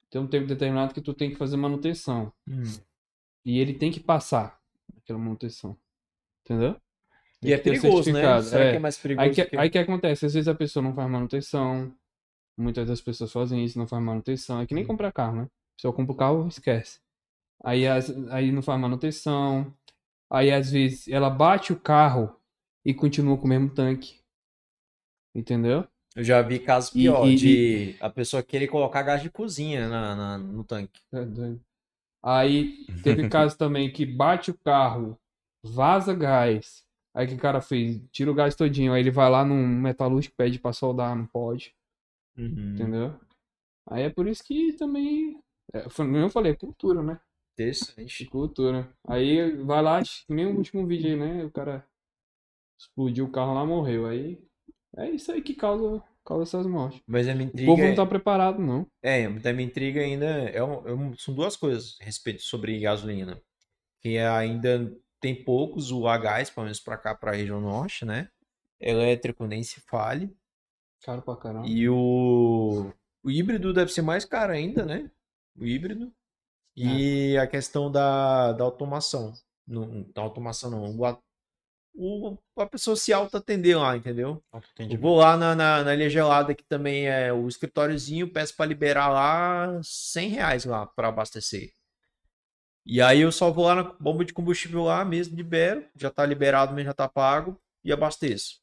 Tem 0.10 0.22
um 0.22 0.28
tempo 0.28 0.48
determinado 0.48 0.94
que 0.94 1.02
tu 1.02 1.14
tem 1.14 1.30
que 1.30 1.36
fazer 1.36 1.58
manutenção. 1.58 2.32
Hum. 2.48 2.64
E 3.46 3.60
ele 3.60 3.74
tem 3.74 3.92
que 3.92 4.00
passar 4.00 4.60
aquela 4.98 5.20
manutenção. 5.20 5.78
Entendeu? 6.46 6.80
E 7.44 7.54
é 7.54 7.58
Tem 7.58 7.74
que 7.74 7.82
ter 7.82 7.82
perigoso, 7.82 8.12
né? 8.14 8.42
Será 8.42 8.64
é. 8.66 8.72
que 8.72 8.76
é 8.78 8.80
mais 8.80 8.98
perigoso 8.98 9.28
Aí 9.28 9.36
que, 9.36 9.46
que... 9.46 9.58
aí 9.58 9.70
que 9.70 9.78
acontece, 9.78 10.26
às 10.26 10.34
vezes 10.34 10.48
a 10.48 10.56
pessoa 10.56 10.82
não 10.82 10.94
faz 10.94 11.10
manutenção, 11.10 11.94
muitas 12.58 12.88
das 12.88 13.02
pessoas 13.02 13.32
fazem 13.32 13.64
isso, 13.64 13.78
não 13.78 13.88
faz 13.88 14.02
manutenção, 14.04 14.62
é 14.62 14.66
que 14.66 14.74
nem 14.74 14.86
comprar 14.86 15.12
carro, 15.12 15.36
né? 15.36 15.44
A 15.44 15.76
pessoa 15.76 15.94
compra 15.94 16.14
o 16.14 16.18
carro, 16.18 16.48
esquece. 16.48 17.00
Aí, 17.64 17.88
as- 17.88 18.10
aí 18.30 18.52
não 18.52 18.62
faz 18.62 18.80
manutenção, 18.80 19.74
aí 20.30 20.52
às 20.52 20.72
vezes 20.72 21.08
ela 21.08 21.30
bate 21.30 21.74
o 21.74 21.80
carro 21.80 22.36
e 22.86 22.94
continua 22.94 23.38
com 23.38 23.46
o 23.46 23.48
mesmo 23.50 23.70
tanque, 23.70 24.20
entendeu? 25.36 25.88
Eu 26.18 26.24
já 26.24 26.42
vi 26.42 26.58
casos 26.58 26.90
E- 26.90 26.94
pior 27.04 27.28
e- 27.28 27.36
de 27.36 27.96
a 28.02 28.10
pessoa 28.10 28.42
querer 28.42 28.68
colocar 28.68 29.04
gás 29.04 29.22
de 29.22 29.30
cozinha 29.30 29.88
na, 29.88 30.16
na- 30.16 30.38
no 30.40 30.64
tanque. 30.64 31.00
É 31.14 31.24
doido. 31.24 31.62
Aí 32.24 32.86
teve 33.04 33.30
caso 33.30 33.56
também 33.56 33.92
que 33.92 34.04
bate 34.04 34.50
o 34.50 34.58
carro, 34.58 35.16
vaza 35.64 36.16
gás, 36.16 36.84
aí 37.14 37.28
que 37.28 37.36
o 37.36 37.40
cara 37.40 37.62
fez? 37.62 38.02
Tira 38.12 38.32
o 38.32 38.34
gás 38.34 38.56
todinho, 38.56 38.94
aí 38.94 39.02
ele 39.02 39.12
vai 39.12 39.30
lá 39.30 39.46
num 39.46 39.66
metalúrgico, 39.68 40.36
pede 40.36 40.58
pra 40.60 40.74
soldar, 40.74 41.16
não 41.16 41.28
pode. 41.28 41.76
Uhum. 42.36 42.74
Entendeu? 42.74 43.20
Aí 43.88 44.04
é 44.04 44.10
por 44.10 44.28
isso 44.28 44.44
que 44.44 44.74
também. 44.74 45.40
É, 45.72 45.86
eu 45.86 46.30
falei, 46.30 46.52
é 46.52 46.56
cultura, 46.56 47.04
né? 47.04 47.14
É 47.14 47.64
Interessante. 47.64 48.26
cultura. 48.26 48.92
Aí 49.08 49.56
vai 49.64 49.84
lá, 49.84 50.02
nem 50.28 50.48
o 50.48 50.58
último 50.58 50.86
vídeo 50.88 51.12
aí, 51.12 51.16
né? 51.16 51.46
O 51.46 51.52
cara 51.52 51.86
explodiu 52.80 53.26
o 53.26 53.32
carro 53.32 53.54
lá 53.54 53.66
morreu. 53.66 54.08
Aí 54.08 54.40
é 54.96 55.10
isso 55.10 55.32
aí 55.32 55.42
que 55.42 55.54
causa, 55.54 56.02
causa 56.26 56.44
essas 56.44 56.66
mortes. 56.68 57.02
Mas 57.06 57.28
a 57.28 57.34
minha 57.36 57.48
O 57.48 57.50
intriga 57.50 57.72
povo 57.72 57.82
é... 57.84 57.90
não 57.90 57.96
tá 57.96 58.06
preparado, 58.06 58.60
não. 58.60 58.88
É, 59.02 59.26
a 59.26 59.30
minha 59.30 59.68
intriga 59.68 60.02
ainda 60.02 60.26
é, 60.26 60.64
um- 60.64 60.88
é 60.88 60.94
um- 60.94 61.18
são 61.18 61.34
duas 61.34 61.56
coisas 61.56 61.98
a 62.02 62.06
respeito 62.06 62.42
sobre 62.42 62.80
gasolina. 62.80 63.42
Que 64.02 64.18
ainda 64.20 64.96
tem 65.20 65.44
poucos 65.44 65.92
o 65.92 66.08
a 66.08 66.18
gás, 66.18 66.50
pelo 66.50 66.66
menos 66.66 66.80
pra 66.80 66.98
cá, 66.98 67.16
pra 67.16 67.32
região 67.34 67.60
norte, 67.60 68.06
né? 68.06 68.30
Elétrico 68.80 69.46
nem 69.48 69.64
se 69.64 69.82
fale. 69.82 70.36
Caro 71.04 71.22
pra 71.22 71.36
caramba. 71.36 71.68
E 71.68 71.90
o, 71.90 72.92
o 73.24 73.32
híbrido 73.32 73.74
deve 73.74 73.92
ser 73.92 74.02
mais 74.04 74.24
caro 74.26 74.54
ainda, 74.54 74.86
né? 74.86 75.10
O 75.56 75.66
híbrido. 75.66 76.14
E 76.76 77.36
a 77.38 77.48
questão 77.48 77.92
da, 77.92 78.54
da 78.54 78.64
automação. 78.64 79.34
Não, 79.68 80.04
da 80.14 80.22
automação 80.22 80.70
não. 80.70 80.96
O, 80.96 81.18
o, 81.98 82.38
a 82.58 82.68
pessoa 82.68 82.96
se 82.96 83.12
auto-atender 83.12 83.78
lá, 83.78 83.98
entendeu? 83.98 84.44
Eu 84.78 85.00
vou 85.00 85.18
lá 85.18 85.36
na, 85.36 85.56
na, 85.56 85.84
na 85.84 85.96
Ilha 85.96 86.10
Gelada, 86.10 86.54
que 86.54 86.64
também 86.64 87.08
é 87.08 87.34
o 87.34 87.48
escritóriozinho, 87.48 88.32
peço 88.32 88.56
para 88.56 88.68
liberar 88.68 89.10
lá 89.10 89.80
100 89.82 90.30
reais 90.30 90.66
lá 90.66 90.86
para 90.86 91.08
abastecer. 91.08 91.74
E 92.86 93.02
aí 93.02 93.22
eu 93.22 93.32
só 93.32 93.52
vou 93.52 93.66
lá 93.66 93.76
na 93.76 93.84
bomba 93.84 94.24
de 94.24 94.32
combustível 94.32 94.84
lá 94.84 95.04
mesmo, 95.04 95.36
libero, 95.36 95.86
já 95.96 96.12
tá 96.12 96.26
liberado 96.26 96.74
mesmo, 96.74 96.88
já 96.88 96.94
tá 96.94 97.10
pago 97.10 97.60
e 97.84 97.92
abasteço. 97.92 98.62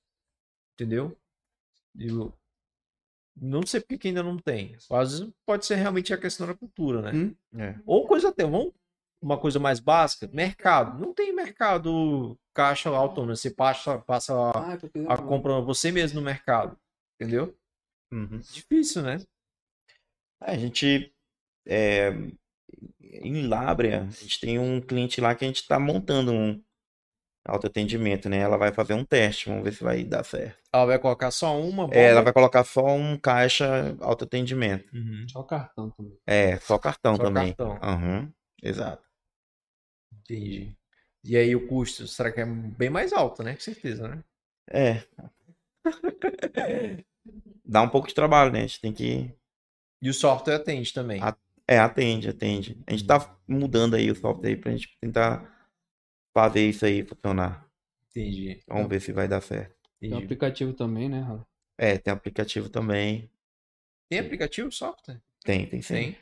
Entendeu? 0.75 1.17
Eu 1.99 2.33
não 3.37 3.67
sei 3.67 3.81
porque 3.81 3.99
que 3.99 4.09
ainda 4.09 4.23
não 4.23 4.39
tem. 4.39 4.77
Às 4.91 5.19
vezes 5.19 5.33
pode 5.45 5.67
ser 5.67 5.75
realmente 5.75 6.15
a 6.15 6.19
questão 6.19 6.47
da 6.47 6.55
cultura, 6.55 7.03
né? 7.03 7.13
Hum. 7.13 7.35
É. 7.59 7.75
Ou 7.85 8.07
coisa 8.07 8.29
até, 8.29 8.45
vamos 8.45 8.73
uma 9.25 9.39
coisa 9.39 9.59
mais 9.59 9.81
básica, 9.81 10.29
mercado. 10.33 11.01
Não 11.01 11.15
tem 11.15 11.35
mercado 11.35 12.39
caixa 12.53 12.91
autônomo, 12.91 13.35
você 13.35 13.51
passa, 13.51 13.99
passa 13.99 14.35
a, 14.35 14.73
Ah, 14.73 14.75
é 14.75 15.13
a 15.13 15.17
compra 15.17 15.61
você 15.61 15.91
mesmo 15.91 16.21
no 16.21 16.25
mercado. 16.25 16.79
Entendeu? 17.19 17.57
Uhum. 18.13 18.39
Difícil, 18.53 19.03
né? 19.03 19.19
A 20.41 20.57
gente, 20.57 21.13
é, 21.67 22.13
em 23.01 23.47
Lábrea, 23.47 24.03
a 24.03 24.11
gente 24.11 24.39
tem 24.39 24.59
um 24.59 24.81
cliente 24.81 25.21
lá 25.21 25.35
que 25.35 25.45
a 25.45 25.49
gente 25.49 25.63
está 25.63 25.79
montando 25.79 26.33
um 26.33 26.63
autoatendimento, 27.47 28.29
né? 28.29 28.39
Ela 28.39 28.59
vai 28.59 28.73
fazer 28.73 28.93
um 28.93 29.05
teste, 29.05 29.49
vamos 29.49 29.65
ver 29.65 29.73
se 29.73 29.83
vai 29.83 30.05
dar 30.05 30.25
certo. 30.25 30.59
Ela 30.73 30.85
vai 30.85 30.99
colocar 30.99 31.31
só 31.31 31.59
uma 31.59 31.89
É, 31.93 32.11
ela 32.11 32.23
vai 32.23 32.33
colocar 32.33 32.65
só 32.65 32.87
um 32.89 33.17
caixa 33.17 33.97
autoatendimento. 34.01 34.95
Uhum. 34.95 35.27
Só 35.29 35.43
cartão 35.43 35.91
também. 35.91 36.19
É, 36.27 36.59
só 36.59 36.79
cartão 36.79 37.17
Só 37.17 37.23
também. 37.23 37.55
cartão. 37.55 37.79
Aham, 37.83 38.33
exato. 38.63 39.14
Entendi. 40.25 40.75
E 41.23 41.37
aí 41.37 41.55
o 41.57 41.67
custo, 41.67 42.07
será 42.07 42.31
que 42.33 42.41
é 42.41 42.45
bem 42.47 42.91
mais 42.91 43.13
alto, 43.13 43.43
né? 43.43 43.55
Com 43.55 43.61
certeza, 43.61 44.09
né? 44.09 44.25
É. 44.71 45.03
Dá 47.65 47.83
um 47.83 47.89
pouco 47.89 48.09
de 48.09 48.15
trabalho, 48.15 48.53
né? 48.53 48.61
A 48.61 48.67
gente 48.67 48.81
tem 48.81 48.93
que. 48.93 49.33
E 50.03 50.09
o 50.11 50.15
software 50.15 50.57
atende 50.57 50.93
também. 50.93 51.21
Ah, 51.23 51.37
É, 51.67 51.79
atende, 51.79 52.29
atende. 52.29 52.79
A 52.87 52.91
gente 52.93 53.07
tá 53.07 53.37
mudando 53.49 53.95
aí 53.97 54.11
o 54.11 54.15
software 54.15 54.51
aí 54.51 54.57
pra 54.57 54.73
gente 54.73 54.97
tentar 55.01 55.51
fazer 56.35 56.69
isso 56.69 56.85
aí 56.85 57.03
funcionar. 57.05 57.67
Entendi. 58.11 58.63
Vamos 58.69 58.89
ver 58.89 59.01
se 59.01 59.13
vai 59.13 59.27
dar 59.27 59.41
certo. 59.41 59.75
Tem 60.01 60.11
Entendi. 60.11 60.25
aplicativo 60.25 60.73
também, 60.75 61.09
né, 61.09 61.21
Rafa? 61.21 61.47
É, 61.79 61.99
tem 61.99 62.13
aplicativo 62.13 62.69
também. 62.69 63.31
Tem 64.09 64.19
aplicativo 64.19 64.71
software? 64.71 65.21
Tem, 65.45 65.67
tem 65.67 65.81
sim. 65.83 65.95
Tem. 65.95 66.19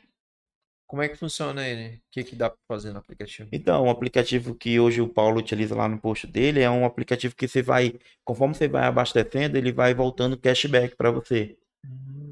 Como 0.93 1.01
é 1.01 1.09
que 1.09 1.15
funciona 1.15 1.67
ele? 1.67 1.95
O 1.95 2.01
que, 2.11 2.23
que 2.23 2.35
dá 2.35 2.51
pra 2.51 2.59
fazer 2.67 2.93
no 2.93 2.99
aplicativo? 2.99 3.49
Então, 3.51 3.85
o 3.85 3.89
aplicativo 3.89 4.53
que 4.53 4.79
hoje 4.79 5.01
o 5.01 5.09
Paulo 5.09 5.39
utiliza 5.39 5.73
lá 5.73 5.87
no 5.87 5.99
posto 5.99 6.27
dele 6.27 6.61
é 6.61 6.69
um 6.69 6.85
aplicativo 6.85 7.35
que 7.35 7.47
você 7.47 7.63
vai, 7.63 7.95
conforme 8.23 8.53
você 8.53 8.67
vai 8.67 8.83
abastecendo, 8.83 9.57
ele 9.57 9.71
vai 9.71 9.95
voltando 9.95 10.37
cashback 10.37 10.95
para 10.95 11.09
você. 11.09 11.57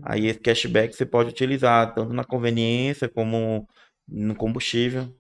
Aí 0.04 0.28
esse 0.28 0.40
cashback 0.40 0.96
você 0.96 1.08
pode 1.08 1.30
utilizar 1.32 1.96
tanto 1.96 2.14
na 2.14 2.24
conveniência 2.24 3.10
como 3.10 3.68
no 4.08 4.36
combustível. 4.36 5.12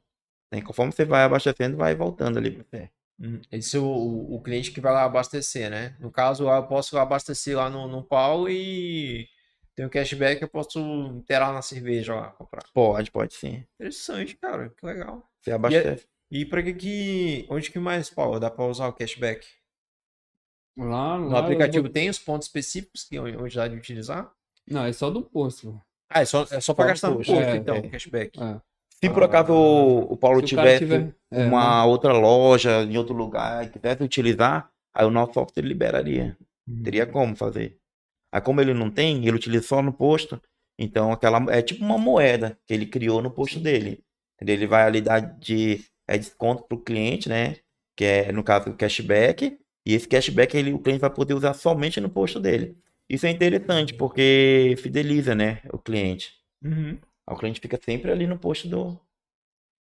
né? 0.53 0.61
Conforme 0.61 0.91
você 0.91 1.05
vai 1.05 1.23
abastecendo, 1.23 1.77
vai 1.77 1.95
voltando 1.95 2.37
ali 2.37 2.51
para 2.51 2.63
você. 2.63 2.89
Hum, 3.19 3.39
Esse 3.51 3.77
é 3.77 3.79
o, 3.79 3.83
o, 3.85 4.35
o 4.35 4.41
cliente 4.41 4.71
que 4.71 4.81
vai 4.81 4.91
lá 4.93 5.03
abastecer, 5.03 5.69
né? 5.69 5.95
No 5.99 6.11
caso, 6.11 6.49
eu 6.49 6.67
posso 6.67 6.97
abastecer 6.97 7.55
lá 7.57 7.69
no, 7.69 7.87
no 7.87 8.03
pau 8.03 8.49
e 8.49 9.27
tem 9.76 9.86
o 9.86 9.89
cashback, 9.89 10.41
eu 10.41 10.49
posso 10.49 10.80
interar 10.80 11.53
na 11.53 11.61
cerveja 11.61 12.13
lá, 12.15 12.32
comprar. 12.32 12.63
Pode, 12.74 13.11
pode 13.11 13.34
sim. 13.34 13.63
Interessante, 13.76 14.36
cara, 14.38 14.69
que 14.69 14.86
legal. 14.86 15.28
Você 15.41 15.51
abastece. 15.51 16.07
E 16.30 16.45
pra 16.45 16.61
que 16.63 16.74
que... 16.74 17.45
Onde 17.49 17.72
que 17.72 17.80
mais, 17.80 18.09
Paulo, 18.09 18.39
dá 18.39 18.49
pra 18.49 18.65
usar 18.65 18.88
o 18.88 18.93
cashback? 18.93 19.45
Lá, 20.78 21.17
No 21.17 21.30
lá 21.30 21.39
eu 21.39 21.43
aplicativo 21.43 21.84
vou- 21.84 21.91
tem 21.91 22.09
os 22.09 22.17
pontos 22.19 22.47
específicos 22.47 23.03
que 23.03 23.19
onde 23.19 23.36
onde 23.38 23.55
dá 23.55 23.67
de 23.67 23.76
utilizar? 23.76 24.32
Não, 24.69 24.86
é 24.86 24.93
só 24.93 25.09
do 25.09 25.22
posto. 25.22 25.80
Ah, 26.09 26.22
é 26.22 26.26
só, 26.26 26.43
é 26.49 26.61
só 26.61 26.74
pra 26.74 26.86
no 26.86 26.89
gastar 26.91 27.09
no 27.09 27.15
posto, 27.17 27.34
é, 27.34 27.55
então, 27.57 27.76
é. 27.76 27.80
o 27.80 27.89
cashback. 27.91 28.39
É. 28.41 28.61
Se 29.03 29.09
por 29.09 29.24
acaso 29.24 29.51
o, 29.53 30.13
o 30.13 30.17
Paulo 30.17 30.41
tivesse 30.41 30.80
tiver- 30.80 31.13
é, 31.32 31.45
uma 31.47 31.84
outra 31.86 32.13
loja 32.13 32.84
em 32.84 32.97
outro 32.97 33.13
lugar 33.15 33.65
e 33.65 33.69
quisesse 33.69 34.03
utilizar, 34.03 34.72
aí 34.93 35.05
o 35.05 35.09
nosso 35.09 35.34
software 35.34 35.63
liberaria. 35.63 36.38
Teria 36.84 37.05
como 37.05 37.36
fazer. 37.36 37.78
Aí 38.32 38.41
como 38.41 38.61
ele 38.61 38.73
não 38.73 38.89
tem, 38.89 39.25
ele 39.25 39.36
utiliza 39.36 39.67
só 39.67 39.82
no 39.82 39.91
posto, 39.93 40.41
então 40.79 41.11
aquela 41.11 41.43
é 41.53 41.61
tipo 41.61 41.84
uma 41.84 41.97
moeda 41.97 42.57
que 42.65 42.73
ele 42.73 42.86
criou 42.86 43.21
no 43.21 43.32
posto 43.32 43.59
dele. 43.59 44.03
Entendeu? 44.36 44.55
Ele 44.55 44.67
vai 44.67 44.84
ali 44.84 45.01
dar 45.01 45.19
de 45.19 45.84
é 46.07 46.17
desconto 46.17 46.63
pro 46.63 46.79
cliente, 46.79 47.29
né? 47.29 47.57
Que 47.95 48.05
é 48.05 48.32
no 48.32 48.43
caso 48.43 48.69
o 48.69 48.75
cashback, 48.75 49.57
e 49.86 49.93
esse 49.93 50.07
cashback 50.07 50.55
ele, 50.55 50.73
o 50.73 50.79
cliente 50.79 51.01
vai 51.01 51.09
poder 51.09 51.34
usar 51.34 51.53
somente 51.53 51.99
no 51.99 52.09
posto 52.09 52.39
dele. 52.39 52.77
Isso 53.09 53.25
é 53.25 53.29
interessante 53.29 53.93
porque 53.93 54.75
fideliza, 54.77 55.36
né, 55.36 55.61
o 55.73 55.77
cliente. 55.77 56.34
Uhum. 56.63 56.97
Aí 57.27 57.36
O 57.36 57.38
cliente 57.38 57.59
fica 57.59 57.79
sempre 57.84 58.11
ali 58.11 58.25
no 58.25 58.39
posto 58.39 58.67
do. 58.67 58.89
O 58.91 58.99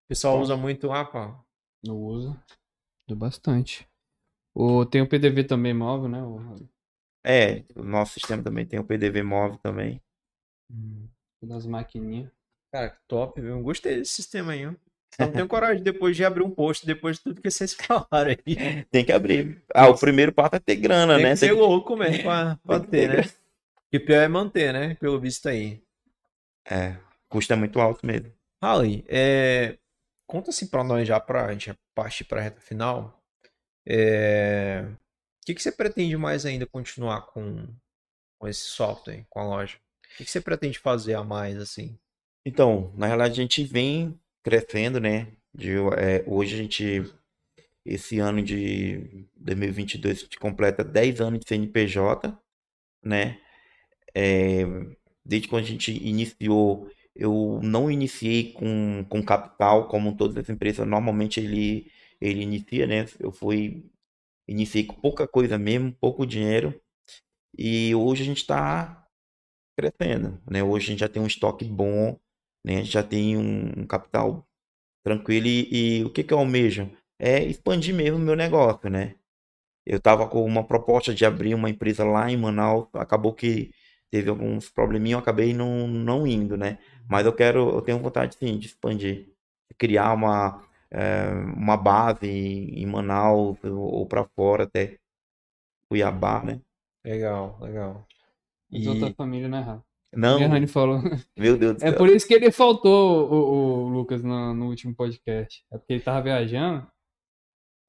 pessoal 0.09 0.41
usa 0.41 0.57
muito 0.57 0.86
lá, 0.86 1.05
Paulo. 1.05 1.45
Eu 1.84 1.99
uso. 1.99 2.41
Uso 3.09 3.18
bastante. 3.18 3.89
O, 4.55 4.84
tem 4.84 5.03
o 5.03 5.09
PDV 5.09 5.45
também 5.45 5.74
móvel, 5.74 6.09
né? 6.09 6.22
O, 6.22 6.39
É, 7.25 7.64
o 7.75 7.83
nosso 7.83 8.14
sistema 8.14 8.43
também 8.43 8.66
tem 8.66 8.79
o 8.79 8.85
PDV 8.85 9.23
móvel 9.23 9.59
também. 9.59 10.01
das 11.43 11.66
maquininhas. 11.66 12.31
Cara, 12.73 12.91
que 12.91 12.99
top, 13.09 13.41
viu? 13.41 13.51
Eu 13.51 13.62
Gostei 13.62 13.97
desse 13.97 14.12
sistema 14.12 14.53
aí, 14.53 14.66
não 15.19 15.33
tenho 15.33 15.49
coragem 15.49 15.83
depois 15.83 16.16
de 16.16 16.25
abrir 16.25 16.43
um 16.43 16.51
post, 16.51 16.87
depois 16.87 17.16
de 17.16 17.25
tudo 17.25 17.41
que 17.41 17.51
vocês 17.51 17.75
falaram 17.75 18.31
aí. 18.31 18.85
Tem 18.91 19.05
que 19.05 19.12
abrir. 19.12 19.62
Ah, 19.75 19.89
o 19.89 19.99
primeiro 19.99 20.33
passo 20.33 20.57
é 20.57 20.59
ter 20.61 20.77
grana, 20.77 21.14
Tem 21.14 21.25
né? 21.25 21.31
que 21.31 21.37
ser 21.37 21.53
louco 21.53 21.97
mesmo 21.97 22.23
pra, 22.25 22.59
pra 22.64 22.81
ter, 22.81 23.11
ter 23.11 23.16
né? 23.16 23.33
E 23.93 23.97
o 23.97 24.05
pior 24.05 24.23
é 24.23 24.29
manter, 24.29 24.73
né? 24.73 24.95
Pelo 24.97 25.19
visto 25.19 25.49
aí. 25.49 25.83
É, 26.71 26.91
o 26.91 27.31
custo 27.31 27.53
é 27.53 27.57
muito 27.57 27.81
alto 27.81 28.07
mesmo. 28.07 28.33
Rally, 28.62 29.05
é... 29.09 29.79
conta 30.27 30.51
assim 30.51 30.66
pra 30.66 30.85
nós 30.85 31.07
já, 31.09 31.19
pra 31.19 31.53
gente 31.53 31.73
partir 31.95 32.25
pra 32.25 32.41
reta 32.41 32.61
final. 32.61 33.19
É... 33.89 34.87
Que, 35.49 35.55
que 35.55 35.62
você 35.62 35.72
pretende 35.72 36.14
mais 36.14 36.44
ainda 36.44 36.66
continuar 36.66 37.22
com, 37.22 37.66
com 38.38 38.46
esse 38.46 38.64
software, 38.64 39.24
com 39.30 39.40
a 39.40 39.44
loja? 39.44 39.78
O 40.12 40.16
que, 40.18 40.24
que 40.26 40.30
você 40.30 40.42
pretende 40.42 40.78
fazer 40.78 41.14
a 41.14 41.24
mais, 41.24 41.57
assim? 41.57 41.99
Então, 42.44 42.92
na 42.94 43.07
realidade, 43.07 43.40
a 43.40 43.42
gente 43.44 43.64
vem 43.64 44.20
crescendo, 44.42 45.01
né? 45.01 45.28
De, 45.55 45.70
é, 45.96 46.22
hoje 46.26 46.55
a 46.55 46.59
gente, 46.59 47.03
esse 47.82 48.18
ano 48.18 48.42
de 48.42 49.26
2022, 49.36 50.18
a 50.18 50.20
gente 50.20 50.38
completa 50.38 50.84
10 50.84 51.22
anos 51.22 51.40
de 51.40 51.49
CNPJ, 51.49 52.38
né? 53.03 53.40
É, 54.14 54.66
desde 55.24 55.49
quando 55.49 55.64
a 55.64 55.66
gente 55.66 55.90
iniciou, 55.92 56.90
eu 57.16 57.59
não 57.62 57.90
iniciei 57.90 58.53
com, 58.53 59.03
com 59.09 59.22
capital, 59.22 59.88
como 59.88 60.14
todas 60.14 60.36
as 60.36 60.51
empresas, 60.51 60.86
normalmente 60.86 61.40
ele, 61.40 61.90
ele 62.20 62.42
inicia, 62.42 62.86
né? 62.86 63.07
Eu 63.18 63.32
fui, 63.32 63.90
iniciei 64.49 64.84
com 64.84 64.94
pouca 64.94 65.28
coisa 65.28 65.59
mesmo, 65.59 65.92
pouco 65.92 66.26
dinheiro, 66.26 66.80
e 67.57 67.94
hoje 67.94 68.22
a 68.22 68.26
gente 68.26 68.38
está 68.38 69.07
crescendo, 69.78 70.40
né? 70.51 70.62
Hoje 70.62 70.86
a 70.86 70.90
gente 70.90 71.01
já 71.01 71.09
tem 71.09 71.22
um 71.22 71.26
estoque 71.26 71.64
bom, 71.64 72.18
né? 72.64 72.76
A 72.76 72.78
gente 72.78 72.92
já 72.92 73.03
tem 73.03 73.36
um, 73.36 73.86
capital 73.86 74.46
tranquilo 75.05 75.46
e, 75.46 76.01
e 76.01 76.05
o 76.05 76.11
que 76.11 76.24
que 76.24 76.34
eu 76.34 76.38
almejo? 76.38 76.90
É 77.18 77.42
expandir 77.44 77.94
mesmo 77.94 78.16
o 78.18 78.20
meu 78.20 78.36
negócio, 78.36 78.90
né? 78.90 79.14
Eu 79.86 80.01
tava 80.01 80.28
com 80.28 80.44
uma 80.44 80.64
proposta 80.64 81.14
de 81.14 81.24
abrir 81.24 81.55
uma 81.55 81.70
empresa 81.70 82.05
lá 82.05 82.30
em 82.30 82.36
Manaus, 82.36 82.88
acabou 82.94 83.32
que 83.34 83.72
teve 84.11 84.30
alguns 84.30 84.68
probleminhas, 84.68 85.18
eu 85.18 85.22
acabei 85.22 85.55
não, 85.55 85.86
não 85.88 86.26
indo, 86.26 86.57
né? 86.57 86.78
Mas 87.09 87.26
eu 87.26 87.32
quero, 87.32 87.70
eu 87.70 87.80
tenho 87.82 87.99
vontade 87.99 88.36
sim 88.36 88.59
de 88.59 88.66
expandir, 88.66 89.28
criar 89.78 90.12
uma, 90.12 90.62
eh, 90.93 91.30
uma 91.57 91.76
base 91.76 92.26
em, 92.28 92.86
Manaus 92.86 93.59
ou, 93.64 94.07
para 94.07 94.24
fora 94.36 94.64
até 94.64 94.99
Cuiabá, 95.89 96.43
né? 96.45 96.61
Legal, 97.05 97.59
legal. 97.61 98.07
Mas 98.70 98.84
E- 98.84 98.89
outra 98.89 99.14
família, 99.14 99.49
né? 99.49 99.80
Não, 100.14 100.41
E 100.41 100.45
a 100.45 100.49
Rani 100.49 100.66
falou. 100.66 101.01
meu 101.36 101.57
Deus 101.59 101.76
do 101.76 101.84
É 101.84 101.91
céu. 101.91 101.99
por 101.99 102.09
isso 102.09 102.26
que 102.26 102.34
ele 102.34 102.51
faltou, 102.51 103.30
o, 103.30 103.84
o 103.84 103.89
Lucas, 103.89 104.22
no, 104.22 104.55
no 104.55 104.66
último 104.68 104.95
podcast. 104.95 105.64
É 105.70 105.78
porque 105.78 105.95
ele 105.95 106.03
tava 106.03 106.22
viajando. 106.22 106.86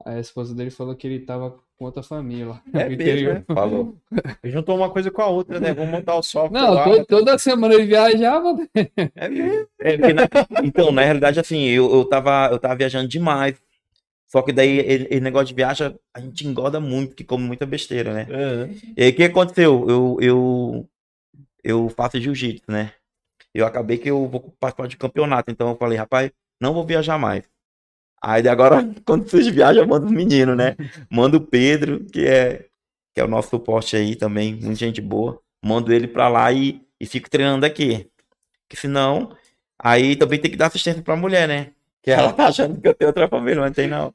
Aí 0.05 0.15
a 0.17 0.19
esposa 0.19 0.55
dele 0.55 0.69
falou 0.71 0.95
que 0.95 1.05
ele 1.05 1.19
tava 1.19 1.51
com 1.77 1.85
outra 1.85 2.01
família 2.01 2.47
lá. 2.47 2.61
É 2.73 2.77
mesmo, 2.89 2.93
interior. 2.93 3.33
né? 3.35 3.43
Falou. 3.53 3.97
Juntou 4.43 4.77
uma 4.77 4.89
coisa 4.89 5.11
com 5.11 5.21
a 5.21 5.27
outra, 5.27 5.59
né? 5.59 5.73
Vamos 5.73 5.91
montar 5.91 6.15
o 6.15 6.23
software 6.23 6.59
Não, 6.59 6.73
lá. 6.73 6.83
to- 6.83 7.05
toda 7.05 7.37
semana 7.37 7.73
ele 7.73 7.85
viajava. 7.85 8.55
É 9.15 9.27
mesmo. 9.29 9.67
É, 9.79 9.97
na- 10.13 10.29
então, 10.63 10.91
na 10.91 11.03
realidade, 11.03 11.39
assim, 11.39 11.63
eu, 11.67 11.91
eu, 11.93 12.05
tava, 12.05 12.49
eu 12.51 12.59
tava 12.59 12.75
viajando 12.75 13.07
demais. 13.07 13.55
Só 14.27 14.41
que 14.43 14.53
daí, 14.53 14.77
ele, 14.79 15.07
ele 15.09 15.19
negócio 15.21 15.47
de 15.47 15.55
viagem, 15.55 15.95
a 16.13 16.19
gente 16.19 16.45
engorda 16.47 16.79
muito, 16.79 17.15
que 17.15 17.23
come 17.23 17.43
muita 17.43 17.65
besteira, 17.65 18.13
né? 18.13 18.27
É. 18.29 18.69
E 18.95 19.03
aí, 19.03 19.09
o 19.09 19.15
que 19.15 19.23
aconteceu? 19.23 19.85
Eu, 19.89 20.17
eu, 20.21 20.89
eu 21.63 21.89
faço 21.89 22.19
jiu-jitsu, 22.21 22.71
né? 22.71 22.93
Eu 23.53 23.65
acabei 23.65 23.97
que 23.97 24.09
eu 24.09 24.27
vou 24.27 24.53
participar 24.59 24.87
de 24.87 24.97
campeonato. 24.97 25.49
Então, 25.51 25.69
eu 25.69 25.75
falei, 25.75 25.97
rapaz, 25.97 26.31
não 26.61 26.73
vou 26.73 26.85
viajar 26.85 27.17
mais. 27.17 27.43
Aí, 28.21 28.47
agora, 28.47 28.83
quando 29.05 29.29
vocês 29.29 29.47
viajam, 29.47 29.83
eu 29.83 29.87
mando 29.87 30.05
os 30.05 30.11
meninos, 30.11 30.55
né? 30.55 30.75
Mando 31.09 31.37
o 31.37 31.41
Pedro, 31.41 32.05
que 32.05 32.25
é, 32.25 32.65
que 33.13 33.21
é 33.21 33.23
o 33.23 33.27
nosso 33.27 33.49
suporte 33.49 33.95
aí 33.95 34.15
também, 34.15 34.55
muita 34.55 34.75
gente 34.75 35.01
boa. 35.01 35.41
Mando 35.63 35.91
ele 35.93 36.07
pra 36.07 36.27
lá 36.27 36.51
e, 36.51 36.81
e 36.99 37.05
fico 37.05 37.29
treinando 37.29 37.65
aqui. 37.65 38.09
Que 38.69 38.77
senão, 38.77 39.35
aí 39.77 40.15
também 40.15 40.39
tem 40.39 40.51
que 40.51 40.57
dar 40.57 40.67
assistência 40.67 41.01
pra 41.01 41.15
mulher, 41.15 41.47
né? 41.47 41.71
Que 42.01 42.11
ela 42.11 42.31
tá 42.31 42.47
achando 42.47 42.79
que 42.79 42.87
eu 42.87 42.93
tenho 42.93 43.09
outra 43.09 43.27
família, 43.27 43.59
mas 43.61 43.69
não 43.69 43.73
tem 43.73 43.87
não. 43.87 44.11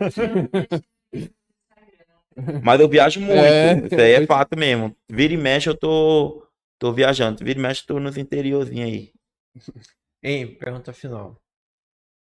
Mas 2.63 2.81
eu 2.81 2.89
viajo 2.89 3.21
muito. 3.21 3.33
É. 3.33 3.79
Isso 3.79 3.95
aí 3.95 4.13
é 4.13 4.27
fato 4.27 4.59
mesmo. 4.59 4.97
Vira 5.09 5.35
e 5.35 5.37
mexe, 5.37 5.69
eu 5.69 5.77
tô, 5.77 6.47
tô 6.79 6.93
viajando. 6.93 7.45
Vira 7.45 7.59
e 7.59 7.63
mexe, 7.63 7.87
tô 7.87 8.01
nos 8.01 8.17
interiorzinhos 8.17 8.89
aí. 8.89 9.13
Hein, 10.23 10.55
pergunta 10.55 10.93
final. 10.93 11.41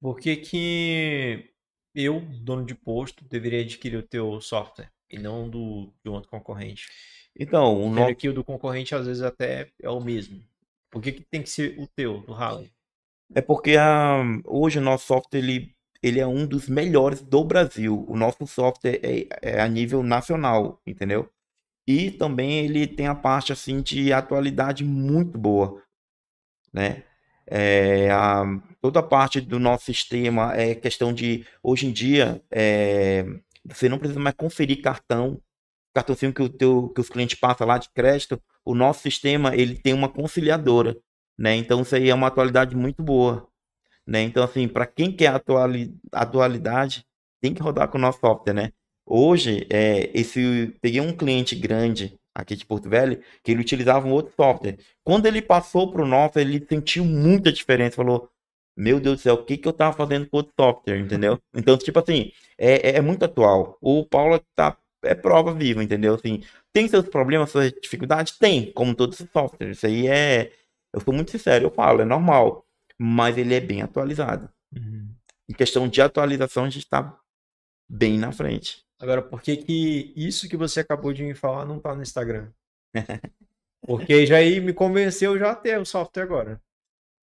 Por 0.02 0.20
que 0.20 0.36
que 0.36 1.51
eu, 1.94 2.22
dono 2.22 2.66
de 2.66 2.76
posto, 2.76 3.26
deveria 3.26 3.62
adquirir 3.62 3.98
o 3.98 4.08
teu 4.08 4.40
software 4.42 4.92
e 5.10 5.18
não 5.18 5.50
do 5.50 5.94
de 6.04 6.10
um 6.10 6.14
outro 6.14 6.30
concorrente? 6.30 6.88
Então, 7.38 7.76
o 7.78 7.94
Sendo 7.94 8.10
no... 8.10 8.16
que 8.16 8.30
o 8.30 8.34
do 8.34 8.44
concorrente 8.44 8.94
às 8.96 9.06
vezes 9.06 9.22
até 9.22 9.72
é 9.82 9.90
o 9.90 10.00
mesmo. 10.00 10.44
Por 10.90 11.02
que 11.02 11.12
que 11.12 11.24
tem 11.24 11.42
que 11.42 11.50
ser 11.50 11.80
o 11.80 11.88
teu, 11.88 12.22
do 12.22 12.34
Harley? 12.34 12.72
é 13.34 13.42
porque 13.42 13.78
a... 13.78 14.22
hoje 14.46 14.80
o 14.80 14.82
nosso 14.82 15.06
software 15.08 15.40
ele, 15.40 15.76
ele 16.04 16.20
é 16.20 16.28
um 16.28 16.46
dos 16.46 16.68
melhores 16.68 17.22
do 17.22 17.44
Brasil. 17.44 18.06
O 18.08 18.16
nosso 18.16 18.46
software 18.48 19.00
é, 19.04 19.28
é 19.42 19.62
a 19.62 19.68
nível 19.68 20.04
nacional, 20.04 20.82
entendeu? 20.86 21.30
E 21.88 22.12
também 22.12 22.60
ele 22.66 22.88
tem 22.88 23.08
a 23.08 23.16
parte 23.16 23.52
assim 23.52 23.82
de 23.82 24.14
atualidade 24.14 24.84
muito 24.84 25.38
boa, 25.38 25.82
né? 26.74 27.04
É, 27.54 28.10
a, 28.10 28.46
toda 28.80 29.04
parte 29.04 29.42
do 29.42 29.60
nosso 29.60 29.84
sistema 29.86 30.54
é 30.56 30.74
questão 30.74 31.14
de 31.14 31.46
hoje 31.62 31.86
em 31.86 31.92
dia 31.92 32.42
é, 32.50 33.26
você 33.66 33.90
não 33.90 34.00
precisa 34.00 34.22
mais 34.22 34.36
conferir 34.36 34.82
cartão, 34.82 35.38
cartãozinho 35.94 36.34
que 36.34 36.42
o 36.42 36.48
teu, 36.48 36.90
que 36.90 37.02
os 37.02 37.10
clientes 37.10 37.38
passam 37.38 37.68
lá 37.68 37.78
de 37.78 37.90
crédito. 37.90 38.42
O 38.64 38.74
nosso 38.74 39.02
sistema 39.02 39.54
ele 39.54 39.76
tem 39.76 39.94
uma 39.94 40.08
conciliadora, 40.08 40.98
né? 41.38 41.56
Então 41.56 41.82
isso 41.82 41.94
aí 41.94 42.10
é 42.10 42.16
uma 42.16 42.28
atualidade 42.28 42.74
muito 42.74 43.04
boa, 43.04 43.46
né? 44.08 44.22
Então 44.22 44.44
assim, 44.44 44.68
para 44.68 44.86
quem 44.88 45.12
quer 45.12 45.28
atuali, 45.28 45.94
atualidade, 46.12 47.06
tem 47.42 47.54
que 47.54 47.62
rodar 47.62 47.90
com 47.90 47.98
o 47.98 48.02
nosso 48.02 48.20
software, 48.20 48.54
né? 48.54 48.72
Hoje, 49.06 49.68
é, 49.70 50.10
esse 50.18 50.74
peguei 50.82 51.02
um 51.02 51.12
cliente 51.12 51.56
grande 51.56 52.18
aqui 52.34 52.56
de 52.56 52.66
Porto 52.66 52.90
Velho 52.90 53.22
que 53.44 53.52
ele 53.52 53.62
utilizava 53.62 54.08
um 54.08 54.12
outro 54.12 54.34
software. 54.36 54.78
Quando 55.04 55.26
ele 55.26 55.42
passou 55.42 55.92
para 55.92 56.02
o 56.02 56.08
nosso, 56.08 56.40
ele 56.40 56.66
sentiu 56.68 57.06
muita 57.06 57.52
diferença. 57.52 57.96
Falou: 57.96 58.30
Meu 58.76 59.00
Deus 59.00 59.18
do 59.18 59.22
céu, 59.22 59.36
o 59.36 59.46
que, 59.46 59.58
que 59.58 59.68
eu 59.68 59.74
tava 59.74 59.96
fazendo 59.96 60.28
com 60.28 60.38
outro 60.38 60.54
software? 60.60 61.00
Entendeu? 61.00 61.40
Então, 61.56 61.78
tipo 61.78 62.00
assim, 62.00 62.32
é, 62.58 62.92
é, 62.92 62.96
é 62.98 63.02
muito 63.02 63.26
atual. 63.26 63.78
O 63.82 64.06
Paulo 64.06 64.40
tá, 64.56 64.78
é 65.04 65.16
prova 65.16 65.54
viva, 65.54 65.84
entendeu? 65.84 66.16
Assim, 66.16 66.44
tem 66.74 66.88
seus 66.88 67.08
problemas, 67.08 67.52
suas 67.52 67.72
dificuldades? 67.72 68.38
Tem, 68.38 68.72
como 68.72 68.96
todos 68.96 69.20
os 69.20 69.30
softwares. 69.32 69.78
Isso 69.78 69.86
aí 69.88 70.08
é. 70.08 70.52
Eu 70.94 71.02
sou 71.02 71.14
muito 71.14 71.32
sincero, 71.32 71.66
eu 71.66 71.72
falo, 71.72 72.02
é 72.02 72.06
normal. 72.06 72.66
Mas 72.98 73.38
ele 73.38 73.54
é 73.54 73.60
bem 73.60 73.82
atualizado. 73.82 74.50
Em 75.50 75.54
questão 75.54 75.88
de 75.88 76.02
atualização, 76.02 76.66
a 76.66 76.70
gente 76.70 76.88
tá 76.88 77.18
bem 77.90 78.18
na 78.18 78.32
frente. 78.32 78.86
Agora, 79.02 79.22
por 79.22 79.42
que 79.42 79.58
que 79.58 80.14
isso 80.16 80.48
que 80.48 80.56
você 80.56 80.82
acabou 80.82 81.12
de 81.12 81.24
me 81.24 81.34
falar 81.34 81.66
não 81.66 81.80
tá 81.80 81.96
no 81.96 82.04
Instagram? 82.04 82.52
Porque 83.82 84.28
já 84.28 84.38
aí 84.38 84.62
me 84.62 84.74
convenceu 84.74 85.40
já 85.40 85.52
a 85.52 85.56
ter 85.56 85.80
o 85.80 85.86
software 85.86 86.24
agora. 86.24 86.62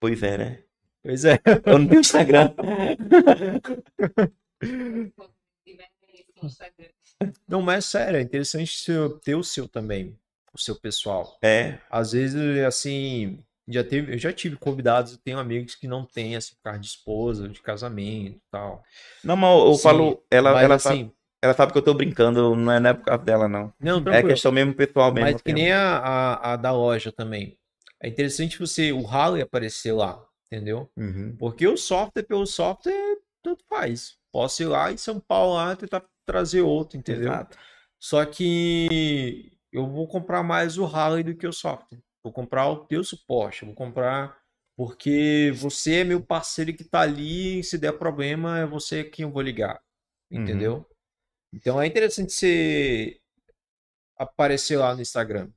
Pois 0.01 0.22
é, 0.22 0.39
né? 0.39 0.62
Pois 1.03 1.24
é. 1.24 1.39
Eu 1.64 1.79
não 1.79 1.87
tenho 1.89 2.01
Instagram. 2.01 2.53
Não, 7.49 7.62
mas 7.62 7.79
é 7.79 7.81
sério, 7.89 8.18
é 8.18 8.22
interessante 8.22 8.87
ter 9.24 9.35
o 9.35 9.43
seu 9.43 9.68
também, 9.68 10.16
o 10.53 10.59
seu 10.59 10.76
pessoal. 10.76 11.37
É, 11.43 11.79
Às 11.91 12.12
vezes, 12.12 12.64
assim, 12.64 13.43
já 13.66 13.83
teve, 13.83 14.14
eu 14.14 14.18
já 14.18 14.33
tive 14.33 14.57
convidados, 14.57 15.12
eu 15.12 15.18
tenho 15.18 15.39
amigos 15.39 15.74
que 15.74 15.89
não 15.89 16.05
têm, 16.05 16.37
assim, 16.37 16.55
carro 16.62 16.79
de 16.79 16.87
esposa, 16.87 17.49
de 17.49 17.61
casamento 17.61 18.37
e 18.37 18.51
tal. 18.51 18.85
Não, 19.24 19.37
mas 19.37 19.59
eu, 19.59 19.74
Sim, 19.74 19.83
falo, 19.83 20.24
ela, 20.31 20.53
Mas, 20.53 20.64
ela, 20.64 20.74
assim, 20.76 21.12
ela 21.43 21.55
sabe 21.55 21.72
que 21.72 21.78
eu 21.78 21.82
tô 21.82 21.95
brincando, 21.95 22.55
não 22.57 22.72
é, 22.72 22.80
não 22.80 22.91
é 22.91 22.95
por 22.95 23.05
causa 23.05 23.24
dela, 23.24 23.49
não. 23.49 23.72
não, 23.80 23.99
É 23.99 24.03
tranquilo. 24.03 24.28
questão 24.28 24.53
mesmo 24.53 24.74
pessoal 24.74 25.12
mesmo. 25.12 25.30
Mas 25.30 25.43
que 25.43 25.51
assim. 25.51 25.61
nem 25.61 25.72
a, 25.72 25.99
a, 25.99 26.53
a 26.53 26.57
da 26.57 26.72
loja 26.72 27.12
também. 27.12 27.57
É 28.03 28.09
interessante 28.09 28.59
você, 28.59 28.93
o 28.93 29.07
Harley 29.07 29.43
aparecer 29.43 29.93
lá, 29.93 30.22
entendeu? 30.47 30.91
Uhum. 30.97 31.36
Porque 31.39 31.66
o 31.66 31.76
software 31.76 32.22
pelo 32.24 32.47
software, 32.47 33.18
tanto 33.43 33.64
faz. 33.68 34.16
Posso 34.32 34.62
ir 34.62 34.66
lá 34.66 34.93
em 34.93 34.97
São 34.97 35.20
Paulo 35.20 35.55
lá 35.55 35.74
tentar 35.74 36.05
trazer 36.26 36.61
outro, 36.61 36.99
entendeu? 36.99 37.32
Exato. 37.32 37.57
Só 37.99 38.24
que 38.24 39.53
eu 39.72 39.86
vou 39.86 40.07
comprar 40.07 40.43
mais 40.43 40.78
o 40.78 40.84
Harley 40.84 41.24
do 41.24 41.34
que 41.34 41.47
o 41.47 41.53
software. 41.53 41.99
Vou 42.22 42.32
comprar 42.32 42.68
o 42.68 42.84
teu 42.84 43.03
suporte, 43.03 43.64
vou 43.64 43.74
comprar 43.74 44.36
porque 44.76 45.53
você 45.57 45.97
é 45.97 46.05
meu 46.05 46.22
parceiro 46.22 46.72
que 46.72 46.84
tá 46.84 47.01
ali, 47.01 47.64
se 47.64 47.76
der 47.76 47.99
problema 47.99 48.61
é 48.61 48.66
você 48.66 49.03
quem 49.03 49.24
eu 49.24 49.30
vou 49.30 49.43
ligar, 49.43 49.80
Uhum. 50.30 50.84
Então 51.53 51.80
é 51.80 51.86
interessante 51.86 52.32
você 52.32 53.20
aparecer 54.16 54.76
lá 54.76 54.94
no 54.94 55.03
Instagram. 55.03 55.51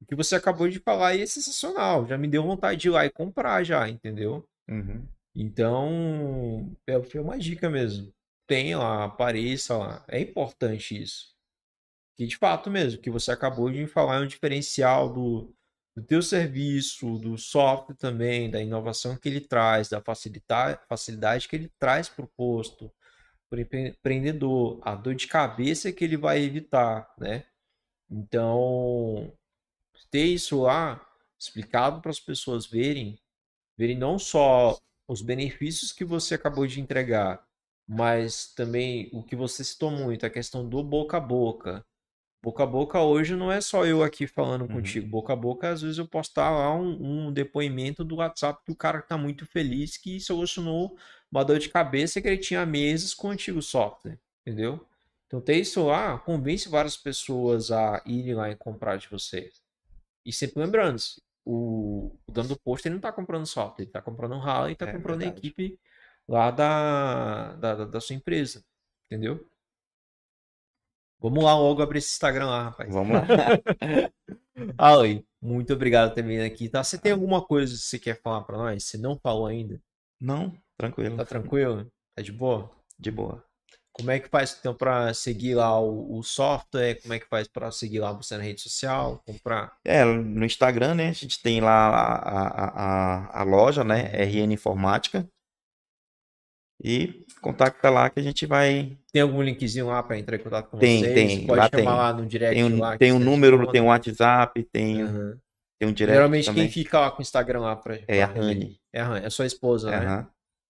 O 0.00 0.06
que 0.06 0.14
você 0.16 0.34
acabou 0.34 0.68
de 0.68 0.80
falar 0.80 1.08
aí 1.08 1.22
é 1.22 1.26
sensacional, 1.26 2.06
já 2.06 2.18
me 2.18 2.26
deu 2.26 2.42
vontade 2.42 2.80
de 2.80 2.88
ir 2.88 2.90
lá 2.90 3.06
e 3.06 3.10
comprar 3.10 3.62
já, 3.62 3.88
entendeu? 3.88 4.44
Uhum. 4.68 5.06
Então, 5.34 6.76
é 6.86 7.20
uma 7.20 7.38
dica 7.38 7.70
mesmo. 7.70 8.12
Tem 8.46 8.74
lá, 8.74 9.04
apareça 9.04 9.76
lá. 9.76 10.04
É 10.08 10.20
importante 10.20 11.00
isso. 11.00 11.32
Que 12.16 12.26
de 12.26 12.36
fato 12.36 12.70
mesmo, 12.70 13.00
que 13.00 13.10
você 13.10 13.30
acabou 13.30 13.70
de 13.70 13.86
falar 13.86 14.16
é 14.16 14.20
um 14.20 14.26
diferencial 14.26 15.10
do, 15.10 15.54
do 15.96 16.02
teu 16.02 16.20
serviço, 16.20 17.18
do 17.18 17.38
software 17.38 17.96
também, 17.96 18.50
da 18.50 18.60
inovação 18.60 19.16
que 19.16 19.28
ele 19.28 19.40
traz, 19.40 19.88
da 19.88 20.00
facilidade, 20.00 20.80
facilidade 20.88 21.48
que 21.48 21.56
ele 21.56 21.72
traz 21.78 22.08
para 22.08 22.24
o 22.24 22.30
posto, 22.36 22.92
para 23.52 23.58
o 23.58 23.62
empreendedor, 23.88 24.80
a 24.82 24.94
dor 24.94 25.14
de 25.14 25.26
cabeça 25.26 25.92
que 25.92 26.04
ele 26.04 26.16
vai 26.16 26.42
evitar, 26.42 27.12
né? 27.18 27.44
Então, 28.10 29.32
ter 30.10 30.26
isso 30.26 30.62
lá 30.62 31.04
explicado 31.38 32.00
para 32.00 32.10
as 32.10 32.20
pessoas 32.20 32.66
verem, 32.66 33.18
verem 33.78 33.98
não 33.98 34.18
só 34.18 34.78
os 35.08 35.22
benefícios 35.22 35.92
que 35.92 36.04
você 36.04 36.34
acabou 36.34 36.66
de 36.66 36.80
entregar, 36.80 37.44
mas 37.88 38.52
também 38.54 39.10
o 39.12 39.22
que 39.22 39.36
você 39.36 39.64
citou 39.64 39.90
muito, 39.90 40.26
a 40.26 40.30
questão 40.30 40.68
do 40.68 40.82
boca 40.82 41.18
a 41.18 41.20
boca. 41.20 41.84
Boca 42.42 42.64
a 42.64 42.66
boca 42.66 43.00
hoje 43.00 43.36
não 43.36 43.52
é 43.52 43.60
só 43.60 43.86
eu 43.86 44.02
aqui 44.02 44.26
falando 44.26 44.68
Uhum. 44.68 44.68
contigo. 44.68 45.08
Boca 45.08 45.32
a 45.32 45.36
boca, 45.36 45.70
às 45.70 45.82
vezes 45.82 45.98
eu 45.98 46.08
posso 46.08 46.30
estar 46.30 46.50
lá 46.50 46.74
um, 46.74 47.28
um 47.28 47.32
depoimento 47.32 48.04
do 48.04 48.16
WhatsApp 48.16 48.62
que 48.64 48.72
o 48.72 48.76
cara 48.76 48.98
está 48.98 49.16
muito 49.16 49.46
feliz 49.46 49.96
que 49.96 50.18
solucionou 50.20 50.96
uma 51.32 51.44
dor 51.44 51.58
de 51.60 51.70
cabeça 51.70 52.20
que 52.22 52.28
ele 52.28 52.38
tinha 52.38 52.66
meses 52.66 53.14
com 53.14 53.28
o 53.28 53.32
antigo 53.32 53.62
software, 53.62 54.20
entendeu? 54.46 54.86
Então 55.28 55.40
ter 55.40 55.56
isso 55.58 55.86
lá 55.86 56.18
convence 56.18 56.68
várias 56.68 56.96
pessoas 56.96 57.72
a 57.72 58.02
irem 58.06 58.34
lá 58.36 58.50
e 58.50 58.56
comprar 58.56 58.98
de 58.98 59.08
vocês. 59.08 59.62
E 60.24 60.32
sempre 60.32 60.60
lembrando, 60.60 61.00
o, 61.44 62.12
o 62.26 62.32
dono 62.32 62.50
do 62.50 62.60
posto 62.60 62.86
ele 62.86 62.94
não 62.94 62.98
está 63.00 63.12
comprando 63.12 63.46
software, 63.46 63.82
ele 63.84 63.90
está 63.90 64.02
comprando 64.02 64.34
um 64.34 64.40
ralo 64.40 64.68
e 64.68 64.72
está 64.72 64.86
É 64.86 64.92
comprando 64.92 65.22
a 65.22 65.26
verdade. 65.26 65.38
equipe 65.38 65.78
lá 66.28 66.50
da, 66.50 67.54
da, 67.54 67.84
da- 67.86 68.00
sua 68.00 68.16
empresa, 68.16 68.64
entendeu? 69.06 69.46
Vamos 71.20 71.44
lá 71.44 71.54
logo 71.56 71.80
abrir 71.82 71.98
esse 71.98 72.12
Instagram 72.12 72.46
lá, 72.46 72.62
rapaz. 72.64 72.92
Vamos 72.92 73.12
lá. 73.16 73.26
Ali, 74.78 75.26
muito 75.40 75.72
obrigado 75.72 76.14
vindo 76.16 76.42
aqui, 76.44 76.68
tá? 76.68 76.82
Você 76.84 76.98
tem 76.98 77.12
alguma 77.12 77.42
coisa 77.44 77.72
que 77.74 77.80
você 77.80 77.98
quer 77.98 78.20
falar 78.20 78.42
para 78.42 78.58
nós? 78.58 78.84
Você 78.84 78.98
não 78.98 79.18
falou 79.18 79.46
ainda? 79.46 79.80
Não, 80.20 80.56
tranquilo. 80.88 81.16
Tá 81.16 81.24
tranquilo? 81.24 81.86
Tá 82.16 82.22
de 82.22 82.32
boa? 82.32 82.70
De 82.98 83.10
boa. 83.10 83.42
Como 83.94 84.10
é 84.10 84.18
que 84.18 84.28
faz 84.28 84.56
então 84.58 84.74
para 84.74 85.12
seguir 85.12 85.54
lá 85.54 85.78
o, 85.78 86.18
o 86.18 86.22
software? 86.22 86.94
Como 87.02 87.12
é 87.12 87.18
que 87.18 87.26
faz 87.28 87.46
para 87.46 87.70
seguir 87.70 87.98
lá 88.00 88.10
você 88.12 88.36
na 88.38 88.42
rede 88.42 88.60
social? 88.62 89.22
Comprar? 89.26 89.76
É, 89.84 90.02
no 90.04 90.44
Instagram, 90.44 90.94
né? 90.94 91.08
A 91.10 91.12
gente 91.12 91.42
tem 91.42 91.60
lá 91.60 91.88
a, 91.88 92.48
a, 92.48 92.68
a, 92.68 93.40
a 93.40 93.42
loja, 93.42 93.84
né? 93.84 94.04
RN 94.24 94.52
Informática. 94.54 95.26
E 96.84 97.24
contacta 97.40 97.88
lá 97.90 98.10
que 98.10 98.18
a 98.18 98.22
gente 98.22 98.44
vai. 98.46 98.96
Tem 99.12 99.22
algum 99.22 99.40
linkzinho 99.42 99.86
lá 99.86 100.02
para 100.02 100.18
entrar 100.18 100.36
em 100.36 100.40
contato 100.42 100.68
com 100.70 100.78
Tem, 100.78 101.00
vocês? 101.00 101.14
tem, 101.14 101.46
Pode 101.46 101.60
lá 101.60 101.68
chamar 101.68 101.76
tem. 101.76 101.84
lá 101.84 102.12
no 102.14 102.26
direct 102.26 102.54
Tem 102.54 102.64
um, 102.64 102.78
lá. 102.80 102.98
tem 102.98 103.12
um 103.12 103.18
número, 103.20 103.56
responde. 103.56 103.72
tem 103.72 103.82
um 103.82 103.86
WhatsApp, 103.86 104.62
tem, 104.72 105.02
Aham. 105.02 105.38
tem 105.78 105.88
um 105.88 105.92
direct 105.92 106.16
Geralmente 106.16 106.46
também. 106.46 106.64
quem 106.64 106.72
fica 106.72 106.98
lá 106.98 107.10
com 107.10 107.18
o 107.18 107.22
Instagram 107.22 107.60
lá 107.60 107.76
pra, 107.76 107.98
É 108.08 108.22
a 108.22 108.26
Rani. 108.26 108.80
É 108.92 109.00
a 109.00 109.04
Rani, 109.04 109.26
é 109.26 109.30
sua 109.30 109.46
esposa, 109.46 109.90
né? 109.90 110.26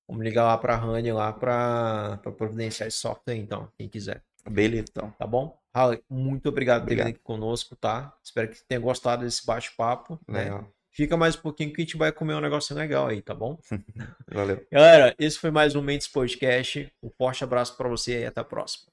Vamos 0.09 0.25
ligar 0.25 0.45
lá 0.45 0.59
pra 0.59 0.77
Rani 0.77 1.13
lá 1.13 1.33
pra, 1.33 2.19
pra 2.23 2.33
providenciar 2.33 2.89
esse 2.89 2.99
software, 2.99 3.37
então, 3.37 3.69
quem 3.77 3.89
quiser. 3.89 4.23
Beleza, 4.49 4.87
então. 4.91 5.11
Tá 5.19 5.27
bom? 5.27 5.57
Raul, 5.75 5.99
muito 6.11 6.49
obrigado, 6.49 6.83
obrigado. 6.83 7.07
por 7.07 7.13
ter 7.13 7.17
aqui 7.17 7.25
conosco, 7.25 7.77
tá? 7.77 8.15
Espero 8.23 8.49
que 8.49 8.63
tenha 8.65 8.81
gostado 8.81 9.25
desse 9.25 9.47
bate-papo. 9.47 10.21
Né? 10.29 10.45
Legal. 10.45 10.63
Né? 10.63 10.69
Fica 10.91 11.17
mais 11.17 11.35
um 11.35 11.41
pouquinho 11.41 11.73
que 11.73 11.81
a 11.81 11.85
gente 11.85 11.97
vai 11.97 12.13
comer 12.13 12.35
um 12.35 12.41
negócio 12.41 12.77
legal 12.77 13.07
aí, 13.07 13.23
tá 13.23 13.35
bom? 13.35 13.59
Valeu. 14.31 14.67
Galera, 14.71 15.15
esse 15.19 15.39
foi 15.39 15.51
mais 15.51 15.75
um 15.75 15.81
Mentes 15.81 16.07
Podcast. 16.07 16.93
Um 17.03 17.09
forte 17.09 17.43
abraço 17.43 17.75
para 17.79 17.89
você 17.89 18.21
e 18.21 18.27
até 18.27 18.43
a 18.43 18.45
próxima. 18.45 18.93